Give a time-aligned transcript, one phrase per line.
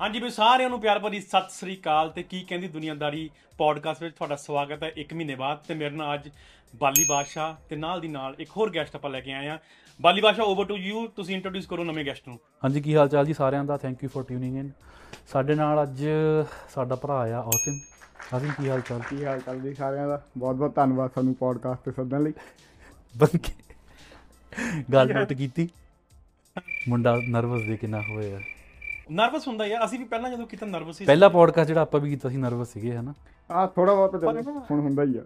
[0.00, 4.14] ਹਾਂਜੀ ਵੀ ਸਾਰਿਆਂ ਨੂੰ ਪਿਆਰ ਭਰੀ ਸਤਿ ਸ੍ਰੀ ਅਕਾਲ। ਤੇ ਕੀ ਕਹਿੰਦੀ ਦੁਨੀਆਦਾਰੀ ਪੋਡਕਾਸਟ ਵਿੱਚ
[4.16, 6.28] ਤੁਹਾਡਾ ਸਵਾਗਤ ਹੈ 1 ਮਹੀਨੇ ਬਾਅਦ। ਤੇ ਮੇਰੇ ਨਾਲ ਅੱਜ
[6.80, 9.58] ਬਾਲੀ ਬਾਦਸ਼ਾਹ ਤੇ ਨਾਲ ਦੀ ਨਾਲ ਇੱਕ ਹੋਰ ਗੈਸਟ ਆਪਾਂ ਲੈ ਕੇ ਆਏ ਆ
[10.00, 13.26] Bali Badshah over to you ਤੁਸੀਂ ਇੰਟਰੋਡਿਊਸ ਕਰੋ ਨਵੇਂ ਗੈਸਟ ਨੂੰ। ਹਾਂਜੀ ਕੀ ਹਾਲ ਚਾਲ
[13.26, 13.76] ਜੀ ਸਾਰਿਆਂ ਦਾ?
[13.76, 14.70] Thank you for tuning in
[15.28, 16.04] ਸਾਡੇ ਨਾਲ ਅੱਜ
[16.74, 17.78] ਸਾਡਾ ਭਰਾ ਆ ਆਸਿਮ
[18.34, 19.00] ਆਸਿਮ ਕੀ ਹਾਲ ਚਾਲ?
[19.10, 20.20] ਕੀ ਹਾਲ ਚਾਲ ਜੀ ਸਾਰਿਆਂ ਦਾ?
[20.38, 22.32] ਬਹੁਤ ਬਹੁਤ ਧੰਨਵਾਦ ਸਾਨੂੰ ਪੋਡਕਾਸਟ ਤੇ ਸੱਦਣ ਲਈ।
[23.14, 23.52] ਬਣ ਕੇ
[24.92, 25.68] ਗੱਲ ਨੋਟ ਕੀਤੀ।
[26.88, 28.40] ਮੁੰਡਾ ਨਰਵਸ ਦੇ ਕਿੰਨਾ ਹੋਇਆ।
[29.10, 32.10] ਨਰਵਸ ਹੁੰਦਾ ਯਾਰ ਅਸੀਂ ਵੀ ਪਹਿਲਾਂ ਜਦੋਂ ਕੀਤਾ ਨਰਵਸ ਸੀ ਪਹਿਲਾ ਪੋਡਕਾਸਟ ਜਿਹੜਾ ਆਪਾਂ ਵੀ
[32.10, 33.14] ਕੀਤਾ ਸੀ ਨਰਵਸ ਸੀਗੇ ਹਨਾ?
[33.50, 34.14] ਆ ਥੋੜਾ ਬਹੁਤ
[34.70, 35.22] ਹੁਣ ਹੁੰਦਾ ਹੀ ਆ।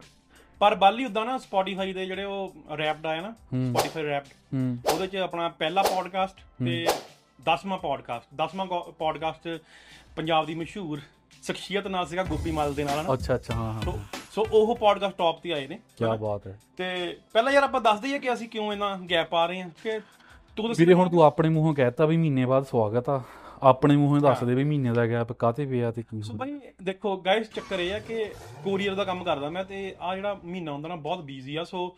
[0.60, 4.54] ਪਰ ਬਾਲੀ ਉਦਾਂ ਨਾ ਸਪੋਟੀਫਾਈ ਦੇ ਜਿਹੜੇ ਉਹ ਰੈਪਡ ਆਇਆ ਨਾ ਸਪੋਟੀਫਾਈ ਰੈਪਡ
[4.92, 6.84] ਉਹਦੇ ਚ ਆਪਣਾ ਪਹਿਲਾ ਪੋਡਕਾਸਟ ਤੇ
[7.46, 8.66] 10ਵਾਂ ਪੋਡਕਾਸਟ 10ਵਾਂ
[8.98, 9.48] ਪੋਡਕਾਸਟ
[10.16, 11.00] ਪੰਜਾਬ ਦੀ ਮਸ਼ਹੂਰ
[11.42, 13.98] ਸ਼ਖਸੀਅਤ ਨਾਲ ਸੀਗਾ ਗੋਪੀ ਮਲ ਦੇ ਨਾਲ ਨਾ ਅੱਛਾ ਅੱਛਾ ਹਾਂ ਹਾਂ ਸੋ
[14.32, 18.00] ਸੋ ਉਹ ਪੋਡਕਾਸਟ ਟੌਪ ਤੇ ਆਏ ਨੇ ਕੀ ਬਾਤ ਹੈ। ਤੇ ਪਹਿਲਾਂ ਯਾਰ ਆਪਾਂ ਦੱਸ
[18.00, 19.98] ਦਈਏ ਕਿ ਅਸੀਂ ਕਿਉਂ ਇਹਨਾਂ ਗੈਪ ਆ ਰਹੇ ਹਾਂ ਕਿ
[20.56, 23.20] ਤੂੰ ਵੀਰੇ ਹੁਣ ਤੂੰ ਆਪਣੇ ਮੂੰਹੋਂ ਕਹਿਤਾ ਵੀ ਮਹੀਨੇ ਬਾਅਦ ਸਵਾਗਤ ਆ।
[23.62, 26.60] ਆਪਣੇ ਮੂੰਹੋਂ ਹੀ ਦੱਸ ਦੇ ਵੀ ਮਹੀਨੇ ਦਾ ਗੈਪ ਕਾਤੇ ਪਿਆ ਤੇ ਕੀ ਸੋ ਭਾਈ
[26.82, 28.24] ਦੇਖੋ ਗਾਇਸ ਚੱਕਰ ਇਹ ਆ ਕਿ
[28.64, 31.96] ਕੋਰੀਅਰ ਦਾ ਕੰਮ ਕਰਦਾ ਮੈਂ ਤੇ ਆ ਜਿਹੜਾ ਮਹੀਨਾ ਹੁੰਦਾ ਨਾ ਬਹੁਤ ਬੀਜ਼ੀ ਆ। ਸੋ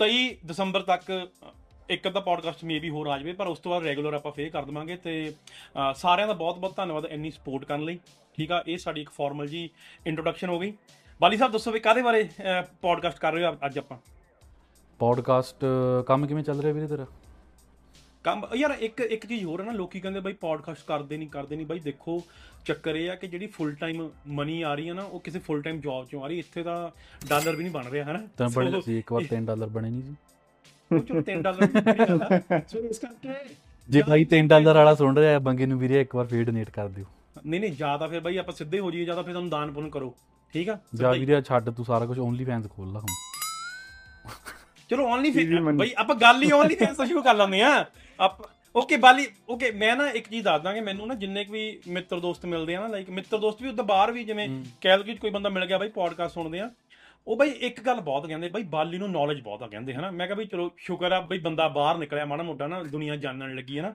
[0.00, 1.28] 23 ਦਸੰਬਰ ਤੱਕ
[1.90, 4.64] ਇੱਕ ਅੱਧਾ ਪੋਡਕਾਸਟ ਮੇਬੀ ਹੋਰ ਆ ਜਾਵੇ ਪਰ ਉਸ ਤੋਂ ਬਾਅਦ ਰੈਗੂਲਰ ਆਪਾਂ ਫੇਰ ਕਰ
[4.64, 5.34] ਦਵਾਂਗੇ ਤੇ
[5.94, 7.98] ਸਾਰਿਆਂ ਦਾ ਬਹੁਤ ਬਹੁਤ ਧੰਨਵਾਦ ਇੰਨੀ ਸਪੋਰਟ ਕਰਨ ਲਈ।
[8.36, 9.70] ਠੀਕ ਆ ਇਹ ਸਾਡੀ ਇੱਕ ਫਾਰਮਲ ਜੀ
[10.06, 10.72] ਇੰਟਰੋਡਕਸ਼ਨ ਹੋ ਗਈ।
[11.20, 12.28] ਬਾਲੀ ਸਾਹਿਬ ਦੱਸੋ ਵੀ ਕਾਦੇ ਬਾਰੇ
[12.82, 13.98] ਪੋਡਕਾਸਟ ਕਰ ਰਹੇ ਹੋ ਅੱਜ ਆਪਾਂ?
[14.98, 15.64] ਪੋਡਕਾਸਟ
[16.06, 17.06] ਕੰਮ ਕਿਵੇਂ ਚੱਲ ਰਿਹਾ ਵੀਰੇ ਤੇਰਾ?
[18.24, 21.56] ਕੰਮ ਯਾਰ ਇੱਕ ਇੱਕ ਚੀਜ਼ ਹੋਰ ਹੈ ਨਾ ਲੋਕੀ ਕਹਿੰਦੇ ਬਾਈ ਪੋਡਕਾਸਟ ਕਰਦੇ ਨਹੀਂ ਕਰਦੇ
[21.56, 22.22] ਨਹੀਂ ਬਾਈ ਦੇਖੋ
[22.66, 25.62] ਚੱਕਰ ਇਹ ਆ ਕਿ ਜਿਹੜੀ ਫੁੱਲ ਟਾਈਮ ਮਨੀ ਆ ਰਹੀ ਹੈ ਨਾ ਉਹ ਕਿਸੇ ਫੁੱਲ
[25.62, 26.76] ਟਾਈਮ ਜੌਬ ਚੋਂ ਆ ਰਹੀ ਇੱਥੇ ਤਾਂ
[27.28, 28.20] ਡਾਲਰ ਵੀ ਨਹੀਂ ਬਣ ਰਿਹਾ ਹੈ ਨਾ?
[28.36, 30.14] ਤਾਂ ਬੜੇ ਸੋ ਇੱਕ ਵਾਰ 3 ਡਾਲਰ ਬਣੇ ਨਹੀਂ ਜੀ
[30.90, 33.34] ਉਹ ਚੋਂ 3 ਡਾਲਰ। ਸੋ ਇਸ ਕਰਕੇ
[33.88, 36.88] ਜੇ ਭਾਈ 3 ਡਾਲਰ ਵਾਲਾ ਸੁਣ ਰਿਹਾ ਬੰਗੇ ਨੂੰ ਵੀਰੇ ਇੱਕ ਵਾਰ ਫੇਰ ਡੋਨੇਟ ਕਰ
[36.88, 37.04] ਦਿਓ।
[37.46, 40.14] ਨਹੀਂ ਨਹੀਂ ਜ਼ਿਆਦਾ ਫਿਰ ਬਾਈ ਆਪਾਂ ਸਿੱਧੇ ਹੋ ਜਾਈਏ ਜ਼ਿਆਦਾ ਫਿਰ ਤੁਹਾਨੂੰ ਦਾਨ ਪੁੰਨ ਕਰੋ।
[40.54, 40.78] ਠੀਕ ਆ?
[40.94, 43.08] ਜਾ ਹੀ। ਵੀਰੇ ਛੱਡ ਤੂੰ ਸਾਰਾ ਕੁਝ ਓਨਲੀ ਫੈਨਸ ਖੋਲ ਲਾ ਹੁਣ।
[44.90, 47.84] ਚਲੋ ਓਨਲੀ money। ਬਈ ਆਪਾਂ ਗੱਲ ਹੀ ਓਨਲੀ ਫੇਸ ਤੋਂ ਸ਼ੁਰੂ ਕਰ ਲੈਂਦੇ ਆ
[48.20, 51.80] ਆਪ ਓਕੇ ਬਾਲੀ ਓਕੇ ਮੈਂ ਨਾ ਇੱਕ ਚੀਜ਼ ਦੱਸ ਦਾਂਗੇ ਮੈਨੂੰ ਨਾ ਜਿੰਨੇ ਕੁ ਵੀ
[51.88, 55.18] ਮਿੱਤਰ ਦੋਸਤ ਮਿਲਦੇ ਆ ਨਾ ਲਾਈਕ ਮਿੱਤਰ ਦੋਸਤ ਵੀ ਉਦੋਂ ਬਾਹਰ ਵੀ ਜਿਵੇਂ ਕੈਲਗਰੀ ਚ
[55.18, 56.70] ਕੋਈ ਬੰਦਾ ਮਿਲ ਗਿਆ ਬਾਈ ਪੋਡਕਾਸਟ ਸੁਣਦੇ ਆ
[57.26, 60.26] ਉਹ ਬਈ ਇੱਕ ਗੱਲ ਬਹੁਤ ਕਹਿੰਦੇ ਬਈ ਬਾਲੀ ਨੂੰ ਨੌਲੇਜ ਬਹੁਤ ਆ ਕਹਿੰਦੇ ਹਨਾ। ਮੈਂ
[60.26, 63.78] ਕਿਹਾ ਬਈ ਚਲੋ ਸ਼ੁਕਰ ਆ ਬਈ ਬੰਦਾ ਬਾਹਰ ਨਿਕਲਿਆ ਮਾੜਾ ਮੋਟਾ ਨਾ ਦੁਨੀਆ ਜਾਣਨ ਲੱਗੀ
[63.78, 63.94] ਹੈ ਨਾ।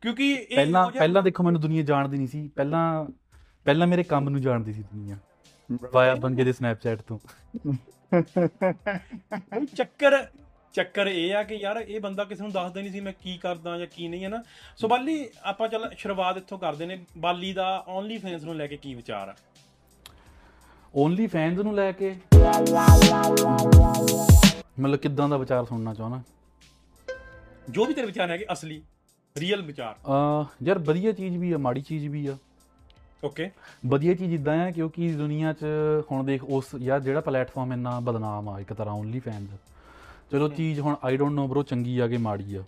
[0.00, 3.06] ਕਿਉਂਕਿ ਇਹ ਪਹਿਲਾਂ ਪਹਿਲਾਂ ਦੇਖੋ ਮੈਨੂੰ ਦੁਨੀਆ ਜਾਣਦੀ ਨਹੀਂ ਸੀ। ਪਹਿਲਾਂ
[3.64, 5.16] ਪਹਿਲਾਂ ਮੇਰੇ ਕੰਮ ਨੂੰ ਜਾਣਦੀ ਸੀ ਦੁਨੀਆ।
[5.92, 7.18] ਵਾਇਆ ਬੰਗੇ ਦੇ ਸਨੈਪਚੈਟ ਤੋਂ।
[9.52, 10.26] ਬਈ ਚੱਕਰ
[10.74, 13.76] ਚੱਕਰ ਇਹ ਆ ਕਿ ਯਾਰ ਇਹ ਬੰਦਾ ਕਿਸੇ ਨੂੰ ਦੱਸਦਾ ਨਹੀਂ ਸੀ ਮੈਂ ਕੀ ਕਰਦਾ
[13.78, 14.42] ਜਾਂ ਕੀ ਨਹੀਂ ਹੈ ਨਾ?
[14.76, 18.76] ਸੋ ਬਾਲੀ ਆਪਾਂ ਚੱਲ ਸ਼ੁਰੂਆਤ ਇੱਥੋਂ ਕਰਦੇ ਨੇ ਬਾਲੀ ਦਾ ਓਨਲੀ ਫੈਨਸ ਨੂੰ ਲੈ ਕੇ
[18.76, 19.34] ਕੀ ਵਿਚਾਰ ਆ?
[20.94, 22.14] ਓਨਲੀ ਫੈਨਸ ਨੂੰ ਲੈ ਕੇ?
[24.80, 26.22] ਮਤਲਬ ਕਿੱਦਾਂ ਦਾ ਵਿਚਾਰ ਸੁਣਨਾ ਚਾਹਣਾ
[27.70, 28.80] ਜੋ ਵੀ ਤੇਰੇ ਵਿਚਾਰ ਹੈਗੇ ਅਸਲੀ
[29.36, 32.36] ਰੀਅਲ ਵਿਚਾਰ। ਅ ਯਾਰ ਵਧੀਆ ਚੀਜ਼ ਵੀ ਆ ਮਾੜੀ ਚੀਜ਼ ਵੀ ਆ।
[33.24, 33.50] ਓਕੇ
[33.86, 35.64] ਵਧੀਆ ਚੀਜ਼ ਇਦਾਂ ਆ ਕਿਉਂਕਿ ਦੁਨੀਆ 'ਚ
[36.12, 39.50] ਹੁਣ ਦੇਖ ਉਸ ਯਾਰ ਜਿਹੜਾ ਪਲੇਟਫਾਰਮ ਇੰਨਾ ਬਦਨਾਮ ਆ ਇੱਕ ਤਰ੍ਹਾਂ ਓਨਲੀ ਫੈਨਸ
[40.30, 42.64] ਚਲੋ ਚੀਜ਼ ਹੁਣ ਆਈ ਡੋਨਟ ਨੋ ਬ్రో ਚੰਗੀ ਆ ਕਿ ਮਾੜੀ ਆ।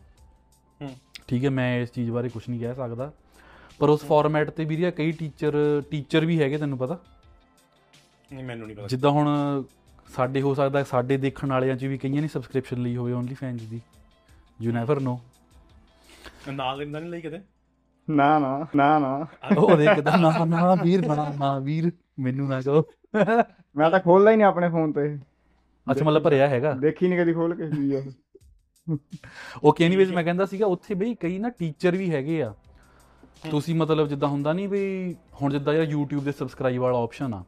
[0.83, 0.97] ਹੂੰ।
[1.29, 3.13] ਠੀਕ ਹੈ ਮੈਂ ਇਸ ਚੀਜ਼ ਬਾਰੇ ਕੁਝ ਨਹੀਂ ਕਹਿ ਸਕਦਾ।
[3.79, 6.99] ਪਰ ਉਸ ਫਾਰਮੈਟ ਤੇ ਵੀਰੇ ਕਈ ਟੀਚਰ ਟੀਚਰ ਵੀ ਹੈਗੇ ਤੈਨੂੰ ਪਤਾ।
[8.33, 9.29] ਨਹੀਂ ਮੈਨੂੰ ਨਹੀਂ ਪਤਾ। ਜਿੱਦਾਂ ਹੁਣ
[10.09, 13.63] ਸਾਡੇ ਹੋ ਸਕਦਾ ਸਾਡੇ ਦੇਖਣ ਵਾਲਿਆਂ 'ਚ ਵੀ ਕਈਆਂ ਨੇ ਸਬਸਕ੍ਰਿਪਸ਼ਨ ਲਈ ਹੋਵੇ ਓਨਲੀ ਫੈਨਸ
[13.63, 13.81] ਦੀ।
[14.63, 15.21] ਯੂ ਨੈਵਰ ਨੋ
[16.53, 17.41] ਨਾਲ ਲੈਂਦਾ ਨਹੀਂ ਲਈ ਕਦੇ?
[18.11, 19.27] ਨਾ ਨਾ ਨਾ ਨਾ।
[19.59, 22.83] ਉਹ ਦੇਖਦਾ ਨਾ ਨਾ ਵੀਰ ਨਾ ਨਾ ਵੀਰ। ਮੈਨੂੰ ਨਾ ਕਹੋ।
[23.77, 25.19] ਮੈਂ ਤਾਂ ਖੋਲਦਾ ਹੀ ਨਹੀਂ ਆਪਣੇ ਫੋਨ ਤੇ।
[25.87, 26.73] ਅੱਛਾ ਮਤਲਬ ਭਰਿਆ ਹੈਗਾ?
[26.81, 28.03] ਦੇਖੀ ਨਹੀਂ ਕਦੀ ਖੋਲ ਕੇ ਆ
[29.65, 32.53] ਓਕੇ ਐਨੀਵੇਜ਼ ਮੈਂ ਕਹਿੰਦਾ ਸੀਗਾ ਉੱਥੇ ਬਈ ਕਈ ਨਾ ਟੀਚਰ ਵੀ ਹੈਗੇ ਆ।
[33.51, 37.43] ਤੁਸੀਂ ਮਤਲਬ ਜਿੱਦਾਂ ਹੁੰਦਾ ਨਹੀਂ ਵੀ ਹੁਣ ਜਿੱਦਾਂ ਯਾਰ YouTube ਦੇ ਸਬਸਕ੍ਰਾਈਬ ਵਾਲਾ ਆਪਸ਼ਨ ਆ।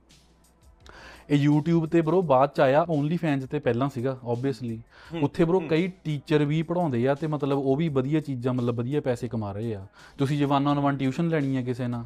[1.30, 4.80] ਇਹ YouTube ਤੇ ਬ్రో ਬਾਅਦ ਚ ਆਇਆ ਓਨਲੀ ਫੈਨਸ ਤੇ ਪਹਿਲਾਂ ਸੀਗਾ ਓਬਵੀਅਸਲੀ
[5.22, 9.00] ਉੱਥੇ ਬ్రో ਕਈ ਟੀਚਰ ਵੀ ਪੜਾਉਂਦੇ ਆ ਤੇ ਮਤਲਬ ਉਹ ਵੀ ਵਧੀਆ ਚੀਜ਼ਾਂ ਮਤਲਬ ਵਧੀਆ
[9.00, 9.86] ਪੈਸੇ ਕਮਾ ਰਹੇ ਆ।
[10.18, 12.04] ਤੁਸੀਂ ਜੇ ਵਨ ਔਨ ਵਨ ਟਿਊਸ਼ਨ ਲੈਣੀ ਆ ਕਿਸੇ ਨਾਲ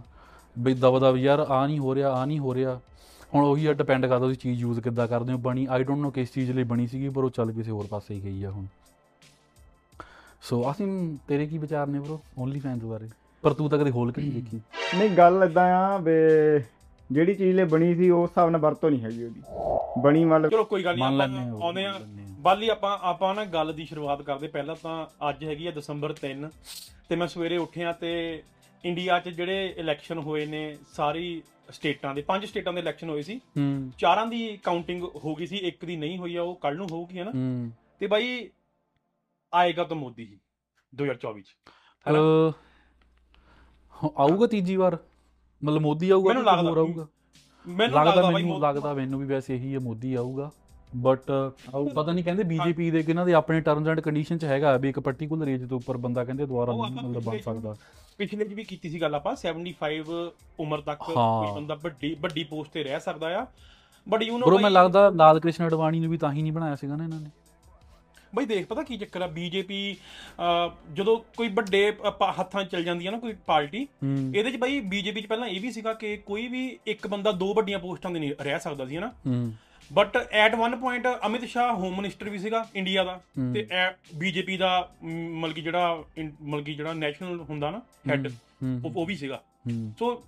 [0.57, 2.81] ਬਈ ਦਵਾ ਦਵ ਯਾਰ ਆ ਨਹੀਂ ਹੋ ਰਿਹਾ ਆ ਨਹੀਂ ਹੋ ਰਿਹਾ।
[3.35, 6.11] ਹੁਣ ਉਹੀ ਆ ਡਿਪੈਂਡ ਕਰਦਾ ਤੁਸੀਂ ਚੀਜ਼ ਯੂਜ਼ ਕਿੱਦਾਂ ਕਰਦੇ ਹੋ ਬਣੀ ਆਈ ਡੋਨਟ ਨੋ
[6.11, 8.67] ਕਿਸ ਚੀਜ਼ ਲਈ ਬਣੀ ਸੀਗੀ ਪਰ ਉਹ ਚੱਲ ਕਿਸੇ ਹੋਰ ਪਾਸੇ ਹੀ ਗਈ ਆ ਹੁਣ।
[10.43, 13.09] ਸੋ ਆਸਿਮ ਤੇਰੇ ਕੀ ਵਿਚਾਰ ਨੇ ਬ్రో ਓਨਲੀ ਫੈਨਸ ਬਾਰੇ।
[13.43, 14.61] ਪਰ ਤੂੰ ਤਾਂ ਕਦੇ ਖੋਲ ਕੇ ਨਹੀਂ ਦੇਖੀ।
[14.99, 16.13] ਨਹੀਂ ਗੱਲ ਇਦਾਂ ਆ ਵੀ
[17.13, 19.43] ਜਿਹੜੀ ਚੀਜ਼ ਲਈ ਬਣੀ ਸੀ ਉਸ ਹਿਸਾਬ ਨਾਲ ਵਰਤੋਂ ਨਹੀਂ ਹੈਗੀ ਉਹਦੀ।
[20.03, 21.95] ਬਣੀ ਮਤਲਬ ਚਲੋ ਕੋਈ ਗੱਲ ਨਹੀਂ ਮੰਨ ਆਪਾਂ ਆਉਂਦੇ ਆ।
[22.41, 26.49] ਬਾਲੀ ਆਪਾਂ ਆਪਾਂ ਨਾ ਗੱਲ ਦੀ ਸ਼ੁਰੂਆਤ ਕਰਦੇ ਪਹਿਲਾਂ ਤਾਂ ਅੱਜ ਹੈਗੀ ਆ ਦਸੰਬਰ 3
[27.09, 28.43] ਤੇ ਮੈਂ ਸਵੇਰੇ ਉੱਠਿਆ ਤੇ
[28.85, 33.37] ਇੰਡੀਆ 'ਚ ਜਿਹੜੇ ਇਲੈਕਸ਼ਨ ਹੋਏ ਨੇ ਸਾਰੀ ਸਟੇਟਾਂ ਦੇ ਪੰਜ ਸਟੇਟਾਂ ਦੇ ਇਲੈਕਸ਼ਨ ਹੋਏ ਸੀ।
[33.37, 36.89] ਹੂੰ। ਚਾਰਾਂ ਦੀ ਕਾਊਂਟਿੰਗ ਹੋ ਗਈ ਸੀ ਇੱਕ ਦੀ ਨਹੀਂ ਹੋਈ ਆ ਉਹ ਕੱਲ ਨੂੰ
[36.93, 37.31] ਹੋਊਗੀ ਹਨਾ?
[37.31, 38.51] ਹੂੰ। ਤੇ ਬਾਈ
[39.55, 40.39] ਆਏਗਾ ਤਾਂ ਮੋਦੀ ਹੀ
[40.95, 41.57] 2024 ਚ।
[42.09, 42.19] ਹੈਨਾ?
[43.95, 44.99] ਹਾਂ, ਆਊਗਾ ਤੀਜੀ ਵਾਰ।
[45.65, 47.07] ਮਤਲਬ ਮੋਦੀ ਆਊਗਾ ਮੈਨੂੰ ਲੱਗਦਾ।
[47.69, 50.53] ਮੈਨੂੰ ਲੱਗਦਾ ਮੈਨੂੰ ਲੱਗਦਾ ਮੈਨੂੰ ਵੀ ਵੈਸੇ ਇਹੀ ਹੈ ਮੋਦੀ ਆਊਗਾ।
[50.93, 51.31] ਬਟ
[51.95, 54.89] ਪਤਾ ਨਹੀਂ ਕਹਿੰਦੇ ਬੀਜੇਪੀ ਦੇ ਕਿ ਇਹਨਾਂ ਦੇ ਆਪਣੇ ਟਰਮਸ ਐਂਡ ਕੰਡੀਸ਼ਨ ਚ ਹੈਗਾ ਵੀ
[54.89, 57.75] ਇੱਕ ਪਾਰਟਿਕੂਲਰ ਏਜ ਤੋਂ ਉੱਪਰ ਬੰਦਾ ਕਹਿੰਦੇ ਦੁਬਾਰਾ ਮਤਲਬ ਬਣ ਸਕਦਾ।
[58.19, 60.21] ਪਿਛਲੇ ਚ ਵੀ ਕੀਤੀ ਸੀ ਗੱਲ ਆਪਾਂ 75
[60.61, 63.47] ਉਮਰ ਤੱਕ ਹਾਂ। ਕੋਈ ਬੰਦਾ ਵੱਡੀ ਵੱਡੀ ਪੋਸਟ ਤੇ ਰਹਿ ਸਕਦਾ ਆ।
[64.07, 66.75] ਬਟ ਯੂ ਨੋ ਬਰੋ ਮੈਂ ਲੱਗਦਾ ਲਾਲ ਕ੍ਰਿਸ਼ਨ ਅਡਵਾਣੀ ਨੂੰ ਵੀ ਤਾਂ ਹੀ ਨਹੀਂ ਬਣਾਇਆ
[66.77, 67.31] ਸੀਗਾ ਨਾ ਇਹਨਾਂ ਨੇ।
[68.35, 69.27] ਬਈ ਦੇਖ ਪਤਾ ਕੀ ਚੱਕਰ ਆ?
[69.27, 69.97] ਬੀਜੇਪੀ
[70.95, 71.93] ਜਦੋਂ ਕੋਈ ਵੱਡੇ
[72.39, 75.61] ਹੱਥਾਂ ਚਲ ਜਾਂਦੀ ਆ ਨਾ ਕੋਈ ਪਾਰਟੀ ਹੂੰ। ਇਹਦੇ 'ਚ ਬਈ ਬੀਜੇਪੀ 'ਚ ਪਹਿਲਾਂ ਇਹ
[75.61, 78.97] ਵੀ ਸੀਗਾ ਕਿ ਕੋਈ ਵੀ ਇੱਕ ਬੰਦਾ ਦੋ ਵੱਡੀਆਂ ਪੋਸਟਾਂ ਤੇ ਨਹੀਂ ਰਹਿ ਸਕਦਾ ਸੀ
[78.97, 79.13] ਹਨਾ?
[79.27, 79.53] ਹੂੰ।
[79.93, 83.21] But at one point Amit Shah home minister ਵੀ ਸੀਗਾ ਇੰਡੀਆ ਦਾ।
[83.55, 83.67] ਤੇ
[84.15, 87.81] ਬੀਜੇਪੀ ਦਾ ਮ, ਮਤਲਬ ਕਿ ਜਿਹੜਾ ਇਨ- ਮਤਲਬ ਕਿ ਜਿਹੜਾ ਨੈਸ਼ਨਲ ਹੁੰਦਾ ਨਾ
[88.11, 88.29] ਹੈੱਡ
[88.97, 89.43] ਉਹ ਵੀ ਸੀਗਾ।
[89.99, 90.25] ਸੋ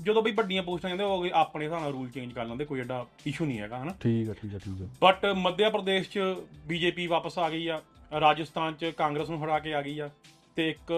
[0.00, 3.06] ਜਦੋਂ ਬਈ ਵੱਡੀਆਂ ਪੋਸਟਾਂ ਜਾਂਦੇ ਉਹ ਆਪਣੇ ਹਿਸਾਬ ਨਾਲ ਰੂਲ ਚੇਂਜ ਕਰ ਲੈਂਦੇ ਕੋਈ ਐਡਾ
[3.26, 3.94] ਇਸ਼ੂ ਨਹੀਂ ਹੈਗਾ ਹਨਾ?
[4.00, 6.18] ਠੀਕ ਹੈ ਠੀਕ ਹੈ ਠੀਕ ਹੈ ਬਟ ਮੱਧ ਪ੍ਰਦੇਸ਼ 'ਚ
[6.66, 7.80] ਬੀਜੇਪੀ ਵਾਪਸ ਆ ਗਈ ਆ
[8.20, 10.10] ਰਾਜਸਥਾਨ 'ਚ ਕਾਂਗਰਸ ਨੂੰ ਹਰਾ ਕੇ ਆ ਗਈ ਆ
[10.56, 10.92] ਤੇ ਇੱਕ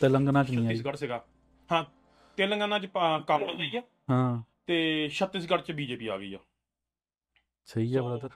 [0.00, 1.24] ਤੇਲੰਗਾਨਾ ਚ ਨਹੀਂ ਆਈ। ਛੱਤੀਸਗੜ੍ਹ ਸੀਗਾ।
[1.72, 1.84] ਹਾਂ
[2.36, 2.86] ਤੇਲੰਗਾਨਾ 'ਚ
[3.26, 6.38] ਕਾਂਗਰਸ ਆਈ ਆ ਹਾਂ। ਤੇ ਛੱਤੀਸਗੜ੍ਹ 'ਚ ਬੀਜੇਪੀ ਆ ਗਈ ਆ।
[7.66, 8.28] ਸਹੀ ਹੈ So, ਬ੍ਰਦਰ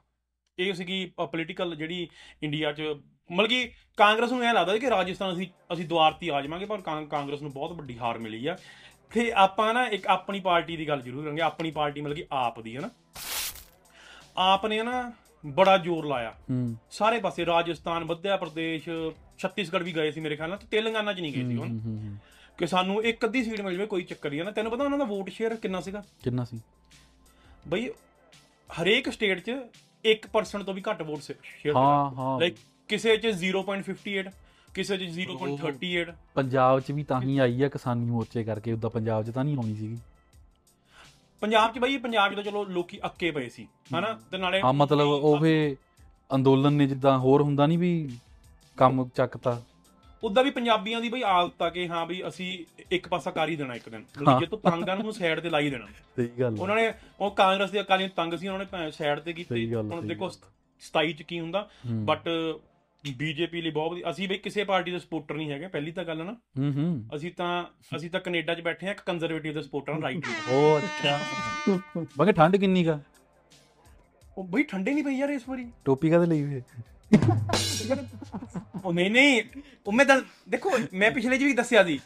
[0.58, 2.08] ਇਹ ਸੀਗੀ ਪੋਲੀਟੀਕਲ ਜਿਹੜੀ
[2.42, 2.82] ਇੰਡੀਆ 'ਚ
[3.32, 6.66] ਮਤਲਬ ਕਿ ਕਾਂਗਰਸ ਨੂੰ ਐ ਲੱਗਦਾ ਸੀ ਕਿ ਰਾਜਸਥਾਨ ਅਸੀਂ ਅਸੀਂ ਦੁਆਰ ਤੇ ਆ ਜਾਵਾਂਗੇ
[6.66, 8.56] ਪਰ ਕਾਂ- ਕਾਂਗਰਸ ਨੂੰ ਬਹੁਤ ਵੱਡੀ ਹਾਰ ਮਿਲੀ ਆ।
[9.14, 12.60] ਤੇ ਆਪਾਂ ਨਾ ਇੱਕ ਆਪਣੀ ਪਾਰਟੀ ਦੀ ਗੱਲ ਜ਼ਰੂਰ ਕਰਾਂਗੇ ਆਪਣੀ ਪਾਰਟੀ ਮਤਲਬ ਕਿ ਆਪ
[12.60, 12.90] ਦੀ ਹੈ ਨਾ
[14.36, 15.12] ਆਪ ਨੇ ਨਾ
[15.46, 18.88] ਬੜਾ ਜ਼ੋਰ ਲਾਇਆ। ਹੂੰ। ਸਾਰੇ ਪਾਸੇ ਰਾਜਸਥਾਨ ਮੱਧ ਪ੍ਰਦੇਸ਼
[19.38, 21.80] ਛੱਤੀਸਗੜ੍ਹ ਵੀ ਗਏ ਸੀ ਮੇਰੇ ਖਿਆਲ ਨਾਲ ਤੇ ਤੇਲੰਗਾਨਾ 'ਚ ਨਹੀਂ ਗਏ ਸੀ ਹੁਣ। ਹੂੰ,
[21.80, 22.16] ਹੂੰ, ਹੂੰ।
[22.58, 24.98] ਕਿ ਸਾਨੂੰ ਇੱਕ ਅੱਧੀ ਸੀਟ ਮਿਲ ਜਾਵੇ ਕੋਈ ਚੱਕਰ ਨਹੀਂ ਹੈ ਨਾ ਤੈਨੂੰ ਪਤਾ ਉਹਨਾਂ
[24.98, 26.04] ਦਾ ਵੋਟ ਸ਼ੇਅਰ ਕਿੰਨਾ ਸੀਗਾ?
[26.25, 26.60] ਕਿੰਨਾ ਸੀ?
[27.69, 27.90] ਬਈ
[28.70, 29.50] ਹਰੇਕ ਸਟੇਟ 'ਚ
[30.05, 32.56] 1% ਤੋਂ ਵੀ ਘੱਟ ਵੋਟ ਸ਼ੇਅਰ ਹਾਂ ਹਾਂ। ਲਾਈਕ
[32.88, 34.31] ਕਿਸੇ 'ਚ 0.58
[34.75, 39.25] ਕਿਸੇ 'ਚ 0.38 ਪੰਜਾਬ ਚ ਵੀ ਤਾਂ ਹੀ ਆਈ ਆ ਕਿਸਾਨੀ ਮੋਰਚੇ ਕਰਕੇ ਉਦਾਂ ਪੰਜਾਬ
[39.25, 39.99] ਚ ਤਾਂ ਨਹੀਂ ਆਉਣੀ ਸੀਗੀ।
[41.43, 44.12] ਪੰਜਾਬ 'ਚ ਬਈ ਪੰਜਾਬ 'ਚ ਤਾਂ ਚਲੋ ਲੋਕੀ ਅੱਕੇ ਪਏ ਸੀ ਹਨਾ?
[44.31, 45.76] ਤੇ ਨਾਲੇ ਹਾਂ ਮਤਲਬ ਉਹ ਫੇ
[46.31, 48.19] ਅੰਦੋਲਨ ਨੇ ਜਿੱਦਾਂ ਹੋਰ ਹੁੰਦਾ ਨਹੀਂ ਵੀ
[48.76, 49.61] ਕੰਮ ਚੱਕਤਾ।
[50.25, 53.56] ਉਦਾਂ ਵੀ ਪੰਜਾਬੀਆਂ ਦੀ ਬਈ ਆਦਤ ਆ ਕਿ ਹਾਂ ਵੀ ਅਸੀਂ ਇੱਕ ਪਾਸਾ ਕਰ ਹੀ
[53.56, 54.05] ਦੇਣਾ ਇੱਕ ਦਿਨ।
[54.41, 55.87] ਜੇ ਤੂੰ ਤੰਗ ਆ ਨਾ ਸਾਈਡ ਤੇ ਲਾਈ ਦੇਣਾ।
[56.17, 59.75] ਸਹੀ ਗੱਲ ਉਹਨਾਂ ਨੇ ਉਹ ਕਾਂਗਰਸ ਦੇ ਅਕਾਲੀ ਤੰਗ ਸੀ ਉਹਨਾਂ ਨੇ ਸਾਈਡ ਤੇ ਕੀਤੇ।
[59.75, 60.50] ਹੁਣ ਦੇਖੋ ਗੱਲ।
[60.82, 62.29] 27 ਚ ਕੀ ਹੁੰਦਾ। ਬਟ
[63.05, 66.32] ਬੀਜੇਪੀ ਲਈ ਬਹੁਤ ਅਸੀਂ ਬਈ ਕਿਸੇ ਪਾਰਟੀ ਦੇ ਸਪੋਰਟਰ ਨਹੀਂ ਹੈਗੇ ਪਹਿਲੀ ਤਾਂ ਗੱਲ ਨਾ।
[66.59, 67.64] ਹੂੰ ਹੂੰ। ਅਸੀਂ ਤਾਂ
[67.97, 71.19] ਅਸੀਂ ਤਾਂ ਕੈਨੇਡਾ 'ਚ ਬੈਠੇ ਆ ਇੱਕ ਕੰਜ਼ਰਵੇਟਿਵ ਦੇ ਸਪੋਰਟਰ ਹਾਂ ਰਾਈਟ ਉਹ ਅੱਛਾ।
[72.19, 73.00] ਬਾਕੀ ਠੰਡ ਕਿੰਨੀ ਕਾ
[74.38, 76.62] ਉਹ ਬਈ ਠੰਡੇ ਨਹੀਂ ਪਈ ਯਾਰ ਇਸ ਵਾਰੀ। ਟੋਪੀ ਕਾਦੇ ਲਈ ਵੇ
[78.84, 79.43] ਉਹ ਨਹੀਂ ਨਹੀਂ
[79.87, 81.99] ਉਹ ਮੈਂ ਦੱਸ ਦੇਖੋ ਮੈਂ ਪਿਛਲੇ ਜੀ ਵੀ ਦੱਸਿਆ ਸੀ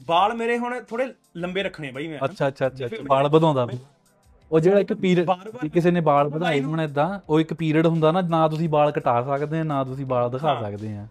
[0.00, 1.06] ਵਾਲ ਮੇਰੇ ਹੁਣ ਥੋੜੇ
[1.36, 3.78] ਲੰਬੇ ਰੱਖਣੇ ਬਈ ਮੈਂ। ਅੱਛਾ ਅੱਛਾ ਅੱਛਾ ਅੱਛਾ, ਵਾਲ ਵਧਾਉਂਦਾ ਵੀ।
[4.50, 8.12] ਉਹ ਜਿਹੜਾ ਇੱਕ ਪੀਰੀਅਡ ਬਾਰ-ਬਾਰ ਕਿਸੇ ਨੇ ਵਾਲ ਵਧਾਏ ਹੋਣ ਇਦਾਂ ਉਹ ਇੱਕ ਪੀਰੀਅਡ ਹੁੰਦਾ
[8.12, 11.06] ਨਾ ਨਾ ਤੁਸੀਂ ਵਾਲ ਕਟਾ ਸਕਦੇ ਆ ਨਾ ਤੁਸੀਂ ਵਾਲ ਦਿਖਾ। ਸਕਦੇ ਆ।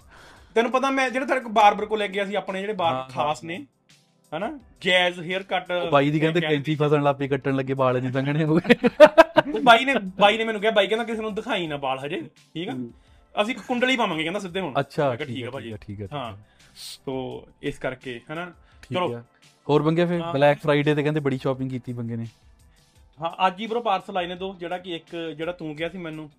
[0.56, 3.44] ਤੈਨੂੰ ਪਤਾ ਮੈਂ ਜਿਹੜੇ ਤੇਰੇ ਕੋਲ ਬਾਰਬਰ ਕੋਲ ਲੈ ਗਿਆ ਸੀ ਆਪਣੇ ਜਿਹੜੇ ਬਾਰ ਖਾਸ
[3.44, 3.58] ਨੇ
[4.32, 4.52] ਹਨਾ?
[4.82, 8.56] ਜੈਜ਼ ਹੈਅਰ ਕੱਟ ਬਾਈ ਦੀ ਕਹਿੰਦੇ ਕੈਂਚੀ ਫਸਣ ਲੱਪੀ ਕੱਟਣ ਲੱਗੇ ਵਾਲ ਨਹੀਂ ਸੰਘਣੇ ਹੋ
[8.58, 12.22] ਗਏ ਬਾਈ ਨੇ ਬਾਈ ਨੇ ਮੈਨੂੰ ਕਿਹਾ ਬਾਈ ਕਹਿੰਦਾ ਕਿਸੇ ਨੂੰ ਦਿਖਾਈ ਨਾ ਬਾਲ ਹਜੇ
[12.56, 12.74] ਠੀਕ ਆ?
[13.42, 16.38] ਅਸੀਂ ਕੁੰਡਲੀ ਪਾਵਾਂਗੇ ਕਹਿੰਦਾ ਸਿੱਧੇ ਹੁਣ। ਅੱਛਾ ਠੀਕ ਹੈ ਭਾਜੀ। ਠੀਕ ਹੈ ਹਾਂ
[17.06, 18.52] ਤੋ ਇਸ ਕਰਕੇ ਹਨਾ?
[18.94, 19.20] ਚਲੋ।
[19.68, 20.22] ਹੋਰ ਬੰਗੇ ਫਿਰ?
[20.22, 22.28] ਹਾਂ। ਬਲੈਕ ਫਰਾਈਡੇ ਤੇ ਕਹਿੰਦੇ ਬੜੀ ਸ਼ਾਪਿੰਗ ਕੀਤੀ ਬੰਗੇ ਨੇ।
[23.20, 25.98] ਹਾਂ ਅੱਜ ਹੀ ਬਰੋ ਪਾਰਸਲ ਆਏ ਨੇ ਦੋ ਜਿਹੜਾ ਕਿ ਇੱਕ ਜਿਹੜਾ ਤੂੰ ਗਿਆ ਸੀ
[25.98, 26.30] ਮੈਨੂੰ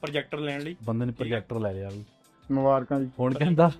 [0.00, 2.04] ਪ੍ਰੋਜੈਕਟਰ ਲੈਣ ਲਈ। ਬੰਦੇ ਨੇ ਪ੍ਰੋਜੈਕਟਰ ਲੈ ਲਿਆ ਵੀ।
[2.52, 3.70] ਮੁਬਾਰਕਾਂ ਜੀ। ਹੁਣ ਕਹਿੰਦਾ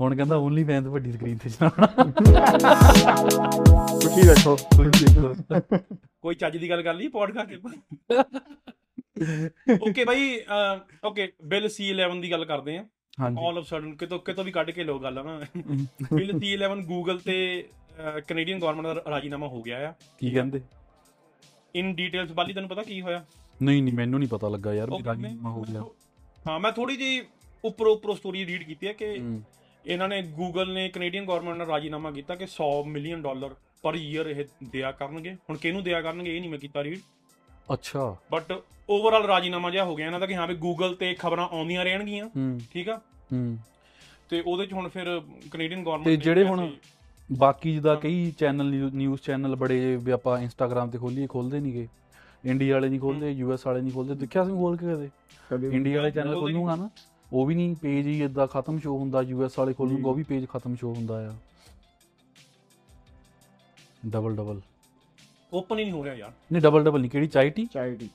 [0.00, 1.86] ਹੁਣ ਕਹਿੰਦਾ ਓਨਲੀ ਫੈਨ ਤੇ ਵੱਡੀ ਸਕਰੀਨ ਤੇ ਚਲਾਉਣਾ
[3.98, 4.56] ਖੁਸ਼ੀ ਰੱਖੋ।
[6.22, 7.50] ਕੋਈ ਚੱਜ ਦੀ ਗੱਲ ਕਰ ਲਈ ਪੋਡਕਾਸਟ
[9.82, 10.38] ਓਕੇ ਬਾਈ
[11.04, 12.84] ਓਕੇ ਬਿੱਲ C11 ਦੀ ਗੱਲ ਕਰਦੇ ਆ
[13.18, 15.38] ਹਾਂਜੀ। ਆਲ ਆਫ ਸਡਨ ਕਿਤੋਂ ਕਿਤੋਂ ਵੀ ਕੱਢ ਕੇ ਲੋ ਗੱਲ ਨਾ।
[16.12, 17.36] ਬਿੱਲ C11 ਗੂਗਲ ਤੇ
[18.28, 20.60] ਕੈਨੇਡੀਅਨ ਗਵਰਨਮੈਂਟ ਦਾ ਰਾਜੀਨਾਮਾ ਹੋ ਗਿਆ ਆ। ਕੀ ਕਹਿੰਦੇ?
[21.74, 23.24] ਇਨ ਡੀਟੇਲਸ ਬਾਲੀ ਤੈਨੂੰ ਪਤਾ ਕੀ ਹੋਇਆ?
[23.60, 25.82] ਨਹੀਂ ਨਹੀਂ ਮੈਨੂੰ ਨਹੀਂ ਪਤਾ ਲੱਗਾ ਯਾਰ ਵੀ ਰਾਜੀਨਾਮਾ ਹੋ ਗਿਆ।
[26.48, 27.20] ਹਾਂ ਮੈਂ ਥੋੜੀ ਜੀ
[27.64, 29.14] ਉੱਪਰੋਂ ਉੱਪਰੋਂ ਸਟੋਰੀ ਰੀਡ ਕੀਤੀ ਹੈ ਕਿ।
[29.84, 34.26] ਇਹਨਾਂ ਨੇ ਗੂਗਲ ਨੇ ਕੈਨੇਡੀਅਨ ਗਵਰਨਮੈਂਟ ਨਾਲ ਰਾਜੀਨਾਮਾ ਕੀਤਾ ਕਿ 100 ਮਿਲੀਅਨ ਡਾਲਰ ਪਰ ਈਅਰ
[34.26, 37.00] ਇਹ ਦਿਆ ਕਰਨਗੇ। ਹੁਣ ਕਿਹਨੂੰ ਦਿਆ ਕਰਨਗੇ ਇਹ ਨਹੀਂ ਮੈਂ ਕੀਤਾ ਰੀਡ
[37.68, 38.52] ਅੱਛਾ। ਬਟ
[38.90, 42.28] ਓਵਰਆਲ ਰਾਜੀਨਾਮਾ ਜਿਹਾ ਹੋ ਗਿਆ ਇਹਨਾਂ ਦਾ ਕਿ ਹਾਂ ਵੀ ਗੂਗਲ ਤੇ ਖਬਰਾਂ ਆਉਂਦੀਆਂ ਰਹਿਣਗੀਆਂ
[42.72, 43.00] ਠੀਕ ਆ?
[43.32, 43.58] ਹੂੰ।
[44.30, 45.04] ਤੇ ਉਹਦੇ ਚ ਹੁਣ ਫਿਰ
[45.52, 46.68] ਕੈਨੇਡੀਅਨ ਗਵਰਨਮੈਂਟ ਤੇ ਜਿਹੜੇ ਹੁਣ
[47.30, 51.86] ਬਾਕੀ ਜਿਹਦਾ ਕਈ ਚੈਨਲ ਨਿਊਜ਼ ਚੈਨਲ ਬੜੇ ਵੀ ਆਪਾਂ ਇੰਸਟਾਗ੍ਰam ਤੇ ਖੋਲੀਏ ਖੋਲਦੇ ਨਹੀਂਗੇ
[52.44, 55.68] ਇੰਡੀਆ ਵਾਲੇ ਨਹੀਂ ਖੋਲਦੇ ਯੂਐਸ ਵਾਲੇ ਨਹੀਂ ਖੋਲਦੇ। ਦੇਖਿਆ ਸੀ ਖੋਲ ਕੇ ਕਦੇ?
[55.68, 56.88] ਇੰਡੀਆ ਵਾਲੇ ਚੈਨਲ ਖੋਲੂਗਾ ਨਾ
[57.32, 60.46] ਉਹ ਵੀ ਨਹੀਂ ਪੇਜ ਹੀ ਇਦਾਂ ਖਤਮ ਸ਼ੋ ਹੁੰਦਾ ਯੂਐਸ ਵਾਲੇ ਖੋਲੂਗਾ ਉਹ ਵੀ ਪੇਜ
[60.48, 61.34] ਖਤਮ ਸ਼ੋ ਹੁੰਦਾ ਆ।
[64.06, 64.60] ਡਬਲ ਡਬਲ
[65.52, 67.26] ਓਪਨ ਹੀ ਨਹੀਂ ਹੋ ਰਿਹਾ ਯਾਰ। ਨਹੀਂ ਡਬਲ ਡਬਲ ਨਹੀਂ ਕਿਹੜੀ?
[67.26, 68.08] ਚਾਈਟੀ ਚਾਈਟੀ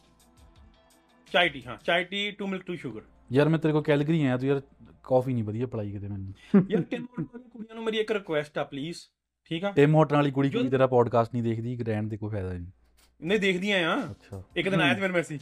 [1.31, 4.37] ਚਾਈ ਟੀ। ਹਾਂ chai tea two milk two sugar ਯਾਰ ਮੈਂ ਤੇਰੇ ਕੋਲ ਕੈਲਗਰੀ ਆਇਆ
[4.37, 4.61] ਤੂੰ ਯਾਰ
[5.03, 8.57] ਕਾਫੀ ਨਹੀਂ ਵਧੀਆ ਪਲਾਈ ਕਿਤੇ ਮੈਨੂੰ। ਯਾਰ ਟਿਮ ਹੋਟਲ ਵਾਲੀ ਕੁੜੀਆਂ ਨੂੰ ਮੇਰੀ ਇੱਕ ਰਿਕੁਐਸਟ
[8.57, 8.97] ਆ ਪਲੀਜ਼
[9.51, 9.71] ਠੀਕ ਆ?
[9.71, 12.65] ਟਿਮ ਹੋਟਲ ਵਾਲੀ ਕੁੜੀ ਕੋਈ ਤੇਰਾ ਪੋਡਕਾਸਟ ਨਹੀਂ ਦੇਖਦੀ ਰਹਿਣ ਦੇ ਕੋਈ ਫਾਇਦਾ ਨਹੀਂ।
[13.21, 15.41] ਨਹੀਂ ਦੇਖਦੀਆਂ ਆ ਅੱਛਾ। ਇੱਕ ਦਿਨ ਆਇਆ ਤੇ ਮੇਰੇ ਮੈਸੇਜ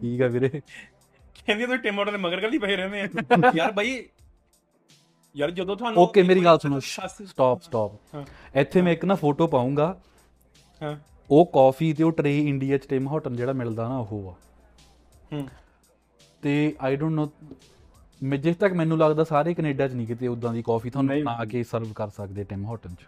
[0.00, 3.98] ਠੀਕ ਆ ਵੀਰੇ। ਕਹਿੰਦੀ ਤੁਸੀਂ ਟਿਮ ਆਰਡਰ ਦੇ ਮਗਰ ਕੱਲੀ ਪਏ ਰਹਿੰਦੇ ਆ। ਯਾਰ ਬਾਈ
[5.36, 7.90] ਯਾਰ ਜਦੋਂ ਤੁਹਾਨੂੰ ਓਕੇ ਮੇਰੀ ਗੱਲ ਸੁਣੋ ਸਟਾਪ ਸਟਾਪ।
[8.54, 10.00] ਇੱਥੇ ਮੈਂ ਇੱਕ ਨਾ ਫੋਟੋ ਪਾਉਂਗਾ
[10.82, 10.96] ਹਾਂ।
[11.30, 14.34] ਉਹ ਕਾਫੀ ਤੇ ਉਹ ਟਰੇ ਇੰਡੀਆ ਚ ਟਿਮ ਹਾਰਟਨ ਜਿਹੜਾ ਮਿਲਦਾ ਨਾ ਉਹ ਆ।
[15.32, 15.48] ਹੂੰ।
[16.42, 17.30] ਤੇ ਆਈ ਡੋਨਟ ਨੋ
[18.22, 21.44] ਮੈਂ ਜਿਸ ਤੱਕ ਮੈਨੂੰ ਲੱਗਦਾ ਸਾਰੇ ਕੈਨੇਡਾ ਚ ਨਹੀਂ ਕਿਤੇ ਉਦਾਂ ਦੀ ਕਾਫੀ ਤੁਹਾਨੂੰ। ਬਣਾ
[21.44, 23.06] ਕੇ ਸਰਵ ਕਰ ਸਕਦੇ ਟਿਮ ਹਾਰਟਨ ਚ।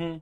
[0.00, 0.20] ਹੂੰ।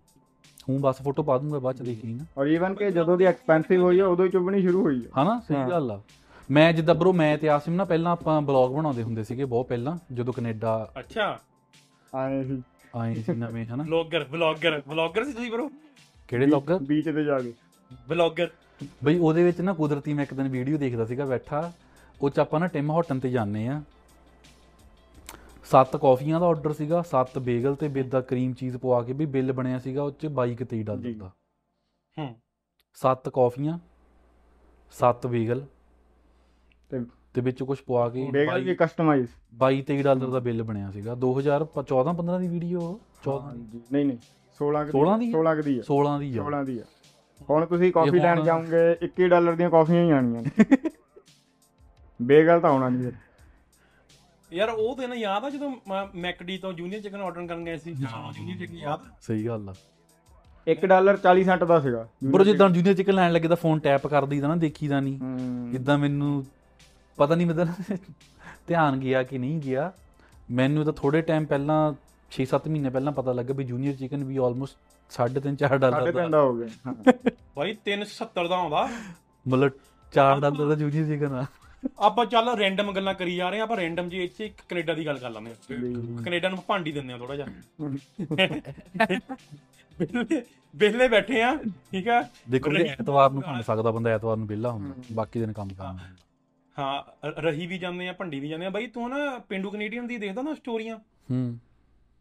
[0.69, 3.83] ਹੂੰ ਬਸ ਫੋਟੋ ਪਾ ਦੂੰਗਾ ਬਾਅਦ ਚ ਦੇਖੀ ਨਾ। ਔਰ ਈਵਨ ਕਿ ਜਦੋਂ ਦੀ ਐਕਸਪੈਂਸਿਵ
[3.83, 5.41] ਹੋਈ ਆ ਉਦੋਂ ਹੀ ਚੁੱਭਣੀ ਸ਼ੁਰੂ ਹੋਈ ਆ। ਹਨਾ?
[5.49, 6.01] ਸਹੀ। ਗੱਲ ਆ।
[6.51, 9.97] ਮੈਂ ਜਿੱਦਾਂ ਬਰੋ ਮੈਂ ਤੇ ਆਸਿਮ ਨਾ ਪਹਿਲਾਂ ਆਪਾਂ ਬਲੌਗ ਬਣਾਉਂਦੇ ਹੁੰਦੇ ਸੀਗੇ ਬਹੁਤ ਪਹਿਲਾਂ
[10.13, 11.39] ਜਦੋਂ ਕੈਨੇਡਾ ਅੱਛਾ।
[12.15, 12.63] ਆਏ ਸੀ।
[12.97, 13.83] ਆਏ ਸੀ ਨਵੇਂ ਹਨਾ?
[13.83, 15.69] ਵਲੌਗਰ ਵਲੌਗਰ ਵਲੌਗਰ ਸੀ ਤੁਸੀਂ ਬਰੋ
[16.29, 17.53] ਕਿਹੜੇ ਲੋਕ ਬੀਚ ਤੇ ਜਾ ਕੇ।
[18.09, 18.51] ਵਲੌਗਰ
[19.05, 21.73] ਬਈ ਉਹਦੇ ਵਿੱਚ ਨਾ ਕੁਦਰਤੀ ਮੈਂ ਇੱਕ ਦਿਨ ਵੀਡੀਓ ਦੇਖਦਾ ਸੀਗਾ ਬੈਠਾ
[22.23, 23.83] ਉਹ ਚ ਆਪਾਂ ਨਾ ਟਿਮ ਹਾਰਟਨ ਤੇ ਜਾਂਦੇ ਆ।
[25.65, 29.27] ਸੱਤ ਕੌਫੀਆਂ ਦਾ ਆਰਡਰ ਸੀਗਾ ਸੱਤ ਬੇਗਲ ਤੇ ਵਿਦ ਦਾ ਕਰੀਮ ਚੀਜ਼ ਪਵਾ ਕੇ ਵੀ
[29.27, 31.31] ਬਿੱਲ ਬਣਿਆ ਸੀਗਾ ਉਹ ਚ 22 23 ਡਾਲਰ। ਦਾ
[32.19, 32.35] ਹੂੰ।
[32.95, 33.79] ਸੱਤ ਕੌਫੀਆਂ
[34.91, 35.65] ਸੱਤ ਬੇਗਲ
[36.91, 37.01] ਤੇ
[37.35, 39.27] ਤੇ ਵਿੱਚ ਕੁਝ ਪਵਾ ਕੇ ਬੇਗਲ ਵੀ ਕਸਟਮਾਈਜ਼
[39.65, 43.55] 22 23 ਡਾਲਰ ਦਾ ਬਿੱਲ ਬਣਿਆ ਸੀਗਾ। 2014 15 ਦੀ ਵੀਡੀਓ 14
[43.93, 44.19] ਨਹੀਂ ਨਹੀਂ।
[44.61, 45.33] 16 ਕੁ 16 ਦੀ ਆ?
[45.33, 46.85] 16 ਕੁ ਦੀ ਆ। 16 ਦੀ ਆ। 16 ਦੀ ਆ।
[47.51, 50.51] ਹੁਣ ਤੁਸੀਂ ਕਾਫੀ ਲੈਣ ਹੁਣ- ਜਾਓਗੇ 21 ਡਾਲਰ ਦੀਆਂ ਕਾਫੀਆਂ ਹੀ ਆਣੀਆਂ ਨੇ।
[52.23, 53.13] ਬੇਗਲ ਤਾਂ ਆਉਣਾ ਨਹੀਂ ਫਿਰ।
[54.53, 55.73] ਯਾਰ ਉਹ ਦਿਨ ਯਾਦ ਆ ਜਦੋਂ
[56.15, 57.93] ਮੈਕਡੀ ਤੋਂ ਜੂਨੀਅਰ ਚਿਕਨ ਆਰਡਰ ਕਰਨ ਗਏ ਸੀ?
[57.93, 59.75] ਜੂਨੀਅਰ ਚਿਕਨ ਯਾਦ। ਸਹੀ ਗੱਲ ਆ।
[60.67, 64.07] 1 ਡਾਲਰ 40 ਸੈਂਟ ਦਾ ਸੀਗਾ। ਬਰੋ ਜਿੱਦਾਂ ਜੂਨੀਅਰ ਚਿਕਨ ਲੈਣ ਲੱਗੇ ਤਾਂ ਫੋਨ ਟੈਪ
[64.07, 65.19] ਕਰ ਦਈਦਾ ਨਾ ਦੇਖੀਦਾ ਨਹੀਂ।
[65.75, 66.45] ਇਦਾਂ ਮੈਨੂੰ
[67.17, 67.97] ਪਤਾ ਨਹੀਂ ਮਤਲਬ
[68.67, 69.93] ਧਿਆਨ ਗਿਆ ਕਿ ਨਹੀਂ ਗਿਆ।
[70.51, 71.79] ਮੈਨੂੰ ਤਾਂ ਥੋੜੇ ਟਾਈਮ ਪਹਿਲਾਂ
[72.33, 74.77] 6-7 ਮਹੀਨੇ ਪਹਿਲਾਂ ਪਤਾ ਲੱਗਾ ਵੀ ਜੂਨੀਅਰ ਚਿਕਨ ਵੀ ਆਲਮੋਸਟ
[75.13, 76.95] 3.5 4 ਸਾਢੇ ਡਾਲਰ ਤਿੰਨ ਦਾ। ਦਾ ਹੋ ਗਿਆ। ਹਾਂ।
[77.57, 78.89] ਬਾਈ 370 ਦਾ ਆਉਂਦਾ।
[79.49, 79.71] ਮਤਲਬ
[80.13, 81.45] 4 ਡਾਲਰ ਦਾ ਜੂਨੀਅਰ ਚਿਕਨ ਆ।
[82.01, 85.07] ਆਪਾਂ ਚੱਲ ਰੈਂਡਮ ਗੱਲਾਂ ਕਰੀ ਜਾ ਰਹੇ ਆ ਆਪਾਂ ਰੈਂਡਮ ਜੀ ਇੱਥੇ ਇੱਕ ਕੈਨੇਡਾ ਦੀ
[85.07, 85.55] ਗੱਲ ਕਰ ਲੈਂਦੇ ਆ
[86.25, 87.47] ਕੈਨੇਡਾ ਨੂੰ ਭਾਂਡੀ ਦਿੰਦੇ ਆ ਥੋੜਾ ਜਿਹਾ।
[90.75, 91.55] ਵਿਹਲੇ- ਬੈਠੇ ਆ
[91.93, 95.69] ਠੀਕ ਆ। ਦੇਖੋ ਐਤਵਾਰ ਨੂੰ ਭੰਨ ਸਕਦਾ ਬੰਦਾ ਐਤਵਾਰ ਨੂੰ ਵਿਹਲਾ ਹੁੰਦਾ ਬਾਕੀ ਦਿਨ ਕੰਮ
[95.69, 95.99] ਕਰਨਾ।
[96.79, 100.17] ਹਾਂ ਰਹੀ ਵੀ ਜਾਂਦੇ ਆ ਭੰਡੀ ਵੀ ਜਾਂਦੇ ਆ। ਬਾਈ ਤੂੰ ਨਾ ਪਿੰਡੂ ਕੈਨੇਡੀਅਨ ਦੀ
[100.17, 100.97] ਦੇਖਦਾ ਨਾ ਸਟੋਰੀਆਂ।
[101.31, 101.59] ਹੂੰ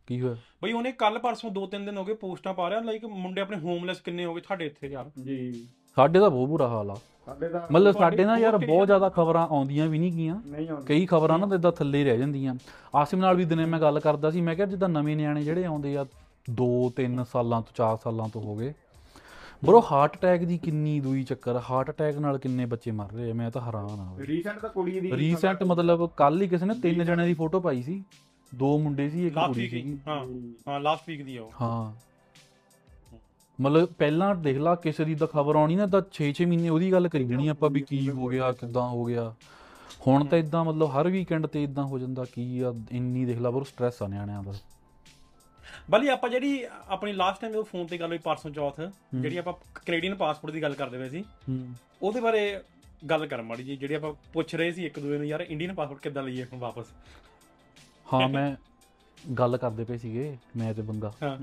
[0.08, 0.36] ਕੀ ਹੋਇਆ?
[0.64, 3.58] ਬਈ ਉਹਨੇ ਕੱਲ ਪਰਸੋਂ ਦੋ ਤਿੰਨ ਦਿਨ ਹੋ ਗਏ ਪੋਸਟਾਂ ਪਾ ਰਿਹਾ ਲਾਈਕ ਮੁੰਡੇ ਆਪਣੇ
[3.58, 6.96] ਹੋਮਲੈਸ ਕਿੰਨੇ ਹੋ ਗਏ ਤੁਹਾਡੇ ਇੱਥੇ ਯਾਰ। ਜੀ। ਸਾਡੇ ਤਾਂ ਬਹੁਤ ਬੁਰਾ ਹਾਲ ਆ।
[7.26, 10.86] ਸਾਡੇ ਦਾ ਮਤਲਬ ਸਾਡੇ ਨਾ ਯਾਰ ਬਹੁਤ ਜ਼ਿਆਦਾ ਖਬਰਾਂ ਆਉਂਦੀਆਂ ਵੀ ਨਹੀਂ ਗੀਆਂ। ਨਹੀਂ ਆਉਂਦਾ
[10.86, 12.56] ਕਈ ਖਬਰਾਂ ਨਾ ਇਦਾਂ ਥੱਲੇ ਹੀ ਰਹਿ ਜਾਂਦੀਆਂ।
[12.96, 15.98] ਆਸਿਮ ਨਾਲ ਵੀ ਦਿਨੇ ਮੈਂ ਗੱਲ ਕਰਦਾ ਸੀ ਮੈਂ ਕਿਹਾ ਜਿੱਦਾਂ ਨਵੇਂ ਨਿਆਣੇ ਜਿਹੜੇ ਆਉਂਦੇ
[15.98, 16.06] ਆ
[16.52, 18.74] 2 3 ਸਾਲਾਂ ਤੋਂ 4 ਸਾਲਾਂ ਤੋਂ ਹੋ ਗਏ।
[19.66, 23.34] ਬਰੋ ਹਾਰਟ ਅਟੈਕ ਦੀ ਕਿੰਨੀ ਦੂਈ ਚੱਕਰ ਹਾਰਟ ਅਟੈਕ ਨਾਲ ਕਿੰਨੇ ਬੱਚੇ ਮਰ ਰਹੇ ਆ
[23.34, 27.06] ਮੈਂ ਤਾਂ ਹੈਰਾਨ ਆ। ਰੀਸੈਂਟ ਤਾਂ ਕੁੜੀ ਦੀ ਰੀਸੈਂਟ ਮਤਲਬ ਕੱਲ ਹੀ ਕਿਸੇ ਨੇ ਤਿੰਨ
[27.06, 28.04] ਜਣਿਆਂ ਦੀ ਫੋਟੋ ਪਾਈ ਸੀ।
[28.56, 30.28] ਦੋ ਮੁੰਡੇ ਸੀ ਇੱਕ ਕੁੜੀ ਸੀ। ਹਾਂ
[30.68, 31.94] ਹਾਂ ਲਾਸਟ ਵੀਕ ਦੀ ਆ ਉਹ। ਹਾਂ।
[33.62, 37.08] ਮਤਲਬ ਪਹਿਲਾਂ ਦੇਖ ਲਾ ਕਿਸੇ ਦੀ ਤਾਂ ਖਬਰ ਆਉਣੀ ਨਾ ਤਾਂ 6-6 ਮਹੀਨੇ ਉਹਦੀ ਗੱਲ
[37.08, 39.34] ਕਰੀ ਜਣੀ ਆਪਾਂ ਵੀ ਕੀ ਹੋ ਗਿਆ ਕਿੱਦਾਂ ਹੋ ਗਿਆ।
[40.08, 43.52] ਹੁਣ ਤਾਂ ਇਦਾਂ ਮਤਲਬ ਹਰ ਵੀਕਐਂਡ ਤੇ ਇਦਾਂ ਹੋ ਜਾਂਦਾ ਕੀ ਆ ਇੰਨੀ ਦੇਖ ਲਾ
[43.52, 44.54] ਪਰ ਸਟ੍ਰੈਸ ਆ ਨਿਆਣਿਆਂ ਦਾ।
[45.90, 48.80] ਬਲੀ ਆਪਾਂ ਜਿਹੜੀ ਆਪਣੀ ਲਾਸਟ ਟਾਈਮ ਉਹ ਫੋਨ ਤੇ ਗੱਲ ਹੋਈ ਪਰਸੋਂ ਚੌਥ
[49.14, 49.54] ਜਿਹੜੀ ਆਪਾਂ
[49.86, 51.24] ਕੈਨੇਡੀਅਨ ਪਾਸਪੋਰਟ ਦੀ ਗੱਲ ਕਰਦੇ ਪਏ ਸੀ
[52.02, 52.42] ਉਹਦੇ ਬਾਰੇ
[53.10, 56.02] ਗੱਲ ਕਰ ਮਾੜੀ ਜੀ ਜਿਹੜੀ ਆਪਾਂ ਪੁੱਛ ਰਹੇ ਸੀ ਇੱਕ ਦੂਜੇ ਨੂੰ ਯਾਰ ਇੰਡੀਅਨ ਪਾਸਪੋਰਟ
[56.02, 56.86] ਕਿੱਦਾਂ ਲਈਏ ਹੁਣ ਵਾਪਸ?
[58.08, 58.56] ਹਾਂ ਮੈਂ
[59.38, 61.38] ਗੱਲ ਕਰਦੇ ਪਏ ਸੀਗੇ ਮੈਂ ਤੇ ਬੰਦਾ ਹਾਂ।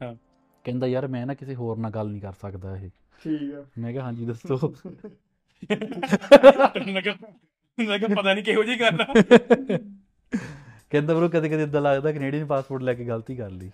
[0.00, 0.14] ਹਾਂ
[0.64, 2.88] ਕਹਿੰਦਾ ਯਾਰ ਮੈਂ ਨਾ ਕਿਸੇ ਹੋਰ ਨਾਲ ਗੱਲ ਨਹੀਂ ਕਰ ਸਕਦਾ ਇਹ।
[3.20, 4.72] ਠੀਕ ਆ। ਮੈਂ ਕਿਹਾ ਹਾਂਜੀ ਦੱਸੋ।
[6.86, 7.14] ਮੈਂ ਕਿਹਾ
[7.78, 9.06] ਮੈਂ ਕਿਹਾ ਪਤਾ ਨਹੀਂ ਕਿਹੋ ਜਿਹੀ ਗੱਲ ਆ।
[10.90, 13.70] ਕਹਿੰਦਾ ਬਰੋ ਕਦੇ ਕਦੇ ਇਦਾਂ ਲੱਗਦਾ ਕੈਨੇਡੀਅਨ ਪਾਸਪੋਰਟ ਲੈ ਕੇ ਗਲਤੀ ਕਰ ਲਈ।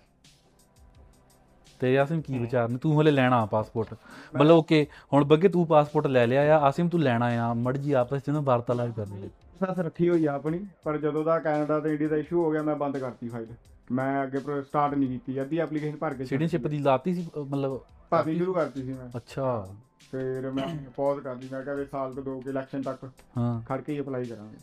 [1.79, 2.77] ਤੇ ਆਸਿਮ ਕੀ ਵਿਚਾਰ ਨੇ?
[2.77, 3.93] ਤੂੰ ਹਲੇ ਲੈਣਾ ਪਾਸਪੋਰਟ
[4.35, 7.91] ਮਤਲਬ ਓਕੇ ਹੁਣ ਬੱਗੇ ਤੂੰ ਪਾਸਪੋਰਟ ਲੈ ਲਿਆ ਆ ਆਸਿਮ ਤੂੰ ਲੈਣਾ ਆ। ਮੜ ਜੀ
[7.91, 11.91] ਆਪਸ ਚ ਨਾ ਵਾਰਤਾਲਾਪ ਕਰਨੀ ਸੱਸ ਰੱਖੀ ਹੋਈ ਆ ਆਪਣੀ ਪਰ ਜਦੋਂ ਦਾ ਕੈਨੇਡਾ ਤੇ
[11.91, 13.47] ਇੰਡੀਆ ਦਾ ਇਸ਼ੂ ਹੋ ਗਿਆ ਮੈਂ ਬੰਦ ਕਰਤੀ ਫਾਈਲ
[13.91, 18.37] ਮੈਂ ਅੱਗੇ ਸਟਾਰਟ ਨਹੀਂ ਕੀਤੀ ਅੱਧੀ ਐਪਲੀਕੇਸ਼ਨ ਭਰ ਕੇ ਸਿਟੀਜ਼ਨਸ਼ਿਪ ਦੀ ਲਾਤੀ ਸੀ ਮਤਲਬ ਭਰਨੀ
[18.37, 19.67] ਸ਼ੁਰੂ ਕਰਤੀ ਸੀ ਮੈਂ। ਅੱਛਾ।
[20.11, 23.05] ਫਿਰ ਮੈਂ ਪੌਜ਼ ਕਰਦੀ ਮੈਂ ਕਿਹਾ ਵੀ ਸਾਲ ਤੋਂ ਦੋ ਕੇ ਇਲੈਕਸ਼ਨ ਤੱਕ
[23.37, 24.57] ਹਾਂ। ਖੜ ਕੇ ਹੀ ਅਪਲਾਈ ਕਰਾਂਗੇ।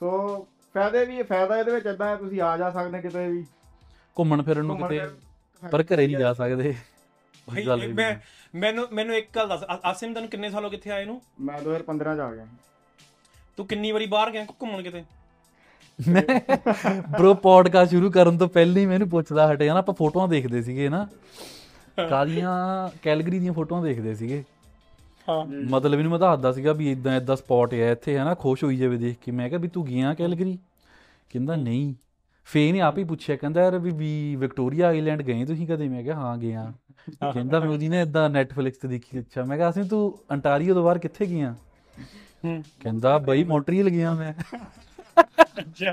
[0.00, 3.46] ਸੋ ਫਾਇਦੇ ਵੀ ਫਾਇਦਾ ਇਹਦੇ ਵਿੱਚ ਇਦਾਂ ਹੈ ਤੁਸੀਂ ਆ ਜਾ ਸਕਦੇ ਕਿਤੇ ਵੀ।
[4.18, 5.00] ਘੁੰਮਣ ਫਿਰਨ ਨੂੰ ਕਿਤੇ
[5.70, 6.74] ਪਰ ਘਰੇ ਨਹੀਂ ਜਾ ਸਕਦੇ।
[7.94, 8.16] ਮੈਂ
[8.54, 11.22] ਮੈਨੂੰ ਮੈਨੂੰ ਇੱਕ ਗੱਲ ਦੱਸ ਆਸਿਮ ਤੈਨੂੰ ਕਿੰਨੇ ਸਾਲ ਹੋ ਕਿੱਥੇ ਆਏ ਨੂੰ?
[11.40, 12.46] ਮੈਂ 2015 ਚ ਆ ਗਿਆ।
[13.56, 15.04] ਤੂੰ ਕਿੰਨੀ ਵਾਰੀ ਬਾਹਰ ਗਿਆ ਘੁੰਮਣ ਕਿਤੇ?
[16.08, 16.40] ਮੈਂ
[17.00, 20.88] ਬ్రో ਪੋਡਕਾਸਟ ਸ਼ੁਰੂ ਕਰਨ ਤੋਂ ਪਹਿਲਾਂ ਹੀ ਮੈਨੂੰ ਪੁੱਛਦਾ ਹਟਿਆ ਨਾ ਆਪਾਂ ਫੋਟੋਆਂ ਦੇਖਦੇ ਸੀਗੇ
[20.88, 21.08] ਨਾ
[22.10, 24.44] ਕਾਲੀਆਂ ਕੈਲਗਰੀ ਦੀਆਂ ਫੋਟੋਆਂ ਦੇਖਦੇ ਸੀਗੇ।
[25.70, 28.76] ਮਤਲਬ ਇਹਨੂੰ ਮੈਂ ਦੱਸਦਾ ਸੀਗਾ ਵੀ ਇਦਾਂ ਇਦਾਂ ਸਪੌਟ ਹੈ ਇੱਥੇ ਹੈ ਨਾ ਖੁਸ਼ ਹੋਈ
[28.76, 30.58] ਜਾਵੇ ਦੇਖ ਕੇ। ਮੈਂ ਕਿਹਾ ਵੀ ਤੂੰ ਗਿਆ ਕੈਲਗਰੀ?
[31.30, 31.94] ਕਹਿੰਦਾ ਨਹੀਂ।
[32.48, 35.88] ਫੇ ਨੇ ਆਪ ਹੀ ਪੁੱਛਿਆ ਕਹਿੰਦਾ ਯਾਰ ਵੀ ਵੀ ਵਿਕਟੋਰੀਆ ਆਈਲੈਂਡ ਗਏ ਤੁਸੀਂ ਕਦੇ?
[35.88, 36.72] ਮੈਂ ਕਿਹਾ ਹਾਂ ਗਿਆ।
[37.22, 40.84] ਕਹਿੰਦਾ ਮੈਂ ਉਹਦੀ ਨਾ ਇਦਾਂ ਨੈਟਫਲਿਕਸ ਤੇ ਦੇਖੀ ਅੱਛਾ ਮੈਂ ਕਿਹਾ ਅਸੀਂ ਤੂੰ ਅੰਟਾਰੀਓ ਤੋਂ
[40.84, 41.54] ਬਾਹਰ ਕਿੱਥੇ ਗਿਆ
[42.44, 44.32] ਕਹਿੰਦਾ ਬਈ ਮੌਂਟਰੀਅਲ ਗਿਆ ਮੈਂ।
[45.60, 45.92] ਅੱਛਾ।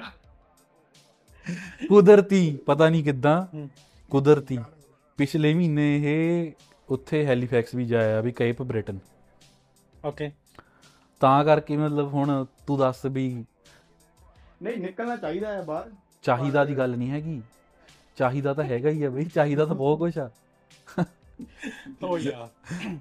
[1.90, 3.68] ਕੁਦਰਤੀ ਪਤਾ ਨਹੀਂ ਕਿੱਦਾਂ।
[4.12, 4.58] ਕੁਦਰਤੀ।
[5.20, 6.52] ਪਿਛਲੇ ਮਹੀਨੇ ਇਹ
[6.90, 9.00] ਉੱਥੇ ਹੈਲੀਫੈਕਸ ਵੀ ਜਾਇਆ ਵੀ ਕੇਪ ਬ੍ਰਿਟਨ।
[10.06, 10.32] ਓਕੇ
[11.22, 13.28] ਤਾਂ ਕਰਕੇ ਮਤਲਬ ਹੁਣ ਤੂੰ ਦੱਸ ਵੀ
[14.64, 15.90] ਨਹੀਂ ਨਿਕਲਣਾ ਚਾਹੀਦਾ ਹੈ ਬਾਹਰ।
[16.24, 17.42] ਚਾਹੀਦਾ ਦੀ ਗੱਲ ਨਹੀਂ ਹੈਗੀ।
[18.18, 20.30] ਚਾਹੀਦਾ ਤਾਂ ਹੈਗਾ ਹੀ ਆ ਬਈ ਚਾਹੀਦਾ ਤਾਂ ਬਹੁਤ ਕੁਝ ਆ।
[22.04, 22.48] ਓ ਯਾਰ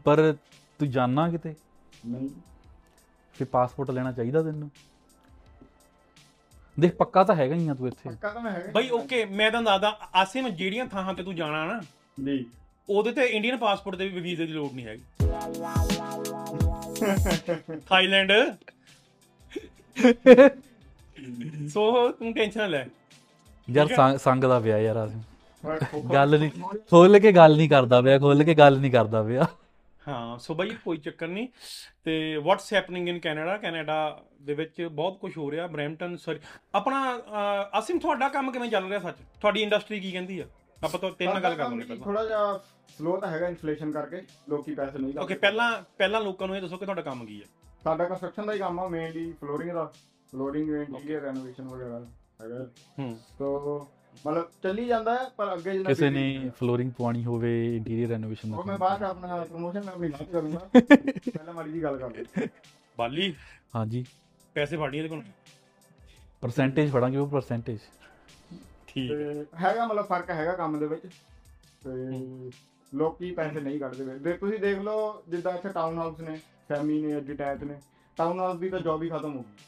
[0.04, 0.32] ਪਰ
[0.80, 1.54] ਤੂੰ ਜਾਣਾ ਕਿਤੇ?
[2.06, 2.28] ਨਹੀਂ।
[3.36, 4.70] ਫਿਰ ਪਾਸਪੋਰਟ ਲੈਣਾ ਚਾਹੀਦਾ ਤੈਨੂੰ?
[6.76, 9.50] ਦੇਖ ਪੱਕਾ ਤਾਂ ਹੈਗਾ ਹੀ ਆ ਤੂੰ ਇੱਥੇ। ਪੱਕਾ ਤਾਂ ਮੈਂ ਹੈਗਾ ਬਈ ਓਕੇ ਮੈਂ
[9.50, 11.80] ਤਾਂ ਦੱਸਦਾ ਆਸਿਮ ਜਿਹੜੀਆਂ ਥਾਵਾਂ ਤੇ ਤੂੰ ਜਾਣਾ ਨਾ
[12.18, 12.44] ਜੀ
[12.88, 15.02] ਉਹਦੇ ਤੇ ਇੰਡੀਅਨ ਪਾਸਪੋਰਟ ਦੇ ਵੀ ਵੀਜ਼ੇ ਦੀ ਲੋੜ ਨਹੀਂ ਹੈਗੀ।
[17.86, 18.32] ਥਾਈਲੈਂਡ
[21.68, 22.84] ਸੋ ਤੂੰ ਟੈਨਸ਼ਨ ਨਾ ਲੈ
[23.68, 25.22] ਯਾਰ। ਸੰਗ- ਦਾ ਵਿਆਹ ਯਾਰ ਆਸਿਮ
[26.12, 26.50] ਗੱਲ ਨਹੀਂ
[26.90, 29.46] ਖੋਲ ਕੇ ਗੱਲ ਨਹੀਂ ਕਰਦਾ ਪਿਆ ਖੋਲ ਕੇ ਗੱਲ ਨਹੀਂ ਕਰਦਾ ਪਿਆ
[30.02, 31.46] ਹਾਂ ਸੋ ਬਈ ਕੋਈ ਚੱਕਰ ਨਹੀਂ
[32.04, 33.96] ਤੇ what's happening in Canada Canada
[34.40, 36.38] ਦੇ ਵਿੱਚ ਬਹੁਤ ਕੁਝ ਹੋ ਰਿਹਾ ਬ੍ਰੈਂਪਟਨ ਸੌਰੀ
[36.74, 37.18] ਆਪਣਾ
[37.78, 40.44] ਅਸੀਮ ਤੁਹਾਡਾ ਕੰਮ ਕਿਵੇਂ ਚੱਲ ਰਿਹਾ ਸੱਚ ਤੁਹਾਡੀ ਇੰਡਸਟਰੀ ਕੀ ਕਹਿੰਦੀ ਆ
[40.83, 42.59] ਆਪਾਂ ਤਾਂ ਤੇਰੇ ਨਾਲ ਗੱਲ ਕਰ ਲਾਂਗੇ ਪਹਿਲਾਂ। ਥੋੜਾ ਜਿਹਾ
[42.99, 46.76] ਸਲੋ ਤਾਂ ਹੈਗਾ ਇਨਫਲੇਸ਼ਨ ਕਰਕੇ ਲੋਕੀ ਪੈਸੇ ਨਹੀਂ ਓਕੇ ਪਹਿਲਾਂ ਪਹਿਲਾਂ ਲੋਕਾਂ ਨੂੰ ਇਹ ਦੱਸੋ
[46.76, 47.47] ਕਿ ਤੁਹਾਡਾ ਕੰਮ ਕੀ ਹੈ?
[47.85, 49.85] ਸਾਡਾ ਕੰਸਟਰਕਸ਼ਨ ਦਾ ਹੀ ਕੰਮ ਆ ਮੇਨਲੀ ਫਲੋਰਿੰਗ ਦਾ।
[50.33, 51.99] ਫਲੋਰਿੰਗ ਇੰਟੀਰੀਅਰ ਰੈਨੋਵੇਸ਼ਨ ਵਗੈਰਾ
[52.42, 52.64] ਹੈਗਾ।
[52.99, 53.88] ਹੂੰ। ਸੋ
[54.26, 58.64] ਮਤਲਬ ਚੱਲੀ ਜਾਂਦਾ ਹੈ ਪਰ ਅੱਗੇ ਜਿੰਨਾ ਕਿਸੇ ਨੇ ਫਲੋਰਿੰਗ ਪਵਾਣੀ ਹੋਵੇ ਇੰਟੀਰੀਅਰ ਰੈਨੋਵੇਸ਼ਨ ਉਹ
[58.64, 62.47] ਮੈਂ ਦਾ ਬਾਅਦ ਆਪਣਾ ਪ੍ਰੋਮੋਸ਼ਨ ਮੈਂ ਆਪਣੀ ਬਾਤ ਕਰੂੰਗਾ। ਪਹਿਲਾਂ ਮਾੜੀ ਜੀ ਗੱਲ ਕਰ ਲਓ।
[62.99, 63.35] ਬਾਲੀ
[63.75, 64.04] ਹਾਂਜੀ।
[64.56, 65.23] ਪੈਸੇ ਫਾੜੀ ਇਹਦੇ ਕੋਲ?
[66.42, 67.78] ਪਰਸੈਂਟੇਜ ਫੜਾਂਗੇ ਉਹ ਪਰਸੈਂਟੇਜ
[68.96, 71.06] ਠੀਕ ਤੇ ਹੈਗਾ ਮਤਲਬ ਫ਼ਰਕ ਹੈਗਾ ਕੰਮ ਦੇ ਵਿੱਚ।
[71.84, 71.90] ਤੇ
[72.92, 76.36] ਲੋਕੀ ਪੈਸੇ ਨਹੀਂ ਕੱਢਦੇ ਵੇ ਦੇ ਤੁਸੀਂ ਦੇਖ ਲਓ ਜਿੱਦਾਂ ਇੱਥੇ ਟਾਊਨ ਹਾਊਸ ਨੇ
[76.68, 77.80] ਸੈਮੀ ਨੇ ਡਿਟੈਚ ਨੇ।
[78.16, 79.64] ਟਾਊਨ ਹਾਊਸ ਦੀ ਤਾਂ ਜੌਬ ਹੀ ਖਤਮ ਹੋ ਗਈ।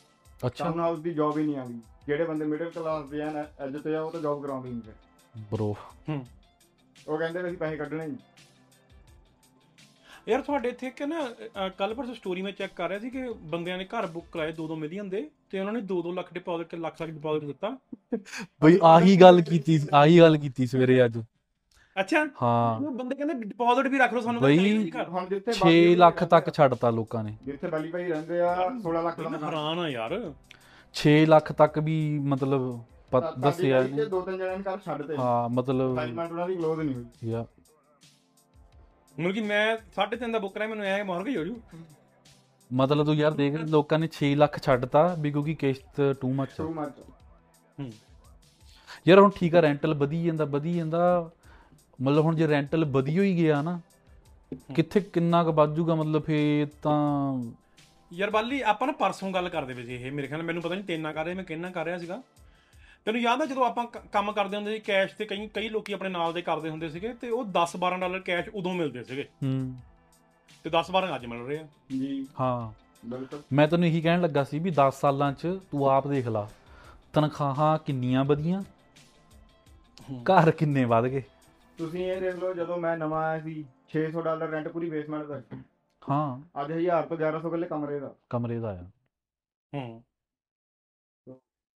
[0.46, 3.76] ਅੱਛਾ। ਟਾਊਨ ਹਾਊਸ ਦੀ ਜੌਬ ਹੀ ਨਹੀਂ ਆਉਂਦੀ ਜਿਹੜੇ ਬੰਦੇ ਮਿਡਲ ਕਲਾਸ ਦੇ ਹਨ ਅੱਜ
[3.76, 4.92] ਤੇ ਆ ਉਹ ਤਾਂ ਜੌਬ ਕਰਾਉਂਦੇ ਨਹੀਂ ਫਿਰ।
[5.52, 5.72] ਬ్రో
[6.08, 6.26] ਹੂੰ।
[7.08, 8.16] ਉਹ ਕਹਿੰਦੇ ਅਸੀਂ ਪੈਸੇ ਕੱਢਣੇ ਨਹੀਂ।
[10.28, 11.20] ਯਾਰ ਤੁਹਾਡੇ ਇੱਥੇ ਕਿ ਨਾ
[11.78, 14.76] ਕੱਲ ਪਰਸੋਂ ਸਟੋਰੀ ਮੈਂ ਚੈੱਕ ਕਰ ਰਿਹਾ ਸੀ ਕਿ ਬੰਦਿਆਂ ਨੇ ਘਰ ਬੁੱਕ ਕਰਾਏ 2-2
[14.78, 17.76] ਮਿਲੀਅਨ ਦੇ ਤੇ ਉਹਨਾਂ ਨੇ 2-2 ਲੱਖ ਡਿਪੋਜ਼ਿਟ ਲੱਖ ਲੱਖ ਡਿਪੋਜ਼ਿਟ ਦਿੱਤਾ।
[18.62, 21.18] ਬਈ ਆਹੀ ਗੱਲ ਕੀਤੀ ਆਹੀ ਗੱਲ ਕੀਤੀ ਸਵੇਰੇ ਅੱਜ।
[21.96, 22.24] ਅੱਛਾ?
[22.42, 24.58] ਹਾਂ। ਉਹ ਬੰਦੇ ਕਹਿੰਦੇ ਡਿਪੋਜ਼ਿਟ ਵੀ ਰੱਖ ਲਓ ਸਾਨੂੰ ਬਈ।
[25.08, 28.54] ਹੁਣ ਜਿੱਥੇ 6 ਲੱਖ ਤੱਕ ਛੱਡਤਾ ਲੋਕਾਂ ਨੇ। ਜਿੱਥੇ ਬਾਲੀ ਭਾਈ ਰਹਿੰਦੇ ਆ
[28.84, 30.16] 16 ਲੱਖ ਦਾ ਹੈਰਾਨ ਆ ਯਾਰ।
[30.94, 31.96] 6 ਲੱਖ ਤੱਕ ਵੀ
[32.34, 32.70] ਮਤਲਬ
[33.40, 36.94] ਦੱਸਿਆ ਇਹਨੇ। ਦੋ ਤਿੰਨ ਜਣਿਆਂ ਨੇ ਘਰ ਛੱਡਤੇ ਹਾਂ ਮਤਲਬ ਅਸਾਈਨਮੈਂਟ ਉਹਨਾਂ ਦੀ ਕਲੋਜ਼ ਨਹੀਂ
[36.94, 37.44] ਹੋਈ। ਯਾ
[39.18, 41.60] ਮਤਲਬ ਕਿ ਮੈਂ 3.5 ਦਾ ਬੁੱਕ ਕਰਾਇਆ ਮੈਨੂੰ ਐ ਮਾਰ ਕੇ ਹੋ ਜੂ।
[42.70, 46.68] ਮਤਲਬ ਤੂੰ ਯਾਰ ਦੇਖ ਲੋਕਾਂ ਨੇ 6 ਲੱਖ ਛੱਡਤਾ ਵੀ ਕਿਉਂਕਿ ਕਿਸ਼ਤ ਟੂ ਮੱਚ ਟੂ
[46.74, 47.00] ਮੱਚ
[47.80, 47.90] ਹੂੰ।
[49.08, 51.30] ਯਾਰ ਹੁਣ ਠੀਕ ਆ ਰੈਂਟਲ ਵਧੀ ਜਾਂਦਾ ਵਧੀ ਜਾਂਦਾ।
[51.98, 53.80] ਮਤਲਬ ਹੁਣ ਜੇ ਰੈਂਟਲ ਵਧੀ ਹੋਈ ਗਿਆ ਨਾ
[54.74, 55.94] ਕਿੱਥੇ ਕਿੰਨਾ ਕੁ ਵੱਧ ਜੂਗਾ?
[55.94, 57.42] ਮਤਲਬ ਫੇ ਤਾਂ
[58.10, 60.84] ਯਾਰ ਬਾਲੀ ਆਪਾਂ ਨਾ ਪਰਸੋਂ ਗੱਲ ਕਰਦੇ ਪਏ ਸੀ ਇਹ ਮੇਰੇ ਖਿਆਲ ਮੈਨੂੰ ਪਤਾ ਨਹੀਂ
[60.84, 62.22] ਤੇਨਾ ਕਰ ਰਿਹਾ ਮੈਂ ਕਿੰਨਾ ਕਰ ਰਿਹਾ ਸੀਗਾ।
[63.08, 66.08] ਤੈਨੂੰ ਯਾਦ ਆ ਜਦੋਂ ਆਪਾਂ ਕੰਮ ਕਰਦੇ ਹੁੰਦੇ ਸੀ ਕੈਸ਼ ਤੇ ਕਈ ਕਈ ਲੋਕੀ ਆਪਣੇ
[66.08, 69.76] ਨਾਲ ਦੇ ਕਰਦੇ ਹੁੰਦੇ ਸੀਗੇ ਤੇ ਉਹ 10 12 ਡਾਲਰ ਕੈਸ਼ ਉਦੋਂ ਮਿਲਦੇ ਸੀਗੇ। ਹੂੰ।
[70.64, 72.72] ਤੇ 10 12 ਅੱਜ ਮਿਲ ਰਹੇ ਆ। ਜੀ। ਹਾਂ।
[73.06, 76.48] ਬਿਲਕੁਲ। ਮੈਂ ਤੈਨੂੰ ਇਹੀ ਕਹਿਣ ਲੱਗਾ ਸੀ ਵੀ 10 ਸਾਲਾਂ 'ਚ ਤੂੰ ਆਪ ਦੇਖ ਲਾ
[77.12, 78.62] ਤਨਖਾਹਾਂ ਕਿੰਨੀਆਂ ਵਧੀਆਂ
[80.22, 81.22] ਘਰ ਕਿੰਨੇ ਵਧ ਗਏ।
[81.78, 85.42] ਤੁਸੀਂ ਇਹ ਦੇਖ ਲਓ ਜਦੋਂ ਮੈਂ ਨਵਾਂ ਆਇਆ ਸੀ 600 ਡਾਲਰ ਰੈਂਟ ਪੂਰੀ ਬੇਸਮੈਂਟ ਦਾ
[86.10, 88.84] ਹਾਂ। ਅੱਜ 1000 ਤੋਂ 1100 ਕੱਲੇ ਕਮਰੇ ਦਾ। ਕਮਰੇ ਦਾ ਆ।
[89.74, 90.02] ਹੂੰ।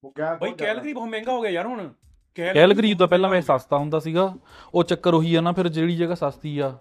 [0.04, 1.88] ਉਹ ਗਿਆ ਬਈ ਕੈਲਗਰੀ ਬਹੁਤ ਮਹਿੰਗਾ ਹੋ ਗਿਆ ਯਾਰ ਹੁਣ।
[2.38, 4.22] ਕੈਲਗਰੀ ਤਾਂ ਪਹਿਲਾਂ ਵੈਸੇ ਸਸਤਾ ਹੁੰਦਾ ਸੀਗਾ
[4.74, 6.76] ਉਹ ਚੱਕਰ ਉਹੀ ਆ ਨਾ ਫਿਰ ਜਿਹੜੀ ਜਗ੍ਹਾ ਸਸਤੀ ਆ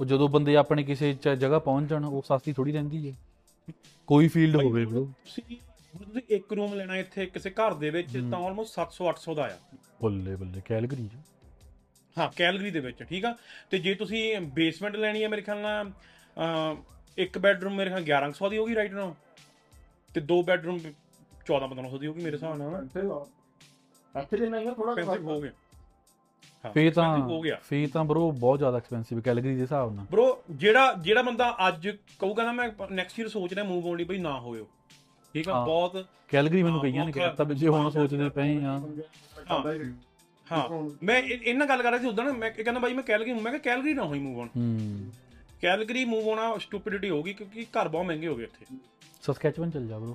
[0.00, 3.14] ਉਹ ਜਦੋਂ ਬੰਦੇ ਆਪਣੇ ਕਿਸੇ ਚ- ਜਗ੍ਹਾ ਪਹੁੰਚ ਜਾਣ ਉਹ ਸਸਤੀ ਥੋੜੀ ਰਹਿੰਦੀ ਹੈ
[4.08, 5.56] ਕੋਈ ਫੀਲਡ ਹੋਵੇ bro। ਤੁਸੀਂ
[6.30, 9.56] ਇੱਕ ਰੂਮ ਲੈਣਾ ਇੱਥੇ ਕਿਸੇ ਘਰ ਦੇ ਵਿੱਚ ਤਾਂ ਆਲਮੋਸਟ 700 800 ਦਾ ਆ।
[10.02, 11.08] ਬੱਲੇ ਬੱਲੇ ਕੈਲਗਰੀ
[12.16, 13.34] ਹਾਂ ਕੈਲਗਰੀ ਦੇ ਵਿੱਚ ਠੀਕ ਆ?
[13.70, 15.90] ਤੇ ਜੇ ਤੁਸੀਂ ਬੇਸਮੈਂਟ ਲੈਣੀ ਹੈ ਮੇਰੇ ਖਿਆਲ ਨਾਲ
[17.18, 19.14] ਇੱਕ ਬੈਡਰੂਮ ਮੇਰੇ ਖਿਆਲ 1100 ਦੀ ਹੋਗੀ ਰਾਈਟ ਨਾਓ
[20.14, 20.78] ਤੇ ਦੋ ਬੈਡਰੂਮ
[21.46, 22.88] 14 1500 ਦੀ ਹੋਗੀ ਮੇਰੇ ਹਿਸਾਬ ਨਾਲ।
[24.22, 25.50] ਇੱਥੇ ਜਿੰਨਾ ਹੀ ਥੋੜਾ ਐਕਸਪੈਂਸਿਵ ਹੋ ਗਿਆ।
[26.74, 30.36] ਫੇ ਤਾਂ ਹੋ ਗਿਆ। ਫੇ ਤਾਂ ਬ్రో ਬਹੁਤ ਜ਼ਿਆਦਾ ਐਕਸਪੈਂਸਿਵ ਕੈਲਗਰੀ ਦੇ ਹਿਸਾਬ ਨਾਲ। ਬ్రో
[30.50, 34.18] ਜਿਹੜਾ ਜਿਹੜਾ ਬੰਦਾ ਅੱਜ ਕਹੂਗਾ ਨਾ ਮੈਂ ਨੈਕਸਟ ਈਅਰ ਸੋਚ ਰਿਹਾ ਮੂਵ ਹੋਣ ਲਈ ਬਈ
[34.18, 34.68] ਨਾ ਹੋਇਓ।
[35.34, 38.82] ਠੀਕ ਆ। ਬਹੁਤ ਕੈਲਗਰੀ ਮੈਨੂੰ ਕਈਆਂ ਨੇ ਔਖਾ। ਕਹਿਤਾ ਵੀ ਜੇ ਹੁਣ ਸੋਚਦੇ ਪਏ ਆ
[40.52, 43.52] ਹਾਂ। ਮੈਂ ਇਹ- ਇਹਨਾਂ ਗੱਲ ਕਰ ਰਿਹਾ ਸੀ ਉਦੋਂ ਮੈਂ ਕਹਿੰਦਾ ਬਾਈ ਮੈਂ ਕੈਲਗਰੀ ਮੈਂ
[43.52, 45.10] ਕਿਹਾ ਕੈਲਗਰੀ ਨਾ ਹੋਈ ਮੂਵ ਹੋਣ ਹੂੰ।
[45.62, 48.76] ਕੈਲਗਰੀ ਮੂਵ ਹੋਣਾ ਸਟੂਪਿਡਿਟੀ ਹੋਗੀ ਕਿਉਂਕਿ ਘਰ ਬਹੁਤ ਮਹਿੰਗੇ ਹੋ ਗਏ ਇੱਥੇ।
[49.22, 50.14] ਸਸਕੈਚਵਨ ਚੱਲ ਜਾ bro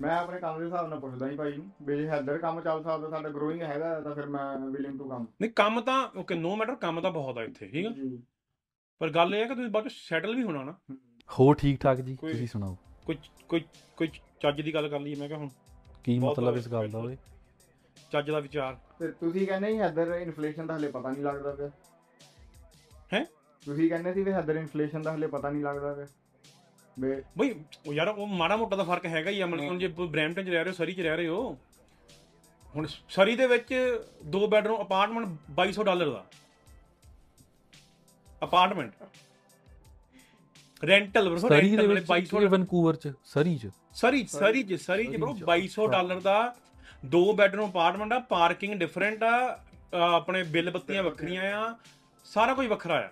[0.00, 2.82] ਮੈਂ ਆਪਣੇ ਕੰਮ ਦੇ ਹਿਸਾਬ ਨਾਲ ਪੁੱਛਦਾ ਹੀ ਭਾਈ ਨੂੰ ਵੀ ਜੇ ਹੈਦਰ ਕੰਮ ਚੱਲ
[2.82, 6.56] ਸਕਦਾ ਸਾਡਾ ਗਰੋਇੰਗ ਹੈਗਾ ਤਾਂ ਫਿਰ ਮੈਂ ਵਿਲਿੰਗ ਟੂ ਕੰਮ। ਨਹੀਂ ਕੰਮ ਤਾਂ ਓਕੇ ਨੋ
[6.56, 7.90] ਮੈਟਰ ਕੰਮ ਤਾਂ ਬਹੁਤ ਆ ਇੱਥੇ ਠੀਕ ਆ?
[8.98, 10.74] ਪਰ ਗੱਲ ਇਹ ਹੈ ਕਿ ਤੁਸੀਂ ਬਾਅਦ ਸੈਟਲ ਵੀ ਹੋਣਾ ਨਾ।
[11.38, 12.76] ਹੋ। ਠੀਕ ਠਾਕ ਜੀ ਤੁਸੀਂ ਸੁਣਾਓ?
[13.06, 13.16] ਕੋਈ
[13.48, 13.64] ਕੋਈ
[13.96, 15.48] ਕੋਈ ਚੱਜ ਦੀ ਗੱਲ ਕਰ ਲਈਏ ਮੈਂ ਕਿਹਾ ਹੁਣ।
[16.04, 17.16] ਕੀ ਮਤਲਬ ਇਸ ਗੱਲ ਦਾ ਓਏ
[18.12, 21.70] ਚੱਜ ਦਾ ਵਿਚਾਰ। ਤੇ ਤੁਸੀਂ ਕਹਿੰਦੇ ਸੀ ਹੈਦਰ ਇਨਫਲੇਸ਼ਨ ਦਾ ਹਲੇ ਪਤਾ ਨਹੀਂ ਲੱਗਦਾ ਪਿਆ।
[23.12, 23.24] ਹੈਂ?
[23.64, 26.06] ਤੁਸੀਂ ਕਹਿੰਦੇ ਸੀ ਵੀ ਹੈਦਰ ਇਨਫਲੇਸ਼ਨ ਦਾ ਹਲੇ ਪਤਾ ਨਹੀਂ ਲੱਗਦਾ ਪਿਆ। ਵੇ
[27.38, 27.54] ਬਈ
[27.86, 30.48] ਉਹ ਯਾਰ ਉਹ ਮਾੜਾ ਮੋਟਾ ਦਾ ਫ਼ਰਕ ਹੈਗਾ ਹੀ ਆ। ਮਤਲਬ ਹੁਣ ਜੇ ਬ੍ਰੈਂਪਟਨ ਚ
[30.48, 31.56] ਰਹਿ ਰਹੇ ਹੋ ਸਰੀ ਚ ਰਹਿ ਰਹੇ ਹੋ
[32.74, 33.74] ਹੁਣ ਸਰੀ ਦੇ ਵਿੱਚ
[34.24, 35.28] ਦੋ ਬੈਡਰੂਮ ਅਪਾਰਟਮੈਂਟ
[35.60, 36.24] 2200 ਡਾਲਰ ਦਾ।
[38.44, 38.92] ਅਪਾਰਟਮੈਂਟ
[40.84, 43.12] ਰੈਂਟਲ ਬਰੋ ਸਰੀ ਦੇ ਵਿੱਚ 2200 ਕਿ ਵੈਨਕੂਵਰ ਚ?
[43.24, 43.66] ਸਰੀ ਚ?
[43.94, 46.54] ਸਰੀ ਸਰੀ ਚ ਸਰੀ ਚ ਬਰੋ 2200 ਡਾਲਰ ਦਾ
[47.04, 49.60] ਦੋ ਬੈਡਰੂਮ ਅਪਾਰਟਮੈਂਟ ਆ ਪਾਰਕਿੰਗ ਡਿਫਰੈਂਟ ਆ
[49.94, 51.74] ਆਪਣੇ ਬਿੱਲ ਬੱਤੀਆਂ ਵੱਖਰੀਆਂ ਆ
[52.24, 53.10] ਸਾਰਾ ਕੁਝ ਵੱਖਰਾ ਆ।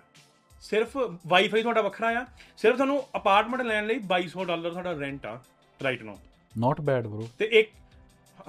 [0.63, 0.97] ਸਿਰਫ
[1.27, 2.25] ਵਾਈਫਾਈ ਤੁਹਾਡਾ ਵੱਖਰਾ ਆ।
[2.57, 5.39] ਸਿਰਫ ਤੁਹਾਨੂੰ ਅਪਾਰਟਮੈਂਟ ਲੈਣ ਲਈ 2200 ਡਾਲਰ ਤੁਹਾਡਾ ਰੈਂਟ ਆ
[5.79, 6.17] right now
[6.55, 7.69] not bad bro ਤੇ ਇੱਕ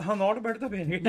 [0.00, 1.00] ਹਾਂ ਨਾਟ ਬੈਡ ਤਾਂ ਪੈਣਗੇ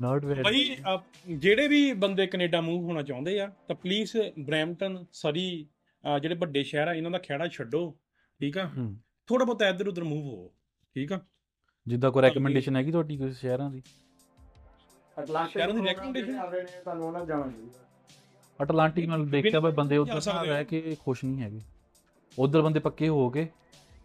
[0.00, 5.44] ਨਾਟ ਵੈਰੀ ਭਾਈ ਜਿਹੜੇ ਵੀ ਬੰਦੇ ਕੈਨੇਡਾ ਮੂਵ ਹੋਣਾ ਚਾਹੁੰਦੇ ਆ ਤਾਂ ਪਲੀਜ਼ ਬ੍ਰੈਂਪਟਨ ਸਰੀ
[6.04, 7.80] ਜਿਹੜੇ ਵੱਡੇ ਸ਼ਹਿਰ ਆ ਇਹਨਾਂ ਦਾ ਖਹਿੜਾ ਛੱਡੋ
[8.40, 8.68] ਠੀਕ ਆ।
[9.28, 10.50] ਥੋੜਾ ਬਹੁਤ ਇੱਧਰ ਉੱਧਰ ਮੂਵ ਹੋ
[10.96, 11.20] ਠੀਕ ਆ?
[11.86, 13.82] ਜਿੱਦਾਂ ਕੋਈ ਰეკਮੈਂਡੇਸ਼ਨ ਹੈਗੀ ਤੁਹਾਡੀ ਕੋਈ ਸ਼ਹਿਰਾਂ ਦੀ?
[15.16, 16.38] ਅਟਲਾਂਟਿਕ ਸ਼ਹਿਰਾਂ ਦੀ recommendation?
[16.40, 20.38] ਆ ਰਹੇ ਨੇ ਤੁਹਾਨੂੰ ਉਹਨਾਂ ਜਾਣਾ ਚਾਹੀਦਾ। ਅਟਲਾਂਟਿਕ ਨਾਲ ਦੇਖਿਆ ਬਈ ਬੰਦੇ ਜਾ ਉਧਰ ਸਕਦੇ
[20.38, 21.60] ਹੋ। ਰਹਿ ਕੇ ਖੁਸ਼ ਨਹੀਂ ਹੈਗੇ।
[22.38, 23.48] ਉਧਰ ਬੰਦੇ ਪੱਕੇ ਹੋ ਕੇ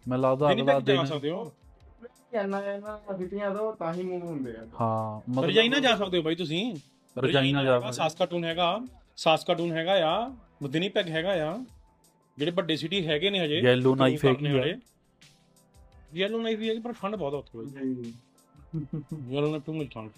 [0.08, 1.52] ਮੈਂ ਲੱਗਦਾ ਨਹੀਂ ਅਗਲਾ ਜਾ ਦਿਨ ਸਕਦੇ ਹੋ।
[2.34, 6.34] ਇੰਨਾ ਇਹਨਾਂ ਸਿਟੀਆਂ ਤੋਂ ਤਾਂ ਹੀ ਮੂਵ ਹੁੰਦੇ ਆ। ਹਾਂ ਰਜਾਈਨਾ ਜਾ ਸਕਦੇ ਹੋ ਬਾਈ
[6.34, 6.76] ਤੁਸੀਂ।
[7.16, 8.78] ਰਜਾਈਨਾ ਜਾ ਹੈਗਾ, ਸਾਸਕਾਟੂਨ ਹੈਗਾ।
[9.16, 10.28] ਸਾਸਕਾਟੂਨ ਹੈਗਾ ਆ।
[10.62, 11.56] ਵਿਨੀਪੈਗ ਹੈਗਾ ਆ।
[12.38, 14.76] ਜਿਹੜੇ ਵੱਡੇ ਸਿਟੀ ਹੈਗੇ ਨੇ ਹਜੇ। Yellow knife ਹੈਗੀ ਆ।
[16.14, 18.12] ਯੈਲੋ ਨਾਈਫ ਵੀ ਹੈਗੀ ਪਰ ਠੰਡ ਬਹੁਤ ਆ ਉੱਥੇ ਜੀ
[19.30, 20.10] ਯੈਲੋ ਨਾਈਫ ਟੂ ਮਚ ਠੰਡ।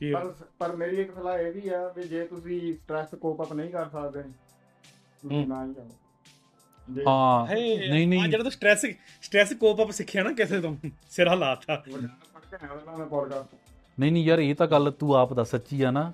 [0.00, 0.12] ਕੀ?
[0.12, 3.70] ਪਰ ਪਰ ਮੇਰੀ ਇੱਕ ਸਲਾਹ ਇਹ ਵੀ ਆ ਵੀ ਜੇ ਤੁਸੀਂ ਸਟ੍ਰੈਸ ਕੋਪ ਅਪ ਨਹੀਂ
[3.70, 5.88] ਕਰ ਸਕਦੇ ਤੁਸੀਂ ਹੂੰ। ਨਾ ਹੀ ਜਾਓ।
[7.08, 8.84] ਹਾਂ ਹੇ, ਨਹੀਂ ਨਹੀਂ। ਜਿਹੜਾ ਤੂੰ ਸਟ੍ਰੈਸ
[9.22, 10.74] ਸਟ੍ਰੈਸ ਕੋਪ ਅਪ ਸਿੱਖਿਆ ਨਾ ਕਿਸੇ ਤੋਂ
[11.10, 13.54] ਸਿਰਾ ਲਾਤਾ ਵੱਡਾ ਪੜ ਕੇ ਆਇਆ ਉਹਦਾ ਮੈਂ ਪੋਡਕਾਸਟ
[13.98, 16.12] ਨਹੀਂ ਨਹੀਂ ਯਾਰ ਇਹ ਤਾਂ ਗੱਲ ਤੂੰ ਆਪ ਦੱਸ ਸੱਚੀ ਆ ਨਾ।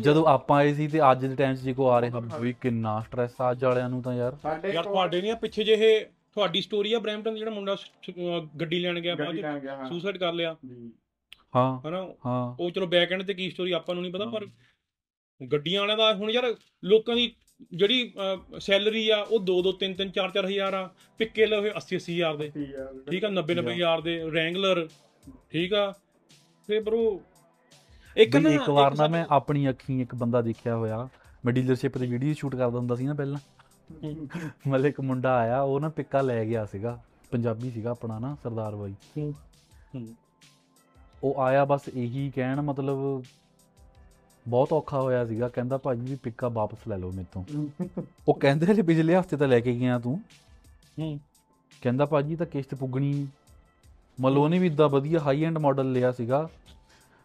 [0.00, 3.00] ਜਦੋਂ ਆਪਾਂ ਆਏ ਸੀ ਤੇ ਅੱਜ ਦੇ ਟਾਈਮ 'ਚ ਜੇ ਕੋ ਆ ਰਿਹਾ ਵੀ ਕਿੰਨਾ
[3.00, 4.36] ਸਟ੍ਰੈਸ ਆ ਅੱਜ ਵਾਲਿਆਂ ਨੂੰ ਤਾਂ ਯਾਰ।
[4.74, 8.78] ਯਾਰ ਤੁਹਾਡੇ ਨਹੀਂ ਆ ਪਿੱਛੇ ਜਿਹੇ ਤੁਹਾਡੀ ਸਟੋਰੀ ਆ ਬ੍ਰੈਂਪਟਨ ਜਿਹੜਾ ਮੁੰਡਾ ਸ- ਅਹ ਗੱਡੀ
[8.80, 10.90] ਲੈਣ ਗਿਆ ਬਾਅਦ ਗੱਡੀ ਲੈਣ ਗਿਆ ਹਾਂ। ਸੁਸਾਈਡ ਕਰ ਲਿਆ। ਜੀ।
[11.56, 12.02] ਹਾਂ ਹਨਾ?
[12.26, 14.46] ਹਾਂ। ਉਹ ਚਲੋ ਬੈਕ ਐਂਡ ਤੇ ਕੀ ਸਟੋਰੀ ਆਪਾਂ ਨੂੰ ਨਹੀਂ ਪਤਾ ਪਰ
[15.40, 17.32] ਗੱਡੀਆਂ ਵਾਲਿਆਂ ਦਾ ਹੁਣ ਯਾਰ ਲੋਕਾਂ ਦੀ
[17.72, 18.12] ਜਿਹੜੀ
[18.58, 22.14] ਸੈਲਰੀ ਆ ਉਹ 2 2 3 3 4 4 ਹਜ਼ਾਰ ਆ। ਪਿੱਕੇ ਲਵੇ 80 80
[22.14, 22.92] ਹਜ਼ਾਰ ਦੇ। ਠੀਕ ਆ?
[23.10, 24.88] ਠੀਕ ਆ 90 90 ਹਜ਼ਾਰ ਦੇ ਰੈਂਗਲਰ
[25.50, 25.92] ਠੀਕ ਆ?
[26.68, 27.20] ਫੇ ਬਰੋ
[28.16, 31.08] ਇੱਕ ਨਾ ਇੱਕ ਵਾਰ ਨਾ ਮੈਂ ਆਪਣੀ ਅੱਖੀਂ ਇੱਕ ਬੰਦਾ ਦੇਖਿਆ ਹੋਇਆ
[31.44, 33.38] ਮੈਂ ਡੀਲਰਸ਼ਿਪ ਦੀ ਵੀਡੀਓ ਸ਼ੂਟ ਕਰਦਾ ਹੁੰਦਾ ਸੀ ਨਾ ਪਹਿਲਾਂ।
[34.68, 38.76] ਮਤਲਬ ਇੱਕ ਮੁੰਡਾ ਆਇਆ ਉਹ ਨਾ ਪਿੱਕਾ ਲੈ ਗਿਆ ਸੀਗਾ। ਪੰਜਾਬੀ ਸੀਗਾ ਆਪਣਾ ਨਾ ਸਰਦਾਰ
[38.76, 38.94] ਬਾਈ।
[41.24, 43.22] ਉਹ ਆਇਆ ਬਸ ਇਹੀ ਕਹਿਣ ਮਤਲਬ
[44.48, 47.44] ਬਹੁਤ ਔਖਾ ਹੋਇਆ ਸੀਗਾ। ਕਹਿੰਦਾ ਭਾਜੀ ਵੀ ਪਿੱਕਾ ਵਾਪਸ ਲੈ ਲਓ ਮੇਰੇ ਤੋਂ
[48.28, 50.20] ਉਹ ਕਹਿੰਦੇ ਹਲੇ ਪਿਛਲੇ ਹਫ਼ਤੇ ਤਾਂ ਲੈ ਕੇ ਗਿਆ ਤੂੰ।
[50.98, 51.20] ਹੂੰ।
[51.82, 53.28] ਕਹਿੰਦਾ ਭਾਜੀ ਤਾਂ ਕਿਸ਼ਤ ਪੁੱਗਣੀ
[54.20, 56.48] ਮਤਲਬ ਉਹਨੇ ਵੀ ਇਦਾਂ ਵਧੀਆ ਹਾਈ ਐਂਡ ਮਾਡਲ ਲਿਆ ਸੀਗਾ।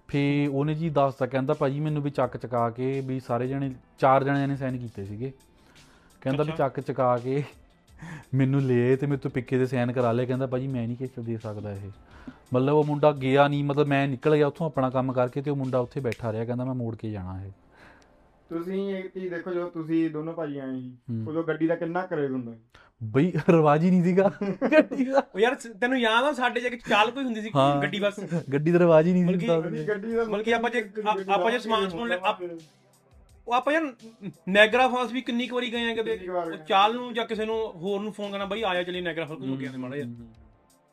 [0.08, 4.24] ਫੇ ਉਹਨੇ ਜੀ ਦੱਸਤਾ ਕਹਿੰਦਾ ਭਾਜੀ ਮੈਨੂੰ ਵੀ ਚੱਕ ਚਕਾ ਕੇ ਵੀ ਸਾਰੇ ਜਣੇ ਚਾਰ
[4.24, 5.34] ਜਣਿਆਂ ਨੇ ਸਾਈਨ ਕੀਤੇ ਸੀਗੇ।
[6.22, 7.44] ਕਹਿੰਦਾ ਵੀ। ਚੱਕ ਚਕਾ ਕੇ
[8.34, 11.20] ਮੈਨੂੰ ਲੈ ਤੇ ਮੇਰੇ ਤੋਂ ਪਿੱਕੇ ਦੇ ਸਾਈਨ ਕਰਾ ਲਏ ਕਹਿੰਦਾ ਭਾਜੀ ਮੈਂ ਨਹੀਂ ਕਿਸ਼ਤ
[11.20, 11.92] ਦੇ ਸਕਦਾ ਇਹ।
[12.54, 15.56] ਮਤਲਬ ਉਹ ਮੁੰਡਾ ਗਿਆ ਨਹੀਂ ਮਤਲਬ ਮੈਂ ਨਿਕਲ ਗਿਆ ਉੱਥੋਂ ਆਪਣਾ ਕੰਮ ਕਰਕੇ ਤੇ ਉਹ
[15.56, 17.52] ਮੁੰਡਾ ਉੱਥੇ ਬੈਠਾ ਰਿਹਾ। ਕਹਿੰਦਾ ਮੈਂ ਮੋੜ ਕੇ ਜਾਣਾ ਇਹ।
[18.50, 22.06] ਤੁਸੀਂ ਇੱਕ ਚੀਜ਼ ਦੇਖੋ ਜਦੋਂ ਤੁਸੀਂ ਦੋਨੋਂ ਭਾਈ ਆਏ ਸੀ ਹੂੰ। ਉਦੋਂ ਗੱਡੀ ਦਾ ਕਿੰਨਾ
[22.06, 22.52] ਕਰੇਜ਼ ਹੁੰਦਾ
[23.04, 24.32] ਬਈ ਰਿਵਾਜ ਹੀ ਨਹੀਂ ਸੀਗਾ।
[24.74, 27.82] ਗੱਡੀ ਦਾ ਉਹ ਯਾਰ ਸ- ਤੈਨੂੰ ਯਾਦ ਆ ਸਾਡੇ ਜੇ ਚਾਲ ਕੋਈ ਹੁੰਦੀ ਸੀ ਹਾਂ।
[27.82, 28.20] ਗੱਡੀ ਬਸ।
[28.54, 29.60] ਗੱਡੀ ਦਾ ਰਿਵਾਜ ਹੀ ਨਹੀਂ ਦਾ
[30.24, 30.84] ਬਲਕਿ ਆਪਾਂ ਜੇ-
[31.30, 32.48] ਆਪਾਂ ਜੇ ਸਮਾਨ ਸਮੂਨ ਲੈ- ਆਪ-
[33.48, 33.94] ਉਹ ਆਪਾਂ ਯਾਰ
[34.50, 36.18] ਨੈਗਰਾ ਫਾਲਸ ਵੀ ਕਿੰਨੀ ਕੁ ਵਾਰੀ ਗਏ ਆ ਕਦੇ?
[36.18, 38.62] ਕਿੰਨੀ ਕੁ ਵਾਰ ਉਹ ਗਏ। ਚਾਲ ਨੂੰ ਜਾਂ ਕਿਸੇ ਨੂੰ ਹੋਰ ਨੂੰ ਫੋਨ ਕਰਨਾ ਬਈ
[38.62, 40.08] ਆਇਆ ਚਲੀ ਨੈਗਰਾ ਫਾਲਸ ਨੂੰ ਗਿਆ ਮਾੜਾ ਜਿਹਾ।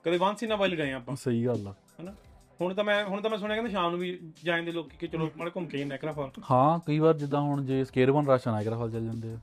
[0.05, 2.15] ਕਦੇ ਵਾਂਸੀ ਨਾ ਵੱਲ ਗਏ ਆ ਆਪਾਂ। ਸਹੀ ਗੱਲ ਆ। ਹਨਾ?
[2.61, 5.31] ਹੁਣ ਤਾਂ ਮੈਂ ਹੁਣ ਤਾਂ ਮੈਂ ਸੁਣਿਆ ਕਹਿੰਦੇ ਸ਼ਾਮ ਨੂੰ ਵੀ ਜਾਂਦੇ ਲੋਕੀ ਕਿ ਚਲੋ
[5.37, 8.77] ਮਾੜੇ ਘੁੰਮ ਕੇ ਆਈਏ ਨੈਗਰਾ ਫਾਲਸ। ਹਾਂ ਕਈ ਵਾਰ ਜਿੱਦਾਂ ਹੁਣ ਜੇ ਸਕੇਅਰਵਨ ਰਾਸ਼ਨ ਆਇਗਰਾ
[8.77, 9.39] ਹਾਲ ਚੱਲ ਜਾਂਦੇ ਆ।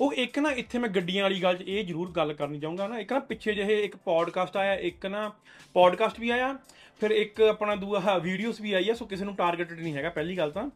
[0.00, 2.98] ਉਹ ਇੱਕ ਨਾ ਇੱਥੇ ਮੈਂ ਗੱਡੀਆਂ ਵਾਲੀ ਗੱਲ 'ਚ ਇਹ ਜ਼ਰੂਰ ਗੱਲ ਕਰਨੀ ਚਾਹੂੰਗਾ ਨਾ
[2.98, 5.32] ਇੱਕ ਨਾ ਪਿੱਛੇ ਜਿਹੇ ਇੱਕ ਪੋਡਕਾਸਟ ਆਇਆ ਇੱਕ ਨਾ
[5.74, 6.58] ਪੋਡਕਾਸਟ ਵੀ ਆਇਆ
[7.00, 10.38] ਫਿਰ ਇੱਕ ਆਪਣਾ ਦੂਆ ਵੀਡੀਓਜ਼ ਵੀ ਆਈ ਆ ਸੋ ਕਿਸੇ ਨੂੰ ਟਾਰਗੇਟਡ ਨਹੀਂ ਹੈਗਾ ਪਹਿਲੀ
[10.38, 10.70] ਗੱਲ ਤਾਂ।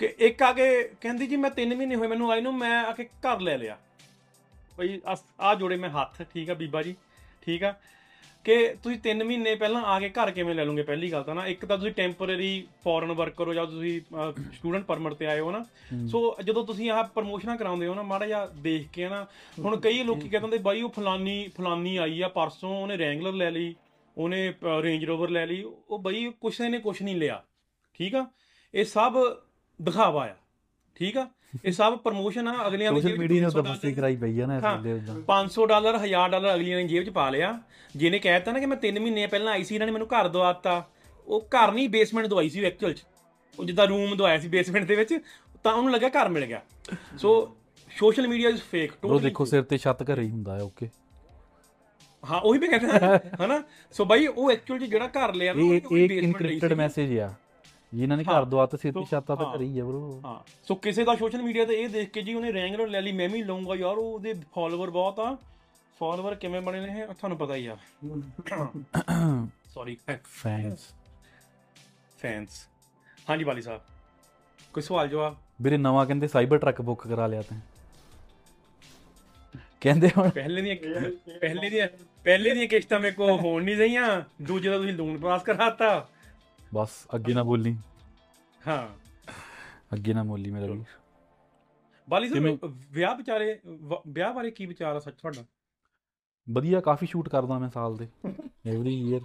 [0.00, 0.66] ਕਿ ਇੱਕ ਆ ਕੇ
[1.00, 3.76] ਕਹਿੰਦੀ ਜੀ ਮੈਂ 3 ਮਹੀਨੇ ਹੋਏ ਮੈਨੂੰ ਆਈ ਨੂੰ ਮੈਂ ਆ ਕੇ ਘਰ ਲੈ ਲਿਆ।
[4.78, 5.00] ਬਈ
[5.40, 6.94] ਆ ਜੋੜੇ ਮੈਂ ਹੱਥ ਠੀਕ ਆ ਬੀਬਾ ਜੀ
[7.42, 7.74] ਠੀਕ ਆ।
[8.44, 11.46] ਕਿ ਤੁਸੀਂ 3 ਮਹੀਨੇ ਪਹਿਲਾਂ ਆ ਕੇ ਘਰ ਕਿਵੇਂ ਲੈ ਲਓਗੇ ਪਹਿਲੀ ਗੱਲ ਤਾਂ ਨਾ
[11.46, 12.46] ਇੱਕ ਤਾਂ ਤੁਸੀਂ ਟੈਂਪਰੇਰੀ
[12.84, 14.00] ਫੋਰਨ ਵਰਕਰ ਹੋ ਜਾਂ ਤੁਸੀਂ
[14.52, 15.64] ਸਟੂਡੈਂਟ ਪਰਮਿਟ ਤੇ ਆਏ ਹੋ ਨਾ।
[16.06, 19.26] ਸੋ ਜਦੋਂ ਤੁਸੀਂ ਆਹ ਪ੍ਰਮੋਸ਼ਨਾਂ ਕਰਾਉਂਦੇ ਹੋ ਨਾ ਮਾੜਾ ਜਿਹਾ ਦੇਖ ਕੇ ਨਾ
[19.58, 23.50] ਹੁਣ ਕਈ ਲੋਕੀ ਕਹਿੰਦੇ ਹੁੰਦੇ ਬਾਈ ਉਹ ਫਲਾਨੀ ਫਲਾਨੀ ਆਈ ਆ ਪਰਸੋਂ ਉਹਨੇ ਰੈਂਗਲਰ ਲੈ
[23.50, 23.74] ਲਈ
[24.16, 27.42] ਉਹਨੇ ਰੇਂਜ ਰੋਵਰ ਲੈ ਲਈ ਉਹ ਬਈ ਕੁਛ ਨੇ ਕੁਛ ਨਹੀਂ ਲਿਆ
[27.94, 28.26] ਠੀਕ ਆ।
[28.74, 29.16] ਇਹ ਸਭ
[29.80, 30.34] ਦਿਖਾਵਾ ਆ।
[30.96, 31.28] ਠੀਕ ਆ?
[31.64, 34.46] ਇਹ ਸਭ ਪ੍ਰਮੋਸ਼ਨ ਆ ਅਗਲੀਆਂ ਦੀ ਸੋਸ਼ਲ ਮੀਡੀਆ ਨੇ 500 ਤਾਂ ਬਸਤੀ ਕਰਾਈ ਪਈ ਆ
[34.46, 37.58] ਨਾ ਇਸ। ਵੇਲੇ। ਉਦਾਂ 500 ਡਾਲਰ 1000 ਡਾਲਰ ਅਗਲੀਆਂ ਨੇ ਜੇਬ 'ਚ ਪਾ ਲਿਆ।
[37.96, 40.74] ਜਿਹਨੇ ਕਹਿਤਾ ਨਾ ਕਿ ਮੈਂ 3 ਮਹੀਨੇ ਪਹਿਲਾਂ ਆਈ ਸੀ ਇਹਨਾਂ ਨੇ ਮੈਨੂੰ ਘਰ ਦਵਾਤਾ
[41.26, 43.04] ਉਹ ਘਰ ਨਹੀਂ ਬੇਸਮੈਂਟ ਦਵਾਈ ਸੀ ਐਕਚੁਅਲ 'ਚ।
[43.58, 45.14] ਉਹ ਜਿੱਦਾਂ ਰੂਮ ਦਵਾਇਆ ਸੀ ਬੇਸਮੈਂਟ ਦੇ ਵਿੱਚ
[45.64, 46.60] ਤਾਂ ਉਹਨੂੰ ਲੱਗਿਆ ਘਰ ਮਿਲ ਗਿਆ।
[47.18, 47.32] So
[47.90, 50.88] social media is fake bro ਦੇਖੋ ਸਿਰ ਤੇ ਛੱਤ ਘਰੇ ਹੀ ਹੁੰਦਾ ਹੈ ਓਕੇ
[52.24, 53.62] ਹਾਂ ਉਹੀ ਮੈਂ ਕਹਿੰਦਾ ਹਨਾ?
[53.92, 57.32] ਸੋ ਬਾਈ ਉਹ ਐਕਚੁਅਲ 'ਚ ਜਿਹੜਾ ਘਰ ਲਿਆ ਨਾ ਇਹ basement ਲਈ ਇਨਕ੍ਰਿਪਟਡ। ਮੈਸੇਜ ਆ।
[57.94, 61.04] ਜਿਨ੍ਹਾਂ ਨੇ। ਘਰ ਦਵਾਤ ਸਿਰ ਤੇ ਸੋ, ਛੱਤਾਂ ਤਾਂ। ਘਰੇ ਹੀ ਬ్రో ਹਾਂ। ਸੋ ਕਿਸੇ
[61.04, 63.74] ਦਾ ਸੋਸ਼ਲ ਮੀਡੀਆ ਤੇ ਇਹ ਦੇਖ ਕੇ ਜੀ ਉਹਨੇ ਰੈਂਗਲਰ ਲੈ ਲਈ ਮੈਂ ਵੀ ਲਵਾਂਗਾ
[63.74, 65.36] ਯਾਰ ਉਹਦੇ ਫਾਲੋਅਰ ਬਹੁਤ ਆ।
[66.00, 67.76] ਫਾਲੋਅਰ ਕਿਵੇਂ ਬਣੇ ਨੇ ਤੁਹਾਨੂੰ ਪਤਾ ਹੀ ਆ।
[69.66, 70.92] ਸੌਰੀ ਫੈਨਸ
[72.18, 72.66] ਫੈਨਸ
[73.30, 73.80] ਹਾਂਜੀ ਬਾਲੀ ਸਾਹਿਬ।
[74.74, 75.36] ਕੋਈ ਸਵਾਲ ਜਵਾਬ?
[75.62, 77.58] ਵੀਰੇ ਨਵਾਂ ਕਹਿੰਦੇ ਸਾਈਬਰ ਟਰੱਕ ਬੁੱਕ ਕਰਾ ਲਿਆ ਤੈਂ।
[79.80, 80.76] ਕਹਿੰਦੇ ਹੁਣ ਪਹਿਲੇ ਦੀਆਂ
[81.40, 81.88] ਪਹਿਲੇ ਦੀਆਂ
[82.24, 86.08] ਪਹਿਲੇ ਦੀਆਂ ਕਿਸ਼ਤਾਂ ਮੇਰੇ ਕੋ ਹੋਣ ਨਹੀਂ ਰਹੀਆਂ। ਦੂਜੇ ਦਾ ਤੁਸੀਂ ਲੋਨ ਪਾਸ ਕਰਾਤਾ।
[86.74, 87.76] ਬਸ ਅੱਗੇ ਨਾ ਬੋਲੀ।
[88.68, 88.88] ਹਾਂ।
[89.94, 90.84] ਅੱਗੇ ਨਾ ਬੋਲੀ ਮੇਰਾ ਵੀ
[92.08, 92.28] ਬਾਲੀ?
[92.28, 92.58] ਸਾਹਿਬ
[92.90, 93.58] ਵਿਆਹ ਵਿਚਾਰੇ
[94.08, 95.44] ਵਿਆਹ ਬਾਰੇ ਕੀ ਵਿਚਾਰ ਆ ਸੱਚ ਤੁਹਾਡਾ?
[96.50, 98.08] ਵਧੀਆ ਕਾਫੀ ਸ਼ੂਟ ਕਰਦਾ ਮੈਂ ਸਾਲ ਦੇ।
[98.66, 99.20] ਐਵਰੀ ਈਅਰ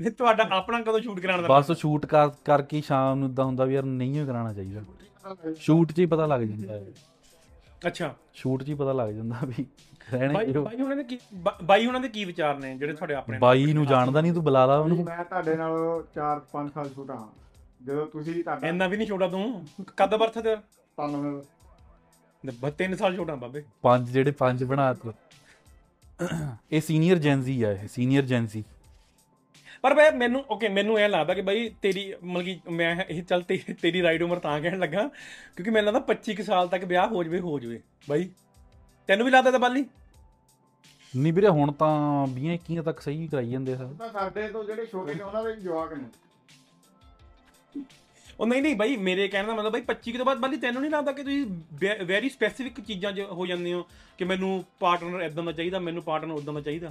[0.00, 3.64] ਨਹੀਂ ਤੁਹਾਡਾ ਆਪਣਾ ਕਦੋਂ ਸ਼ੂਟ ਕਰਾਉਣ ਦਾ ਬਸ ਸ਼ੂਟ ਕਰ ਕਰਕੇ ਸ਼ਾਮ ਨੂੰ ਇਦਾਂ ਹੁੰਦਾ
[3.64, 4.82] ਵੀ ਯਾਰ ਨਹੀਂ ਹੀ ਕਰਾਉਣਾ ਚਾਹੀਦਾ।
[5.58, 6.86] ਸ਼ੂਟ 'ਚ ਹੀ ਪਤਾ ਲੱਗ ਜਾਂਦਾ ਹੈ।
[7.86, 9.66] ਅੱਛਾ। ਸ਼ੂਟ 'ਚ ਹੀ ਪਤਾ ਲੱਗ ਜਾਂਦਾ ਵੀ
[10.12, 13.14] ਰਹਿਣੇ ਬਾਈ ਬਾਈ ਉਹਨਾਂ ਦੇ ਕੀ ਬਾ- ਬਾਈ ਉਹਨਾਂ ਦੇ ਕੀ ਵਿਚਾਰ ਨੇ ਜਿਹੜੇ ਤੁਹਾਡੇ
[13.14, 17.14] ਆਪਣੇ ਬਾਈ ਨੂੰ ਜਾਣਦਾ ਨਹੀਂ ਤੂੰ ਬੁਲਾ ਲਾ ਉਹਨੂੰ। ਮੈਂ ਤੁਹਾਡੇ ਨਾਲ 4-5 ਸਾਲ ਛੋਟਾ
[17.14, 17.28] ਹਾਂ।
[17.84, 19.64] ਜਦੋਂ ਤੁਸੀਂ ਤੁਹਾਡਾ ਇੰਨਾ ਵੀ ਨਹੀਂ ਛੋਟਾ ਤੂੰ।
[19.96, 21.44] ਕਦ ਬਰਥ ਤੇ ਤੁਹਾਨੂੰ
[22.78, 25.12] 3 ਸਾਲ ਛੋਟਾ ਬਾਬੇ। ਪੰਜ ਜਿਹੜੇ ਪੰਜ ਬਣਾ ਤ।
[26.72, 28.64] ਇਹ ਸੀਨੀਅਰ ਜੈਨਜ਼ੀ ਆ ਇਹ ਸੀਨੀਅਰ ਜੈਨਜ਼ੀ
[29.82, 33.42] ਪਰ ਬਈ ਮੈਨੂੰ ਓਕੇ ਮੈਨੂੰ ਇਹ ਲੱਗਦਾ ਕਿ ਬਾਈ ਤੇਰੀ ਮਤਲਬ ਕਿ ਮੈਂ ਇਹ ਚੱਲ
[33.42, 35.08] ਤੇ- ਤੇਰੀ ਰਾਈਡ ਉਮਰ ਤਾਂ ਕਹਿਣ ਲੱਗਾ
[35.56, 38.30] ਕਿਉਂਕਿ ਮੈਨੂੰ ਲੱਗਦਾ 25 ਕੁ ਸਾਲ ਤੱਕ ਵਿਆਹ ਹੋ ਜਵੇ ਹੋ ਜਵੇ। ਬਾਈ
[39.06, 39.84] ਤੈਨੂੰ ਵੀ ਲੱਗਦਾ ਤਾਂ ਬਾਲੀ?
[41.16, 44.86] ਨਹੀਂ ਵੀਰੇ ਹੁਣ ਤਾਂ 20 21 ਤੱਕ ਸਹੀ ਕਰਾਈ ਜਾਂਦੇ ਸਰ। ਤਾਂ ਸਾਡੇ ਤੋਂ ਜਿਹੜੇ
[44.86, 46.04] ਛੋਟੇ ਨੇ ਉਹਨਾਂ ਦੇ ਜਵਾਕ ਨੇ।
[48.40, 50.80] ਉਹ ਨਹੀਂ ਨਹੀਂ ਬਾਈ ਮੇਰੇ ਕਹਿਣ ਦਾ ਮਤਲਬ ਬਾਈ 25 ਕੁ ਤੋਂ ਬਾਅਦ ਬਾਲੀ ਤੈਨੂੰ
[50.82, 51.46] ਨਹੀਂ ਲੱਗਦਾ ਕਿ ਤੁਸੀਂ
[52.04, 53.86] ਵੈਰੀ ਸਪੈਸੀਫਿਕ ਚੀਜ਼ਾਂ 'ਚ ਹੋ ਜਾਂਦੇ ਹੋ
[54.18, 56.90] ਕਿ ਮੈਨੂੰ ਪਾਰਟਨਰ ਇਦਾਂ ਦਾ ਚਾਹੀਦਾ ਮੈਨੂੰ ਪਾਰਟਨਰ ਉਦਾਂ ਦਾ ਚਾਹੀਦਾ?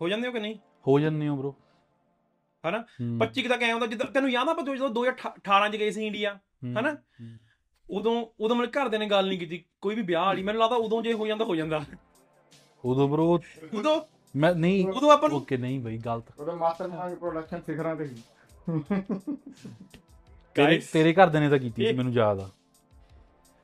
[0.00, 0.54] ਹੋ ਜਾਂਦੇ ਹੋ ਕਿ ਨਹੀਂ?
[0.88, 1.52] ਹੋ ਜੰਨੇ ਹੋ ਬ్రో
[2.68, 2.84] ਹਨਾ?
[3.18, 6.38] 25 ਕੁ ਤੱਕ ਐ ਹੁੰਦਾ ਜਿੱਦਾਂ ਤੈਨੂੰ ਯਾਦ ਆ ਜਦੋਂ 2018 ਚ ਗਏ ਸੀ ਇੰਡੀਆ
[6.80, 6.96] ਹਨਾ?
[7.90, 11.02] ਉਦੋਂ ਉਦੋਂ ਮੇਰੇ ਘਰਦਿਆਂ ਨੇ ਗੱਲ ਨਹੀਂ ਕੀਤੀ ਕੋਈ ਵੀ ਵਿਆਹ ਵਾਲੀ ਮੈਨੂੰ ਲੱਗਦਾ ਉਦੋਂ
[11.02, 11.84] ਜੇ ਹੋ ਜਾਂਦਾ ਹੋ ਜਾਂਦਾ।
[12.84, 13.38] ਉਦੋਂ ਬ్రో
[13.78, 14.00] ਉਦੋਂ?
[14.36, 18.10] ਮੈਂ ਨਹੀਂ। ਉਦੋਂ ਆਪਾਂ ਨੂੰ ਓਕੇ ਨਹੀਂ ਬਈ ਗਲਤ। ਉਹਦਾ ਮਾਸਟਰ ਮਾਈਂਡ ਪ੍ਰੋਡਕਸ਼ਨ ਸਿਖਰਾਂ ਤੇ
[20.54, 22.50] ਤੇਰੇ ਤੇਰੇ ਘਰਦਿਆਂ ਨੇ ਤਾਂ ਕੀਤੀ ਸੀ ਮੈਨੂੰ ਯਾਦ ਆ।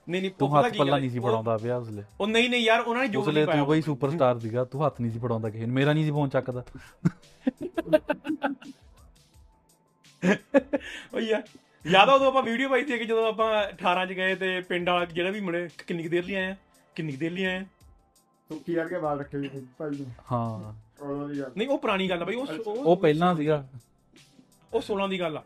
[0.09, 3.03] ਨਹੀਂ ਨਹੀਂ ਤੂੰ ਹੱਥ ਪੱਲਾ ਨਹੀਂ ਸੀ ਫੜਾਉਂਦਾ ਪਿਆ ਉਸਲੇ ਉਹ ਨਹੀਂ ਨਹੀਂ ਯਾਰ ਉਹਨਾਂ
[3.03, 5.93] ਨੇ ਜੋ ਉਸਲੇ ਤੂੰ ਬਈ ਸੁਪਰਸਟਾਰ ਸੀਗਾ ਤੂੰ ਹੱਥ ਨਹੀਂ ਸੀ ਫੜਾਉਂਦਾ ਕਿਸੇ ਨੂੰ ਮੇਰਾ
[5.93, 6.65] ਨਹੀਂ ਸੀ ਫੋਨ ਚੱਕਦਾ।
[11.15, 11.43] ਉਹ ਯਾਰ
[11.91, 14.89] ਯਾਦ ਆ ਉਦੋਂ ਆਪਾਂ ਵੀਡੀਓ ਪਾਈ ਸੀ ਕਿ ਜਦੋਂ ਆਪਾਂ 18 ਚ ਗਏ ਤੇ ਪਿੰਡ
[14.89, 16.57] ਵਾਲਾ ਜਿਹੜਾ ਵੀ ਮੁੰਡੇ ਕਿੰਨੀ ਕੁ ਦੇਰ ਲਈ ਆਏ ਆ?
[16.95, 17.65] ਕਿੰਨੀ ਕੁ ਦੇਰ ਲਈ ਆਏ ਆ?
[18.51, 22.23] ਸੁੱਕੀ ਕਰਕੇ ਵਾਲ ਰੱਖੇ ਸੀ ਭਾਈ ਨੇ ਹਾਂ। ਉਦੋਂ ਦੀ ਗੱਲ। ਨਹੀਂ ਉਹ ਪੁਰਾਣੀ ਗੱਲ
[22.23, 23.67] ਆ ਬਈ ਉਹ ਉਹ ਪਹਿਲਾਂ ਸੀਗਾ।
[24.73, 25.43] ਉਹ 16 ਦੀ ਗੱਲ ਆ।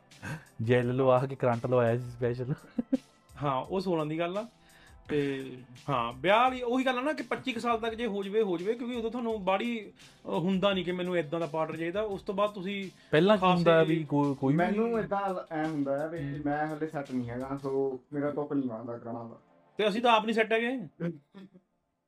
[0.63, 2.55] ਜੈਲ ਲਵਾ ਕੇ ਕਰੰਟ ਲਵਾਇਆ ਸੀ ਸਪੈਸ਼ਲ
[3.43, 4.47] ਹਾਂ ਉਹ 16 ਦੀ ਗੱਲ ਆ।
[5.13, 5.57] ਤੇ
[5.89, 8.43] ਹਾਂ ਵਿਆਹ ਵਾਲੀ ਉਹੀ ਗੱਲ ਆ ਨਾ ਕਿ 25 ਕੁ ਸਾਲ ਤੱਕ ਜੇ ਹੋ ਜਵੇ
[8.43, 9.71] ਹੋ ਜਵੇ ਕਿਉਂਕਿ ਉਦੋਂ ਤੁਹਾਨੂੰ ਬਾੜੀ
[10.27, 12.77] ਹੁੰਦਾ ਨਹੀਂ ਕਿ ਮੈਨੂੰ ਇਦਾਂ ਦਾ ਪਾਰਟਨਰ ਚਾਹੀਦਾ। ਉਸ ਤੋਂ ਬਾਅਦ ਤੁਸੀਂ
[13.11, 15.21] ਪਹਿਲਾਂ ਕੀ ਹੁੰਦਾ ਵੀ ਕੋਈ ਕੋਈ ਮੈਨੂੰ ਇਦਾਂ
[15.51, 19.25] ਐ ਹੁੰਦਾ ਹੈ ਵੀ ਮੈਂ ਹਲੇ ਸੈੱਟ ਨਹੀਂ ਹੈਗਾ ਸੋ ਮੇਰਾ ਟੋਪ ਨਹੀਂ ਆਉਂਦਾ ਕਰਾਉਣਾ
[19.25, 19.39] ਦਾ।
[19.79, 20.77] ਤੇ ਅਸੀਂ ਤਾਂ ਆਪ ਨਹੀਂ ਸੈੱਟ ਹੈਗੇ।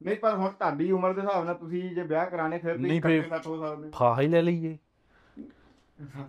[0.03, 3.01] ਨਹੀਂ ਪਰ ਹੁਣ ਤੁਹਾਡੀ ਉਮਰ ਦੇ ਹਿਸਾਬ ਨਾਲ ਤੁਸੀਂ ਜੇ ਵਿਆਹ ਕਰਾਣੇ ਫਿਰ ਨਹੀਂ ਤੁਸੀਂ
[3.03, 4.77] ਫਿਰ- ਇਕੱਠੇ ਸੈੱਟ ਹੋ ਸਕਦੇ। ਫਾਹਾ ਹੀ ਲੈ ਲਈਏ।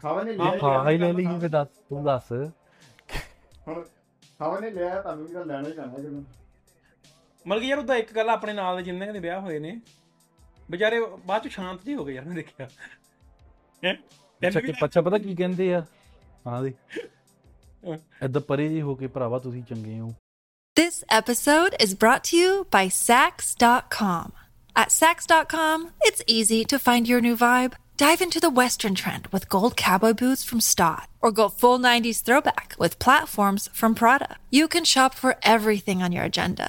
[0.01, 2.31] ਖਾਵਾ ਨੇ ਹਾਂ ਲਿਆ। ਫਾਹਾ ਹੀ ਲੈ ਲਈਏ ਫੇ ਦੱਸ ਤੂੰ ਦੱਸ।
[3.67, 3.83] ਹੁਣ
[4.39, 6.23] ਖਾਵਾ ਨੇ ਲਿਆ ਤੁਹਾਨੂੰ ਵੀ ਤਾਂ ਲੈਣਾ ਹੀ ਪੈਣਾ ਕਿਦੋਂ
[7.46, 9.80] ਮਤਲਬ ਕਿ ਯਾਰ ਉਹਦਾ ਇੱਕ ਗੱਲ ਆਪਣੇ ਨਾਲ ਦੇ ਜਿੰਨੇ ਦੇ ਵਿਆਹ ਹੋਏ ਨੇ
[10.70, 12.68] ਵਿਚਾਰੇ ਬਾਅਦ ਚ ਸ਼ਾਂਤ ਜਿਹੇ ਹੋ ਗਏ ਯਾਰ ਮੈਂ ਦੇਖਿਆ
[13.84, 13.92] ਹੈਂ?
[13.92, 15.84] ਅੱਛਾ ਤੈਨੂੰ ਕਿ ਵੀ ਪੱਛਾ ਪਤਾ ਕੀ ਕਹਿੰਦੇ ਆ
[16.46, 16.72] ਹਾਂ ਦੇ
[17.88, 20.12] ਹਾਂ। ਐਦਾਂ ਪਰੇ ਜੀ ਹੋ ਕੇ ਭਰਾਵਾ ਤੁਸੀਂ ਚੰਗੇ ਹੋ
[20.76, 24.28] This episode is brought to you by Sax.com.
[24.76, 27.74] At Sax.com, it's easy to find your new vibe.
[28.02, 32.20] Dive into the Western trend with gold cowboy boots from Stott, or go full 90s
[32.22, 34.30] throwback with platforms from Prada.
[34.50, 36.68] You can shop for everything on your agenda,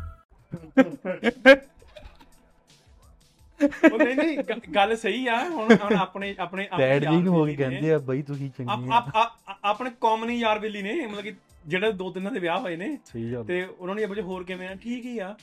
[3.93, 7.23] ਉਹ ਨਹੀਂ ਨਹੀਂ ਗ- ਗੱਲ ਸਹੀ ਆ। ਹੁਣ ਹੁਣ ਆਪਣੇ ਆਪਣੇ ਆਪਣੇ ਡੈਡ ਜੀ ਯਾਰ
[7.23, 10.59] ਨੂੰ ਹੋ ਕੇ ਬੇਲੀ ਨੇ। ਕਹਿੰਦੇ ਆ ਬਈ ਤੁਸੀਂ ਚੰਗੇ ਆਪ- ਆਪ- ਆਪਣੇ ਕਾਮਨ ਯਾਰ
[10.59, 11.33] ਬੇਲੀ ਨੇ ਮਤਲਬ ਕਿ
[11.67, 14.67] ਜਿਹੜੇ ਦੋ ਤਿੰਨਾਂ ਦੇ ਵਿਆਹ ਹੋਏ ਨੇ। ਸਹੀ ਗੱਲ। ਤੇ ਉਹਨਾਂ ਨੇ ਅਬਜੇ ਹੋਰ ਕਿਵੇਂ
[14.67, 14.75] ਆ?
[14.75, 15.35] ਠੀਕ ਹੀ ਆ।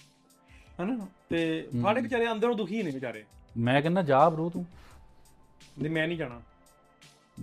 [0.82, 1.06] ਹਨਾ?
[1.28, 3.24] ਤੇ ਸਾਡੇ ਵਿਚਾਰੇ ਅੰਦਰੋਂ ਦੁਖੀ ਨੇ ਵਿਚਾਰੇ।
[3.56, 4.66] ਮੈਂ ਕਹਿੰਦਾ ਜਾ ਬ్రో ਤੂੰ।
[5.82, 6.42] ਨਹੀਂ ਮੈਂ ਨਹੀਂ ਜਾਣਾ।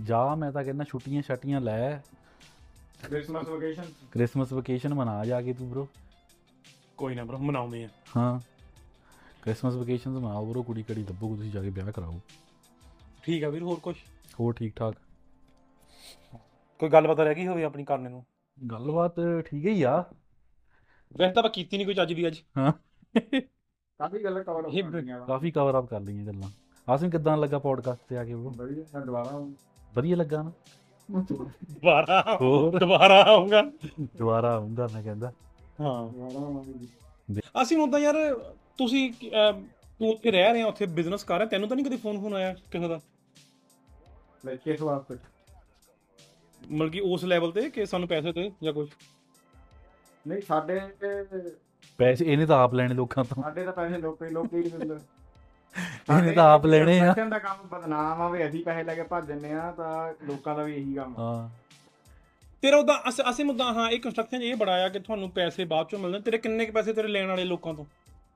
[0.04, 1.98] ਜਾ ਮੈਂ ਤਾਂ ਕਹਿੰਦਾ ਛੁੱਟੀਆਂ ਛਾਟੀਆਂ ਲੈ।
[3.10, 5.86] ਕ੍ਰਿਸਮਸ ਵਕੇਸ਼ਨ ਕ੍ਰਿਸਮਸ ਵਕੇਸ਼ਨ ਮਨਾ ਜਾ ਕੇ ਤੂੰ ਬ్రో
[6.98, 8.40] ਕੋਈ ਨਾ ਬ్రో ਮਨਾਉਂਦੇ ਆ। ਹਾਂ।
[9.42, 12.20] ਕ੍ਰਿਸਮਸ ਵਕੇਸ਼ਨਸ ਮਨਾਓ ਬ్రో ਕੁੜੀ ਕੜੀ ਲੱਭੋ ਤੁਸੀਂ ਜਾ ਕੇ ਵਿਆਹ ਕਰਾਓ।
[13.24, 13.96] ਠੀਕ ਆ ਵੀਰ ਹੋਰ ਕੁਝ
[14.40, 14.96] ਹੋਰ ਠੀਕ ਠਾਕ
[16.80, 18.26] ਕੋਈ ਗੱਲਬਾਤ ਰਹਿ ਗਈ ਹੋਵੇ ਆਪਣੀ ਕਰਨੇ ਨੂੰ?
[18.72, 20.04] ਗੱਲਬਾਤ ਠੀਕ ਹੀ ਆ।
[21.18, 22.72] ਵੈਸੇ ਤਾਂ ਆਪਾਂ ਕੀਤੀ ਨਹੀਂ ਕੋਈ ਚੱਜ ਦੀ ਅੱਜ। ਹਾਂ।
[24.00, 26.50] ਕਾਫੀ ਗੱਲਾਂ ਕਵਰ ਇਹ ਹੋ ਗਈਆਂ ਵਾ। ਕਾਫੀ ਕਵਰ ਅਪ ਕਰ ਲਈਆਂ ਗੱਲਾਂ।
[26.90, 29.48] ਆਸਿਮ ਕਿਦਾਂ ਲੱਗਾ ਪੋਡਕਾਸਟ ਤੇ ਆ ਕੇ ਉਹ ਵਧੀਆ ਮੈਂ ਦੁਬਾਰਾ
[29.96, 30.52] ਵਧੀਆ ਲੱਗਾ ਨਾ।
[31.64, 32.80] ਦੁਬਾਰਾ ਹੋਰ?
[32.80, 33.62] ਦੁਬਾਰਾ ਆਉਂਗਾ
[34.18, 35.32] ਦੁਬਾਰਾ ਆਉਂਗਾ ਮੈਂ ਕਹਿੰਦਾ।
[35.80, 36.10] ਹਾਂ।
[37.62, 38.16] ਅਸੀਂ ਹੁਣ ਤਾਂ ਯਾਰ
[38.78, 39.12] ਤੁਸੀਂ
[40.00, 42.54] ਤੂੰ ਉੱਥੇ ਰਹਿ ਰਿਹਾ ਉੱਥੇ ਬਿਜ਼ਨਸ ਕਰ ਰਿਹਾ ਤੈਨੂੰ ਤਾਂ ਨਹੀਂ ਕਦੇ ਫੋਨ ਫੋਨ ਆਇਆ
[42.72, 43.00] ਕਿਸੇ ਦਾ?
[44.46, 45.16] ਲੈ ਕਿਸ ਵਾਸਤੇ?
[46.62, 48.90] ਮਤਲਬ ਕਿ ਉਸ ਲੈਵਲ ਤੇ ਕਿ ਸਾਨੂੰ ਪੈਸੇ ਦੇ ਜਾਂ ਕੁਝ
[50.26, 50.80] ਨਹੀਂ ਸਾਡੇ
[52.00, 54.96] ਪੈਸੇ ਇਹਨੇ ਤਾਂ ਆਪ ਲੈਣੇ ਲੋਕਾਂ ਤੋਂ। ਸਾਡੇ ਤਾਂ ਪੈਸੇ ਲੋਕਾਂ ਲੋਕਾਂ ਹੀ ਦਿੰਦੇ।
[56.10, 59.28] ਇਹਨੇ ਤਾਂ ਆਪ ਲੈਣੇ ਆ। ਦਾ ਕੰਮ ਬਦਨਾਮ ਆ ਵੀ ਅਸੀਂ ਪੈਸੇ ਲੈ ਕੇ ਭੱਜ
[59.28, 61.50] ਜੰਨੇ ਆ ਤਾਂ ਲੋਕਾਂ ਦਾ ਵੀ ਇਹੀ ਕੰਮ ਆ। ਹਾਂ।
[62.66, 66.00] ਤੇਰਾ ਉਹਦਾ ਅਸ- ਮੁੱਦਾ ਹਾਂ ਇਹ ਕੰਸਟਰਕਸ਼ਨ ਇਹ ਬੜਾ ਆ ਕਿ ਤੁਹਾਨੂੰ ਪੈਸੇ ਬਾਅਦ ਚੋਂ
[66.00, 67.86] ਮਿਲਦੇ ਤੇਰੇ ਕਿੰਨੇ ਕੁ ਪੈਸੇ ਤੇਰੇ ਲੈਣ ਵਾਲੇ ਲੋਕਾਂ ਤੋਂ?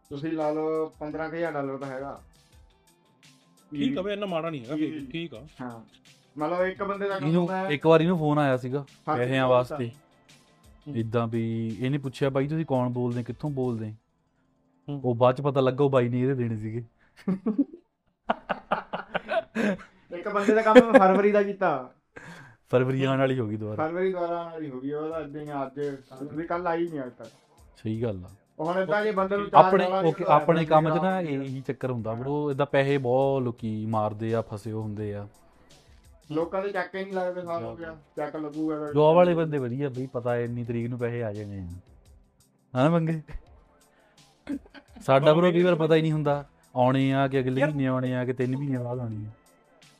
[0.09, 2.21] ਤੁਸੀਂ ਲਾ ਲਓ 15000 ਡਾਲਰ ਤਾਂ ਹੈਗਾ।
[3.71, 5.79] ਠੀਕ ਆ ਬਈ ਇੰਨਾ ਮਾੜਾ ਨਹੀਂ ਹੈਗਾ ਫਿਰ ਠੀਕ ਆ। ਹਾਂ।
[6.37, 9.91] ਮਤਲਬ ਇੱਕ ਬੰਦੇ ਦਾ ਕੰਮ ਇਹਨੂੰ ਹੈ। ਇੱਕ ਵਾਰ ਇਹਨੂੰ ਫੋਨ ਆਇਆ ਸੀਗਾ ਪੈਸਿਆਂ। ਵਾਸਤੇ।
[10.95, 13.93] ਇਦਾਂ ਵੀ ਇਹਨੇ ਪੁੱਛਿਆ ਬਾਈ ਤੁਸੀਂ ਕੌਣ ਬੋਲਦੇ ਕਿੱਥੋਂ ਬੋਲਦੇ।
[15.03, 16.83] ਉਹ ਬਾਅਦ ਚ ਪਤਾ ਲੱਗਾ ਉਹ ਬਾਈ ਨੇ ਇਹਦੇ ਦੇਣੇ ਸੀਗੇ।
[20.11, 21.93] ਇੱਕ ਬੰਦੇ ਦਾ ਕੰਮ ਮੈਂ ਫਰਵਰੀ ਦਾ ਕੀਤਾ।
[22.71, 25.79] ਫਰਵਰੀ ਆਉਣ ਵਾਲੀ ਹੋ ਗਈ ਦੁਬਾਰਾ। ਫਰਵਰੀ ਦੁਆਰਾ ਵਾਲੀ ਹੋ ਗਈ ਉਹਦਾ ਅੱਗੇ ਹੀ ਅੱਜ
[26.33, 27.27] ਵੀ ਕੱਲ ਆਈ ਨਹੀਂ ਅੱਜ ਤੱਕ।
[27.83, 28.29] ਸਹੀ ਗੱਲ ਆ।
[28.59, 32.13] ਹੁਣ ਇਦਾਂ ਜੇ ਬੰਦੇ ਨੂੰ ਆਪਣੇ ਓਕੇ ਆਪਣੇ ਕੰਮ 'ਚ ਨਾ ਹਾਂ। ਇਹੀ ਚੱਕਰ ਹੁੰਦਾ
[32.13, 35.27] ਬਰੋ ਇਦਾਂ ਪੈਸੇ ਬਹੁਤ ਲੋਕੀ ਮਾਰਦੇ ਆ ਫਸੇ ਹੋ ਹੁੰਦੇ ਆ।
[36.31, 39.89] ਲੋਕਾਂ ਦੇ ਚੱਕ ਹੀ ਨਹੀਂ ਲੱਗਦੇ ਸਾਲ ਹੋ। ਗਿਆ ਚੱਕ ਲੱਗੂਗਾ ਜੋਬ ਵਾਲੇ ਬੰਦੇ ਵਧੀਆ
[39.89, 41.67] ਬਈ ਪਤਾ ਹੈ ਇੰਨੀ ਤਰੀਕ ਨੂੰ ਪੈਸੇ ਆ ਜਾਣੇ ਆ।
[42.73, 43.21] ਹਾਂ ਮੰਗੇ?
[45.01, 48.25] ਸਾਡਾ ਬਰੋ ਕਈ ਵਾਰ ਪਤਾ ਹੀ ਨਹੀਂ ਹੁੰਦਾ ਆਉਣੇ ਆ ਕਿ ਅਗਲੇ ਮਹੀਨੇ ਆਉਣੇ ਆ
[48.25, 49.29] ਕਿ ਤਿੰਨ ਮਹੀਨੇ ਬਾਅਦ ਆਉਣੇ ਆ।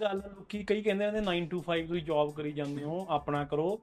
[0.01, 3.79] ਗੱਲ ਲੋਕੀ ਕਈ ਕਹਿੰਦੇ ਨੇ 9 to 5 ਤੁਸੀਂ ਜੌਬ ਕਰੀ ਜਾਂਦੇ ਹੋ ਆਪਣਾ ਕਰੋ।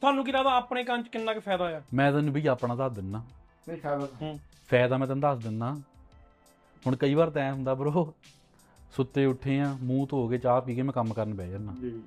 [0.00, 2.92] ਤੁਹਾਨੂੰ ਕੀ ਲੱਗਦਾ ਆਪਣੇ ਕੰਮ 'ਚ ਕਿੰਨਾ ਕੁ ਫਾਇਦਾ ਆ ਮੈਂ ਤੈਨੂੰ ਬਈ ਆਪਣਾ ਦੱਸ
[2.92, 3.22] ਦਿੰਨਾ।
[3.68, 4.36] ਨਹੀਂ ਖਾਦਾ
[4.70, 5.74] ਫਾਇਦਾ ਮੈਂ ਤੈਨੂੰ ਦੱਸ ਦਿੰਨਾ।
[6.86, 8.14] ਹੁਣ ਕਈ ਵਾਰ ਤਾਂ ਐਂ ਹੁੰਦਾ ਬਰੋ
[8.96, 12.02] ਸੁੱਤੇ ਉੱਠੇ ਆ ਮੂੰਹ ਧੋ ਕੇ ਚਾਹ ਪੀ ਕੇ ਮੈਂ ਕੰਮ ਕਰਨ ਬਹਿ ਜਾਣਾ ਜੀ।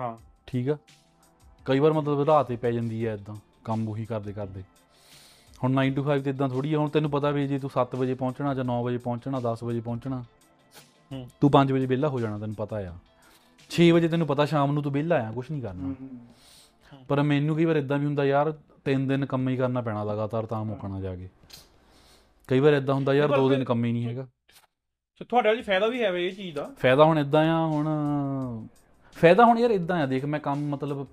[0.00, 0.76] ਹਾਂ। ਠੀਕ ਆ?
[1.64, 4.62] ਕਈ ਵਾਰ ਮਤਲਬ ਰਾਤ ਤੇ ਪੈ ਜਾਂਦੀ ਹੈ ਇਦਾਂ ਕੰਮ ਉਹੀ ਕਰਦੇ ਕਰਦੇ।
[5.64, 7.96] ਹੁਣ 9 to 5 ਤੇ ਇਦਾਂ ਥੋੜੀ ਆ ਹੁਣ ਤੈਨੂੰ ਪਤਾ ਵੀ ਜੇ ਤੂੰ 7
[7.96, 10.24] ਵਜੇ ਪਹੁੰਚਣਾ ਜਾਂ 9 ਵਜੇ ਪਹੁੰਚਣਾ 10 ਵਜੇ ਪਹੁੰਚਣਾ।
[11.40, 12.94] ਤੂੰ 5 ਵਜੇ ਵਿਹਲਾ ਹੋ ਜਾਣਾ ਤੈਨੂੰ ਪਤਾ ਆ।
[13.70, 15.94] 6 ਵਜੇ ਤੈਨੂੰ ਪਤਾ ਸ਼ਾਮ ਨੂੰ ਤੂੰ ਵਿਹਲਾ ਆ ਕੁਝ ਨਹੀਂ ਕਰਨਾ।
[17.08, 18.52] ਪਰ ਮੈਨੂੰ ਕਈ ਵਾਰ ਇਦਾਂ ਵੀ ਹੁੰਦਾ ਯਾਰ
[18.84, 21.28] ਤਿੰਨ ਦਿਨ ਕੰਮ ਹੀ ਕਰਨਾ ਪੈਣਾ ਲਗਾਤਾਰ ਤਾਂ ਮੁੱਕਣਾ ਜਾ ਕੇ।
[22.48, 24.26] ਕਈ ਵਾਰ ਇਦਾਂ ਹੁੰਦਾ ਯਾਰ ਪਰ ਦੋ ਦਿਨ ਫਿਰ- ਕੰਮ ਹੀ ਨਹੀਂ ਹੈਗਾ।
[25.18, 27.88] ਤੇ ਤੁਹਾਡੇ ਵਾਲੀ ਫਾਇਦਾ ਵੀ ਹੈ ਵੇ ਇਹ ਚੀਜ਼ ਦਾ। ਫਾਇਦਾ ਹੁਣ ਇਦਾਂ ਆ ਹੁਣ
[29.12, 31.06] ਫਾਇਦਾ ਹੁਣ ਯਾਰ ਇਦਾਂ ਆ ਦੇਖ ਮੈਂ ਕੰਮ ਮਤਲਬ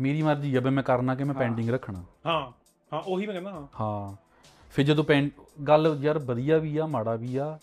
[0.00, 2.52] ਮੇਰੀ ਮਰਜ਼ੀ ਆ ਵੀ ਮੈਂ ਕਰਨਾ ਕਿ ਮੈਂ। ਪੈਂਡਿੰਗ ਰੱਖਣਾ। ਹਾਂ
[2.92, 4.16] ਹਾਂ ਉਹੀ ਮੈਂ ਕਹਿੰਦਾ ਹਾਂ। ਹਾਂ।
[4.70, 5.30] ਫਿਰ ਜਦੋਂ ਪੈਂਡ
[5.68, 7.58] ਗੱਲ ਯਾਰ ਵਧੀਆ ਵੀ ਆ ਮਾੜਾ ਵੀ ਆ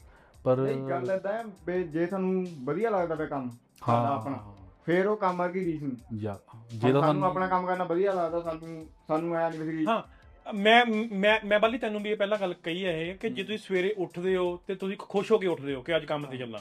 [0.46, 4.54] ਪਰ ਨਹੀਂ ਗੱਲ ਏਦਾਂ ਹੈ ਵੀ ਜੇ ਤੁਹਾਨੂੰ ਵਧੀਆ ਲੱਗਦਾ ਪਿਆ ਕੰਮ ਸਾਡਾ ਹਾਂ। ਆਪਣਾ
[4.86, 6.38] ਫੇਰ ਉਹ ਕੰਮ ਵਰਗੀ ਰੀਸ ਨਹੀਂ। ਯਾ
[6.72, 10.02] ਜੇ ਜੇ ਤਾਂ ਸਾਨੂੰ ਆਪਣਾ ਕੰਮ ਕਰਨਾ ਵਧੀਆ ਲੱਗਦਾ ਸਾਨੂੰ ਸਾਨੂੰ ਐ ਨਹੀਂ ਵੀ ਹਾਂ
[10.46, 13.58] ਮੈਂ ਮੈਂ ਮੈਂ ਬਾਲੀ ਤੈਨੂੰ ਵੀ ਇਹ ਪਹਿਲਾਂ ਗੱਲ ਕਹੀ ਹੈ ਇਹ ਕਿ ਜੇ ਤੁਸੀਂ
[13.58, 16.60] ਸਵੇਰੇ ਉੱਠਦੇ ਹੋ ਤੇ ਤੁਸੀਂ ਖੁਸ਼ ਹੋ ਕੇ ਉੱਠਦੇ ਹੋ ਕਿ ਅੱਜ ਕੰਮ ਤੇ ਚੱਲਣਾ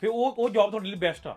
[0.00, 1.36] ਫਿਰ ਉਹ ਉਹ ਜੌਬ ਤੁਹਾਡੇ ਲਈ ਬੈਸਟ ਆ।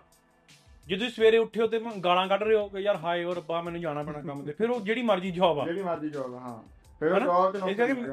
[0.88, 3.60] ਜੇ ਤੁਸੀਂ ਸਵੇਰੇ ਉੱਠੇ ਹੋ ਤੇ ਗਾਲਾਂ ਕੱਢ ਰਹੇ ਹੋ ਕਿ ਯਾਰ ਹਾਏ ਓ ਰੱਬਾ
[3.62, 6.56] ਮੈਨੂੰ ਜਾਣਾ ਪੈਣਾ ਕੰਮ ਤੇ ਫਿਰ ਉਹ ਜਿਹੜੀ ਮਰਜ਼ੀ ਜੌਬ ਆ। ਜਿਹੜੀ ਮਰਜ਼ੀ ਜੋਬ ਹਾਂ।
[7.00, 7.20] ਫਿਰ ਉਹ?
[7.20, 8.12] ਜੋਬ ਤੇ ਨੌਕਰੀ।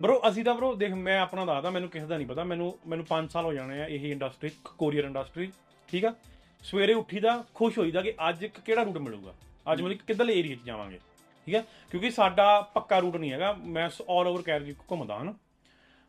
[0.00, 3.06] ਬਰੋ ਅਸੀਂ ਤਾਂ ਬਰੋ ਦੇਖ ਮੈਂ ਆਪਣਾ ਦੱਸਦਾ ਮੈਨੂੰ ਕਿਸੇ ਦਾ ਨਹੀਂ ਪਤਾ। ਮੈਨੂੰ ਮੈਨੂੰ
[3.06, 5.50] 5 ਸਾਲ ਹੋ ਜਾਣੇ ਆ ਇਹ ਇੰਡਸਟਰੀ ਕੋਰੀਅਰ ਇੰਡਸਟਰੀ
[5.88, 6.14] ਠੀਕ ਆ?
[6.64, 9.34] ਸਵੇਰੇ ਉੱਠੀਦਾ ਖੁਸ਼ ਹੋਈਦਾ ਕਿ ਅੱਜ ਇੱਕ ਕਿਹੜਾ ਰੂਟ ਮਿਲੂਗਾ?
[9.72, 10.98] ਅੱਜ ਮਤਲਬ ਕਿੱਧਰਲੇ ਏਰੀਆ 'ਚ ਜਾਵਾਂਗੇ
[11.46, 11.62] ਠੀਕ ਆ?
[11.90, 15.32] ਕਿਉਂਕਿ ਸਾਡਾ ਪੱਕਾ ਰੂਟ ਨਹੀਂ ਹੈਗਾ। ਮੈਂ ਆਲ ਓਵਰ ਕੈਰਜ ਘੁੰਮਦਾ ਹਾਂ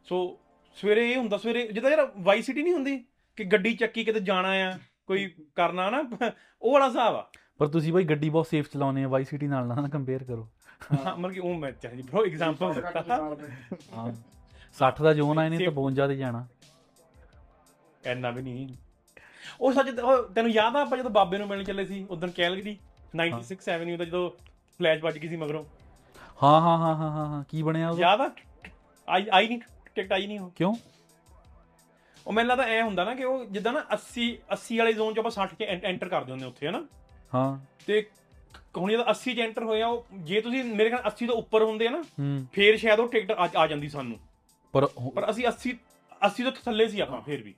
[0.07, 0.17] ਸੋ
[0.77, 2.97] ਸਵੇਰੇ ਇਹ ਹੁੰਦਾ ਸਵੇਰੇ ਜਿੱਦਾਂ ਯਾਰ ਵਾਈ ਸਿਟੀ ਨਹੀਂ ਹੁੰਦੀ?
[3.37, 6.03] ਕਿ ਗੱਡੀ ਚੱਕੀ ਕਿਤੇ ਜਾਣਾ ਆ ਕੋਈ ਕਰਨਾ ਨਾ
[6.61, 9.67] ਉਹ ਵਾਲਾ ਹਿਸਾਬ ਆ। ਪਰ ਤੁਸੀਂ ਬਾਈ ਗੱਡੀ ਬਹੁਤ ਸੇਫ ਚਲਾਉਂਦੇ ਆ ਵਾਈ ਸਿਟੀ ਨਾਲ
[9.67, 10.47] ਨਾ ਕੰਪੇਅਰ ਕਰੋ।
[10.81, 13.03] ਹਾਂ, ਮਤਲਬ ਕਿ ਉਹ ਮੈਂ ਚਾਹੀਦੀ ਬਰੋ ਐਗਜ਼ਾਮਪਲ ਦਿੱਤਾ।
[13.97, 14.11] ਹਾਂ।
[14.77, 16.47] 60 ਦਾ ਜ਼ੋਨ ਆਏ ਨੇ ਤਾਂ 52 ਤੇ ਜਾਣਾ।
[18.05, 18.67] ਐਨਾ ਵੀ ਨਹੀਂ।
[19.61, 22.77] ਉਹ ਸੱਚ ਉਹ ਤੈਨੂੰ ਯਾਦ ਆ ਆਪਾਂ ਜਦੋਂ ਬਾਬੇ ਨੂੰ ਮਿਲਣ ਚੱਲੇ ਸੀ ਉਦੋਂ ਕੈਲਗਰੀ
[23.15, 24.29] 96 ਐਵਨਿਊ ਦਾ ਜਦੋਂ
[24.79, 25.65] ਫਲੈਸ਼ ਵੱਜ ਗਈ ਸੀ ਮਗਰੋਂ।
[26.43, 28.01] ਹਾਂ ਹਾਂ ਹਾਂ ਹਾਂ ਹਾਂ ਹਾਂ ਕੀ ਬਣਿਆ ਉਹਦਾ?
[28.01, 28.29] ਯਾਦ ਆ?
[29.09, 29.59] ਆਈ ਆਈ ਨਹੀਂ
[29.95, 30.75] ਟਿਕਟ ਆਈ ਨਹੀਂ ਉਹ। ਕਿਉਂ?
[32.27, 35.19] ਉਹ ਮੈਨੂੰ ਲੱਗਦਾ ਐ ਹੁੰਦਾ ਨਾ ਕਿ ਉਹ ਜਿੱਦਾਂ ਨਾ 80 80 ਵਾਲੇ ਜ਼ੋਨ ਚ
[35.19, 36.85] ਆਪਾਂ 60 ਚ ਐਂਟਰ ਕਰਦੇ ਹੁੰਦੇ ਉੱਥੇ ਹਨਾ?
[37.35, 38.05] ਹਾਂ। ਤੇ
[38.77, 41.87] ਹੁਣ ਜਦੋਂ 80 ਚ ਐਂਟਰ ਹੋਇਆ ਉਹ ਜੇ ਤੁਸੀਂ ਮੇਰੇ ਖਿਆਲ 80 ਤੋਂ ਉੱਪਰ ਹੁੰਦੇ
[41.87, 42.01] ਆ ਨਾ
[42.53, 44.17] ਫੇਰ ਸ਼ਾਇਦ ਉਹ ਟਿਕਟ ਆ ਆ ਜਾਂਦੀ ਸਾਨੂੰ।
[44.73, 45.73] ਪਰ ਉਹ- ਪਰ ਅਸੀਂ 80
[46.21, 47.53] 80 ਤੋਂ ਥੱਲੇ ਸੀ ਆਪਾਂ ਫੇਰ ਵੀ।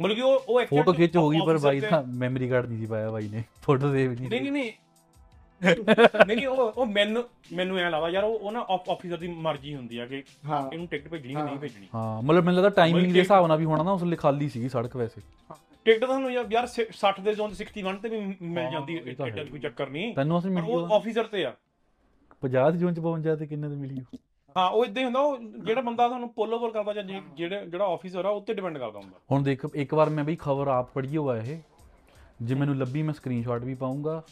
[0.00, 2.86] ਮਤਲਬ ਕਿ ਉਹ ਉਹ ਫੋਟੋ ਖਿੱਚ ਹੋ ਗਈ ਪਰ ਬਾਈ ਦਾ ਮੈਮਰੀ ਕਾਰਡ ਨਹੀਂ ਸੀ
[2.86, 4.72] ਪਾਇਆ ਬਾਈ ਨੇ ਫੋਟੋ ਸੇਵ ਨਹੀਂ ਨਹੀਂ ਨਹੀਂ ਨਹੀਂ
[5.62, 9.74] ਨਹੀਂ ਨਹੀਂ ਉਹ ਉਹ ਮੈਨੂੰ ਮੈਨੂੰ ਐ ਲੱਗਦਾ ਯਾਰ ਉਹ ਉਹ ਨਾ ਆਫੀਸਰ ਦੀ ਮਰਜ਼ੀ
[9.74, 13.12] ਹੁੰਦੀ ਆ ਕਿ ਹਾਂ। ਇਹਨੂੰ ਟਿਕਟ ਭੇਜਣੀ ਕਿ ਨਹੀਂ ਭੇਜਣੀ। ਹਾਂ ਮਤਲਬ ਮੈਨੂੰ ਲੱਗਦਾ ਟਾਈਮਿੰਗ
[13.12, 15.20] ਦੇ ਹਿਸਾਬ ਨਾਲ ਵੀ ਹੋਣਾ ਨਾ ਉਸ ਲਈ ਖਾਲੀ ਸੀਗੀ ਸੜਕ ਵੈਸੇ।
[15.84, 19.26] ਟਿਕਟ ਤੁਹਾਨੂੰ ਯਾਰ ਯਾਰ 60 ਦੇ ਜ਼ੋਨ 61 ਤੇ ਵੀ ਮਿਲ ਹਾਂ, ਜਾਂਦੀ ਇਹ ਤਾਂ
[19.26, 21.52] ਟਿਕਟ ਹੈ। ਕੋਈ ਚੱਕਰ ਨਹੀਂ। ਤੈਨੂੰ ਅਸੀਂ ਮਿਲੀ ਉਹ ਆਫੀਸਰ ਤੇ ਆ।
[22.42, 24.04] 50 ਦੀ ਜ਼ੋਨ ਚ 52 ਤੇ ਕਿੰਨੇ ਤੇ ਮਿਲੀ
[24.56, 27.84] ਹਾਂ ਉਹ ਇਦਾਂ ਹੀ ਹੁੰਦਾ ਉਹ ਜਿਹੜਾ ਬੰਦਾ ਤੁਹਾਨੂੰ ਪੁੱਲ ਓਵਰ ਕਰਦਾ ਜਾਂ ਜਿਹੜੇ ਜਿਹੜਾ
[27.84, 31.16] ਆਫੀਸਰ ਆ ਉੱਤੇ ਡਿਪੈਂਡ ਕਰਦਾ ਹੁੰਦਾ। ਹੁਣ ਦੇਖ ਇੱਕ ਵਾਰ ਮੈਂ ਬਈ ਖਬਰ ਆਪ ਪੜ੍ਹੀ
[31.16, 31.58] ਹੋਆ ਇਹ।
[32.42, 34.22] ਜੇ ਮੈਨੂੰ ਲੱਭੀ ਮੈਂ ਸਕਰੀਨਸ਼ਾਟ ਵੀ ਪਾਉਂਗਾ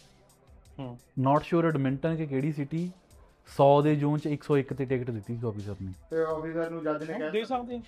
[1.18, 2.90] ਨਾਟ ਸ਼ੋਰ ਐਡਮਿੰਟਨ ਕਿ ਕਿਹੜੀ ਸਿਟੀ
[3.48, 7.10] 100 ਦੇ ਜ਼ੋਨ ਚ 101 ਤੇ ਟਿਕਟ ਦਿੱਤੀ ਸੀ ਆਫੀਸਰ ਨੇ। ਤੇ ਆਫੀਸਰ ਨੂੰ ਜੱਜ
[7.10, 7.80] ਨੇ ਦੇ ਕਿਹਾ ਸਕਦੇ ਆ।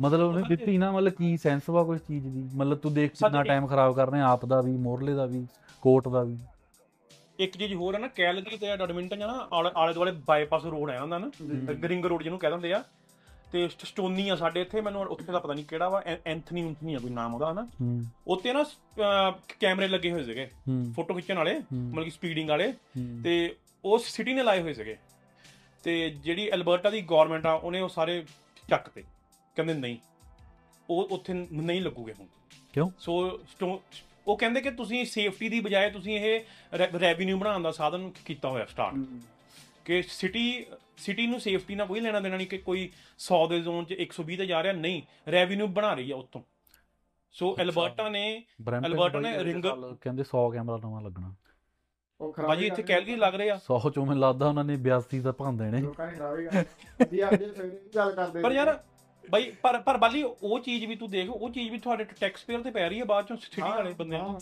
[0.00, 2.48] ਮਤਲਬ ਉਹਨੇ ਦਿੱਤੀ ਨਾ ਮਤਲਬ ਕੀ ਸੈਂਸ ਵਾ ਕੋਈ ਚੀਜ਼ ਦੀ?
[2.54, 5.46] ਮਤਲਬ ਤੂੰ ਦੇਖ ਕਿੰਨਾ ਟਾਈਮ ਖਰਾਬ ਕਰ ਰਹੇ ਆਪ ਦਾ ਵੀ ਮੋਰਲੇ ਦਾ ਵੀ
[5.82, 6.38] ਕੋਰਟ ਦਾ ਵੀ।
[7.38, 11.00] ਇੱਕ ਚੀਜ਼ ਹੋਰ ਹੈ ਨਾ ਕੈਲਗਰੀ ਤੇ ਐਡਮਿੰਟਨ ਨਾ ਆਲੇ ਆਲੇ ਦੁਆਲੇ ਬਾਈਪਾਸ ਰੋਡ ਆਇਆ
[11.00, 11.30] ਹੁੰਦਾ ਨਾ
[11.82, 12.84] ਗ੍ਰਿੰਗ ਰੋਡ ਜਿਹਨੂੰ ਕਹਿ ਦਿੰਦੇ ਆ।
[13.52, 16.94] ਤੇ ਸਟ- ਸਟੋਨੀ ਆ ਸਾਡੇ ਇੱਥੇ ਮੈਨੂੰ ਉੱਥੇ ਦਾ ਪਤਾ ਨਹੀਂ ਕਿਹੜਾ ਵਾ ਐਂਥਨੀ ਉਂਥਨੀ
[16.94, 17.68] ਆ ਕੋਈ ਨਾਮ ਉਹਦਾ ਹਨਾ?
[18.26, 18.64] ਉੱਤੇ ਨਾ
[19.60, 20.50] ਕੈਮਰੇ ਲੱਗੇ ਹੋਏ ਸੀਗੇ
[20.94, 22.74] ਫੋਟੋ ਖਿੱਚਣ ਵਾਲੇ ਮਤਲਬ ਕਿ ਸਪੀਡਿੰਗ ਵਾਲੇ।
[23.24, 24.96] ਤੇ ਉਸ ਸਿਟੀ ਨੇ ਲਾਏ ਹੋਏ ਸੀਗੇ।
[25.82, 28.24] ਤੇ ਜਿਹੜੀ ਅਲਬਰਟਾ ਦੀ ਗਵਰਨਮੈਂਟ ਆ ਉਹਨੇ ਉਹ ਸਾਰੇ
[28.70, 29.04] ਚੱਕ ਤੇ
[29.56, 29.96] ਕਹਿੰਦੇ ਨਹੀਂ
[30.90, 32.26] ਉਹ ਉੱਥੇ ਨਹੀਂ ਲੱਗੂਗੇ ਹੁਣ।
[32.72, 32.90] ਕਿਉਂ?
[32.98, 33.96] ਸੋ ਸਟੋ-
[34.26, 36.40] ਉਹ ਕਹਿੰਦੇ ਕਿ ਤੁਸੀਂ ਸੇਫਟੀ ਦੀ ਬਜਾਏ ਤੁਸੀਂ ਇਹ
[36.78, 38.94] ਰੈਵਨਿਊ ਬਣਾਉਣ ਦਾ ਸਾਧਨ ਕੀਤਾ ਹੋਇਆ ਸਟਾਰਟ।
[39.90, 40.66] ਕਿ ਸਿਟੀ
[40.96, 44.36] ਸਿਟੀ ਨੂੰ ਸੇਫਟੀ ਨਾਲ ਕੋਈ ਲੈਣਾ ਦੇਣਾ ਨਹੀਂ ਕਿ ਕੋਈ 100 ਦੇ ਜ਼ੋਨ 'ਚ 120
[44.36, 46.40] ਤੇ ਜਾ ਰਿਹਾ ਨਹੀਂ ਰੈਵਨਿਊ ਬਣਾ ਰਹੀ ਆ ਉੱਤੋਂ।
[47.32, 51.34] ਸੋ ਅਲਬਰਟਾ ਨੇ ਬਾਈ ਨੇ ਰਿੰਗ- ਕਹਿੰਦੇ 100 ਕੈਮਰਾ ਨਵਾਂ ਲੱਗਣਾ।
[52.20, 55.20] ਉਹ ਖਰਾਬ ਬਾਜੀ ਇੱਥੇ ਕੈਲਗਰੀ ਲੱਗ ਰਹੇ ਆ। 100 ਚੋਂ ਮੈਨੂੰ ਲੱਗਦਾ ਉਹਨਾਂ ਨੇ 82
[55.20, 56.62] ਤਾਂ ਭੰਨ ਦੇਣੇ। ਲੋਕਾਂ ਨੇ ਖਰਾਬ ਹੀ ਕਰ
[57.04, 58.84] ਅਸੀਂ ਅੱਜ ਸਵੇਰੇ ਵੀ ਗੱਲ ਕਰਦੇ ਪਰ। ਯਾਰ
[59.30, 62.60] ਬਾਈ ਪਰ ਪਰ ਬਾਲੀ ਉਹ ਚੀਜ਼ ਵੀ ਤੂੰ ਦੇਖ ਉਹ ਚੀਜ਼ ਵੀ ਤੁਹਾਡੇ ਟੈਕਸ ਪੇਅਰ
[62.60, 64.38] ਤੇ ਪੈ ਰਹੀ ਹੈ ਬਾਅਦ ਚੋਂ ਸਿਟੀ ਵਾਲੇ ਬੰਦੇ ਨੂੰ।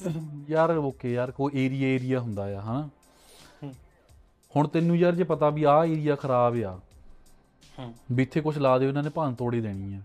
[0.49, 2.83] ਯਾਰ ਓਕੇ ਯਾਰ ਕੋਈ ਏਰੀਆ ਏਰੀਆ ਹੁੰਦਾ ਆ ਹਨਾ?
[2.83, 2.91] ਹੂੰ।
[4.57, 6.79] ਹੁਣ ਤੈਨੂੰ ਯਾਰ ਜੇ ਪਤਾ ਵੀ ਆਹ ਏਰੀਆ ਖਰਾਬ ਆ
[7.79, 10.01] ਹੂੰ। ਵੀ ਇੱਥੇ ਕੁਝ ਲਾ ਦਿਓ ਇਹਨਾਂ ਨੇ ਭੰਨ ਤੋੜੀ ਦੇਣੀ ਆ।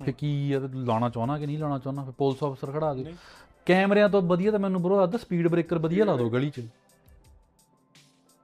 [0.00, 3.14] ਫੇ ਕੀ ਆ ਤੇ ਲਾਣਾ ਚਾਹਣਾ ਕਿ ਨਹੀਂ ਲਾਣਾ ਚਾਹਣਾ ਫੇ ਪੁਲਿਸ ਅਫਸਰ ਖੜਾ ਦੇ।
[3.66, 6.62] ਕੈਮਰਿਆਂ ਤੋਂ ਵਧੀਆ ਤਾਂ ਮੈਨੂੰ ਬਰੋ ਆਦਾ ਸਪੀਡ ਬ੍ਰੇਕਰ ਵਧੀਆ ਲਾ ਦਿਓ ਗਲੀ 'ਚ।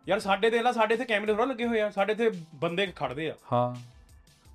[0.09, 3.31] ਯਾਰ ਸਾਡੇ ਤੇ ਲਾ ਸਾਡੇ ਇੱਥੇ ਕੈਮਰੇ ਥੋੜਾ ਲੱਗੇ ਹੋਏ ਆ ਸਾਡੇ ਇੱਥੇ ਬੰਦੇ ਖੜਦੇ
[3.31, 3.75] ਆ। ਹਾਂ।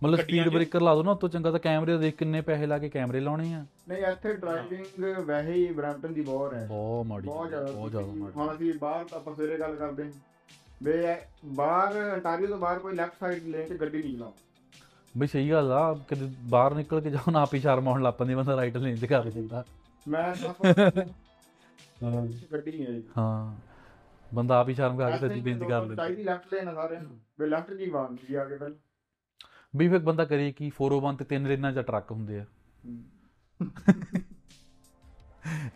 [0.04, 2.78] ਮਤਲਬ ਸਪੀਡ ਬ੍ਰੇਕਰ ਲਾ ਦਿਓ ਨਾ ਉਸ ਤੋਂ ਚੰਗਾ ਤਾਂ ਕੈਮਰੇ ਦੇਖ ਕਿੰਨੇ ਪੈਸੇ ਲਾ
[2.78, 7.28] ਕੇ ਕੈਮਰੇ ਲਾਉਣੇ ਆ। ਨਹੀਂ ਇੱਥੇ ਡਰਾਈਵਿੰਗ ਵੈਸੇ ਹੀ ਬ੍ਰੈਂਪਟਨ ਦੀ ਬਹੁਤ ਹੈ। ਬਹੁਤ ਮਾੜੀ
[7.28, 10.04] ਬਹੁਤ ਜ਼ਿਆਦਾ ਬਹੁਤ ਜ਼ਿਆਦਾ ਮਾੜੀ ਹੁਣ ਅਸੀਂ ਬਾਹਰ ਤਾਂ ਆਪਾਂ ਸਵੇਰੇ ਗੱਲ ਕਰਦੇ
[10.86, 14.38] ਹਾਂ ਵੀ ਇਹ ਬਾਹਰ ਅੰਟਾਰੀਓ ਤੋਂ ਬਾਹਰ ਕੋਈ ਲੈਫਟ ਸਾਈਡ ਲੇਨ 'ਚ ਗੱਡੀ ਨਹੀਂ ਲਾਉਂਦਾ।
[15.18, 18.14] ਬਈ ਸਹੀ ਗੱਲ ਆ ਕਦੇ ਬਾਹਰ ਨਿਕਲ ਕੇ ਜਾਓ ਨਾ ਆਪ ਹੀ ਸ਼ਰਮ ਆਉਣ ਲੱਗ
[18.14, 19.66] ਪੈਂਦੀ ਬੰਦਾ ਰਾਈਟ ਲੇਨ 'ਚ ਕਰ ਦਿੰਦਾ।
[20.08, 20.54] ਮੈਂ ਸਭ
[22.54, 23.56] ਗੱਡੀ ਨਹੀਂ ਆਈ। ਹਾਂ
[24.34, 27.74] ਬੰਦਾ ਆਪ ਹੀ ਸ਼ਰਮ ਕਰਕੇ ਸੱਜੀ ਬੇਨਤੀ ਕਰ ਦਿੰਦਾ ਚਾਹੀਦੀ ਲੈਫਟ ਸਾਰਿਆਂ ਨੂੰ। ਵੀ ਲੈਫਟ
[27.74, 28.78] ਜੀ ਵਾਰ ਜੀ ਆ ਕੇ ਪਹਿਲਾਂ।
[29.76, 32.46] ਵੀ ਫਿਰ ਬੰਦਾ ਕਰੇ ਕੀ 401 ਤੇ ਤਿੰਨ ਰੇਨਾਂ 'ਚ ਟਰੱਕ ਹੁੰਦੇ ਆ।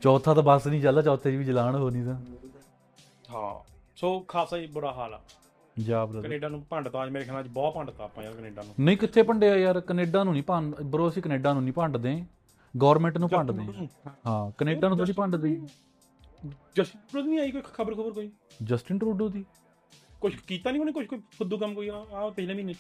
[0.01, 2.15] ਚੌਥਾ ਤਾਂ ਬੱਸ ਨਹੀਂ ਚੱਲਦਾ ਚੌਥੇ 'ਚ ਵੀ ਚਲਾਨ ਹੋ ਨਹੀਂ ਤਾਂ।
[3.29, 5.19] ਹਾਂ। ਸੋ ਖਾਸਾ ਹੀ ਬੁਰਾ ਹਾਲ ਆ।
[5.77, 8.73] ਜਾ ਬ੍ਰਦਰ। ਕੈਨੇਡਾ ਨੂੰ ਭੰਡਤਾ ਅੱਜ ਮੇਰੇ ਖਿਆਲ ਨਾਲ ਬਹੁਤ ਭੰਡਤਾ ਆਪਾਂ ਯਾਰ ਕੈਨੇਡਾ ਨੂੰ।
[8.79, 9.79] ਨਹੀਂ ਕਿੱਥੇ ਭੰਡਿਆ ਯਾਰ?
[9.79, 12.23] ਕੈਨੇਡਾ ਨੂੰ ਨਹੀਂ ਭੰਡ ਬਰੋ ਅਸੀਂ ਕੈਨੇਡਾ ਨੂੰ ਨਹੀਂ ਭੰਡਦੇ।
[12.73, 13.87] ਗਵਰਨਮੈਂਟ ਨੂੰ ਭੰਡਦੇ।
[14.27, 15.59] ਹਾਂ ਕੈਨੇਡਾ ਨੂੰ ਥੋੜੀ ਭੰਡਦੇ।
[16.75, 18.29] ਜਸਟ ਨਹੀਂ ਆਈ ਕੋਈ ਖਬਰ ਖਬਰ ਕੋਈ?
[18.63, 19.43] ਜਸਟਿਨ ਟਰੂਡੋ ਦੀ।
[20.21, 21.89] ਕੁਝ ਕੀਤਾ ਨਹੀਂ ਉਹਨੇ ਕੁਝ ਕੋਈ ਫੁੱਦੂ ਕੰਮ ਕੋਈ?
[21.89, 22.73] ਆ ਪਿਛਲੇ ਮਹੀਨੇ।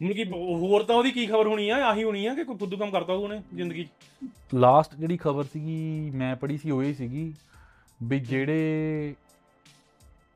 [0.00, 0.24] ਹੁਣ ਕੀ
[0.60, 1.76] ਹੋਰ ਤਾਂ ਉਹਦੀ ਕੀ ਖਬਰ ਹੋਣੀ ਆ?
[1.76, 3.86] ਆਹੀ ਹੋਣੀ ਆ ਕਿ ਕੋਈ ਫੁੱਦੂ ਕੰਮ ਹੋਊ ਉਹਨੇ ਜ਼ਿੰਦਗੀ
[4.54, 7.32] ਲਾਸਟ ਜਿਹੜੀ ਖਬਰ ਸੀਗੀ ਮੈਂ ਪੜ੍ਹੀ ਸੀ ਉਹ ਇਹ ਸੀਗੀ
[8.02, 9.14] ਵੀ ਜਿਹੜੇ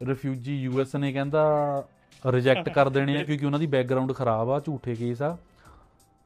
[0.01, 1.43] ਰਿਫਿਊਜੀ ਯੂਐਸ ਨੇ ਕਹਿੰਦਾ
[2.23, 5.37] ਰਿਜੈਕਟ ਕਰ ਦੇਣੇ ਆ ਕਿਉਂਕਿ ਉਹਨਾਂ ਦੀ ਬੈਕਗ੍ਰਾਉਂਡ ਖਰਾਬ ਆ ਝੂਠੇ ਕੇਸ ਆ।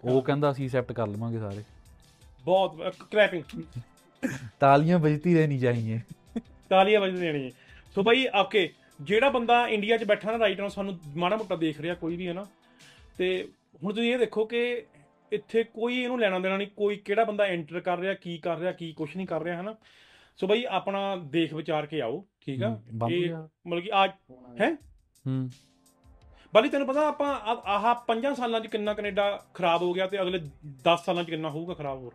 [0.02, 1.62] ਉਹ ਕਹਿੰਦਾ ਅਸੀਂ ਐਕਸੈਪਟ ਕਰ ਲਵਾਂਗੇ ਸਾਰੇ।
[2.44, 3.42] ਬਹੁਤ ਕਲੈਪਿੰਗ
[4.60, 6.00] ਤਾਲੀਆਂ ਵੱਜਦੀ ਰਹਿਣੀ ਚਾਹੀਏ।
[6.70, 7.50] ਤਾਲੀਆਂ ਵੱਜ ਦੇਣੀ ਹੈ
[7.96, 8.68] ਸੋ ਭਾਈ ਓਕੇ
[9.00, 12.28] ਜਿਹੜਾ ਬੰਦਾ ਇੰਡੀਆ 'ਚ ਬੈਠਾ ਨਾ ਰਾਈਟ ਨਾਲ ਸਾਨੂੰ ਮਾੜਾ ਮੋਟਾ ਦੇਖ ਰਿਹਾ ਕੋਈ ਵੀ
[12.28, 12.46] ਹੈ ਨਾ
[13.18, 13.48] ਤੇ
[13.84, 14.60] ਹੁਣ ਤੁਸੀਂ ਇਹ ਦੇਖੋ ਕਿ
[15.32, 18.72] ਇੱਥੇ ਕੋਈ ਇਹਨੂੰ ਲੈਣਾ ਦੇਣਾ ਨਹੀਂ ਕੋਈ ਕਿਹੜਾ ਬੰਦਾ ਐਂਟਰ ਕਰ ਰਿਹਾ ਕੀ ਕਰ ਰਿਹਾ
[18.72, 19.74] ਕੀ ਕੁਝ ਨਹੀਂ ਕਰ ਰਿਹਾ ਹਨਾ?
[20.36, 22.80] ਸੋ ਭਾਈ ਆਪਣਾ ਦੇਖ ਵਿਚਾਰ ਕੇ ਆਓ। ਠੀਕ ਆ?
[23.10, 23.34] ਇਹ।
[23.66, 24.10] ਮਤਲਬ ਕਿ ਅੱਜ
[24.60, 24.74] ਹੈ?
[25.26, 25.50] ਹੂੰ।
[26.54, 30.38] ਬਾਲੀ ਤੈਨੂੰ ਪਤਾ ਆਪਾਂ ਆਹ 5 ਸਾਲਾਂ 'ਚ ਕਿੰਨਾ ਕੈਨੇਡਾ ਖਰਾਬ ਹੋ ਗਿਆ ਤੇ ਅਗਲੇ
[30.66, 32.12] 10 ਸਾਲਾਂ 'ਚ ਕਿੰਨਾ ਹੋਊਗਾ ਖਰਾਬ ਹੋਰ?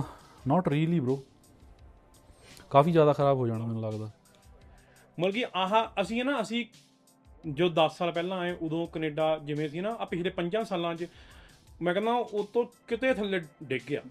[0.00, 0.02] ਅ
[0.46, 1.16] ਨਾਟ ਰੀਲੀ ਬ్రో
[2.70, 4.10] ਕਾਫੀ ਜ਼ਿਆਦਾ ਖਰਾਬ ਹੋ ਜਾਣਾ ਮੈਨੂੰ ਲੱਗਦਾ।
[5.20, 6.66] ਮਤਲਬ ਕਿ ਆਹ ਅਸੀਂ ਨਾ ਅਸੀਂ
[7.46, 11.06] ਜੋ 10 ਸਾਲ ਪਹਿਲਾਂ ਆਏ ਉਦੋਂ ਕੈਨੇਡਾ ਜਿਵੇਂ ਸੀ ਨਾ ਆ ਪਿਛਲੇ 5 ਸਾਲਾਂ 'ਚ
[11.82, 14.02] ਮੈਂ ਕਹਿੰਦਾ ਉਹ ਤੋਂ ਕਿਤੇ ਥੱਲੇ ਡਿੱਗ ਗਿਆ।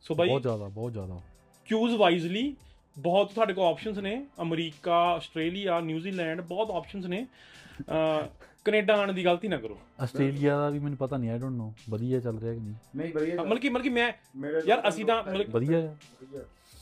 [0.00, 1.20] ਸੋ ਬਾਈ ਬਹੁਤ ਜ਼ਿਆਦਾ ਬਹੁਤ ਜ਼ਿਆਦਾ।
[1.66, 2.54] ਚੂਜ਼ ਵਾਈਜ਼ਲੀ
[2.98, 7.26] ਬਹੁਤ ਤੁਹਾਡੇ ਕੋਲ ਆਪਸ਼ਨਸ ਨੇ। ਅਮਰੀਕਾ ਆਸਟ੍ਰੇਲੀਆ ਨਿਊਜ਼ੀਲੈਂਡ ਬਹੁਤ ਆਪਸ਼ਨਸ ਨੇ।
[8.64, 11.72] ਕੈਨੇਡਾ ਆਉਣ ਦੀ ਗਲਤੀ ਨਾ ਕਰੋ। ਆਸਟ੍ਰੇਲੀਆ ਦਾ ਵੀ ਮੈਨੂੰ ਪਤਾ ਨਹੀਂ ਆਈ ਡੋਨਟ ਨੋ
[11.90, 12.74] ਵਧੀਆ ਚੱਲ ਰਿਹਾ ਕਿ ਨਹੀਂ?
[12.96, 14.12] ਨਹੀਂ ਵਧੀਆ ਮਤਲਬ ਕਿ ਮਤਲਬ ਕਿ ਮੈਂ
[14.66, 15.94] ਯਾਰ ਅਸੀਂ ਤਾਂ ਵਧੀਆ ਆ।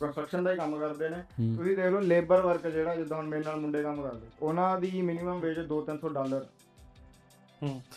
[0.00, 3.26] ਕੰਸਟਰਕਸ਼ਨ ਦਾ ਹੀ ਕੰਮ ਕਰਦੇ ਨੇ। ਹੂੰ। ਤੁਸੀਂ ਦੇਖ ਲਓ ਲੇਬਰ ਵਰਕ ਜਿਹੜਾ ਜਿੱਦਾਂ ਹੁਣ
[3.26, 6.46] ਮੇਰੇ ਨਾਲ ਮੁੰਡੇ ਕੰਮ ਕਰਦੇ। ਉਹਨਾਂ ਦੀ ਮਿਨੀਮਮ ਵੇਜ 2-300 ਡਾਲਰ।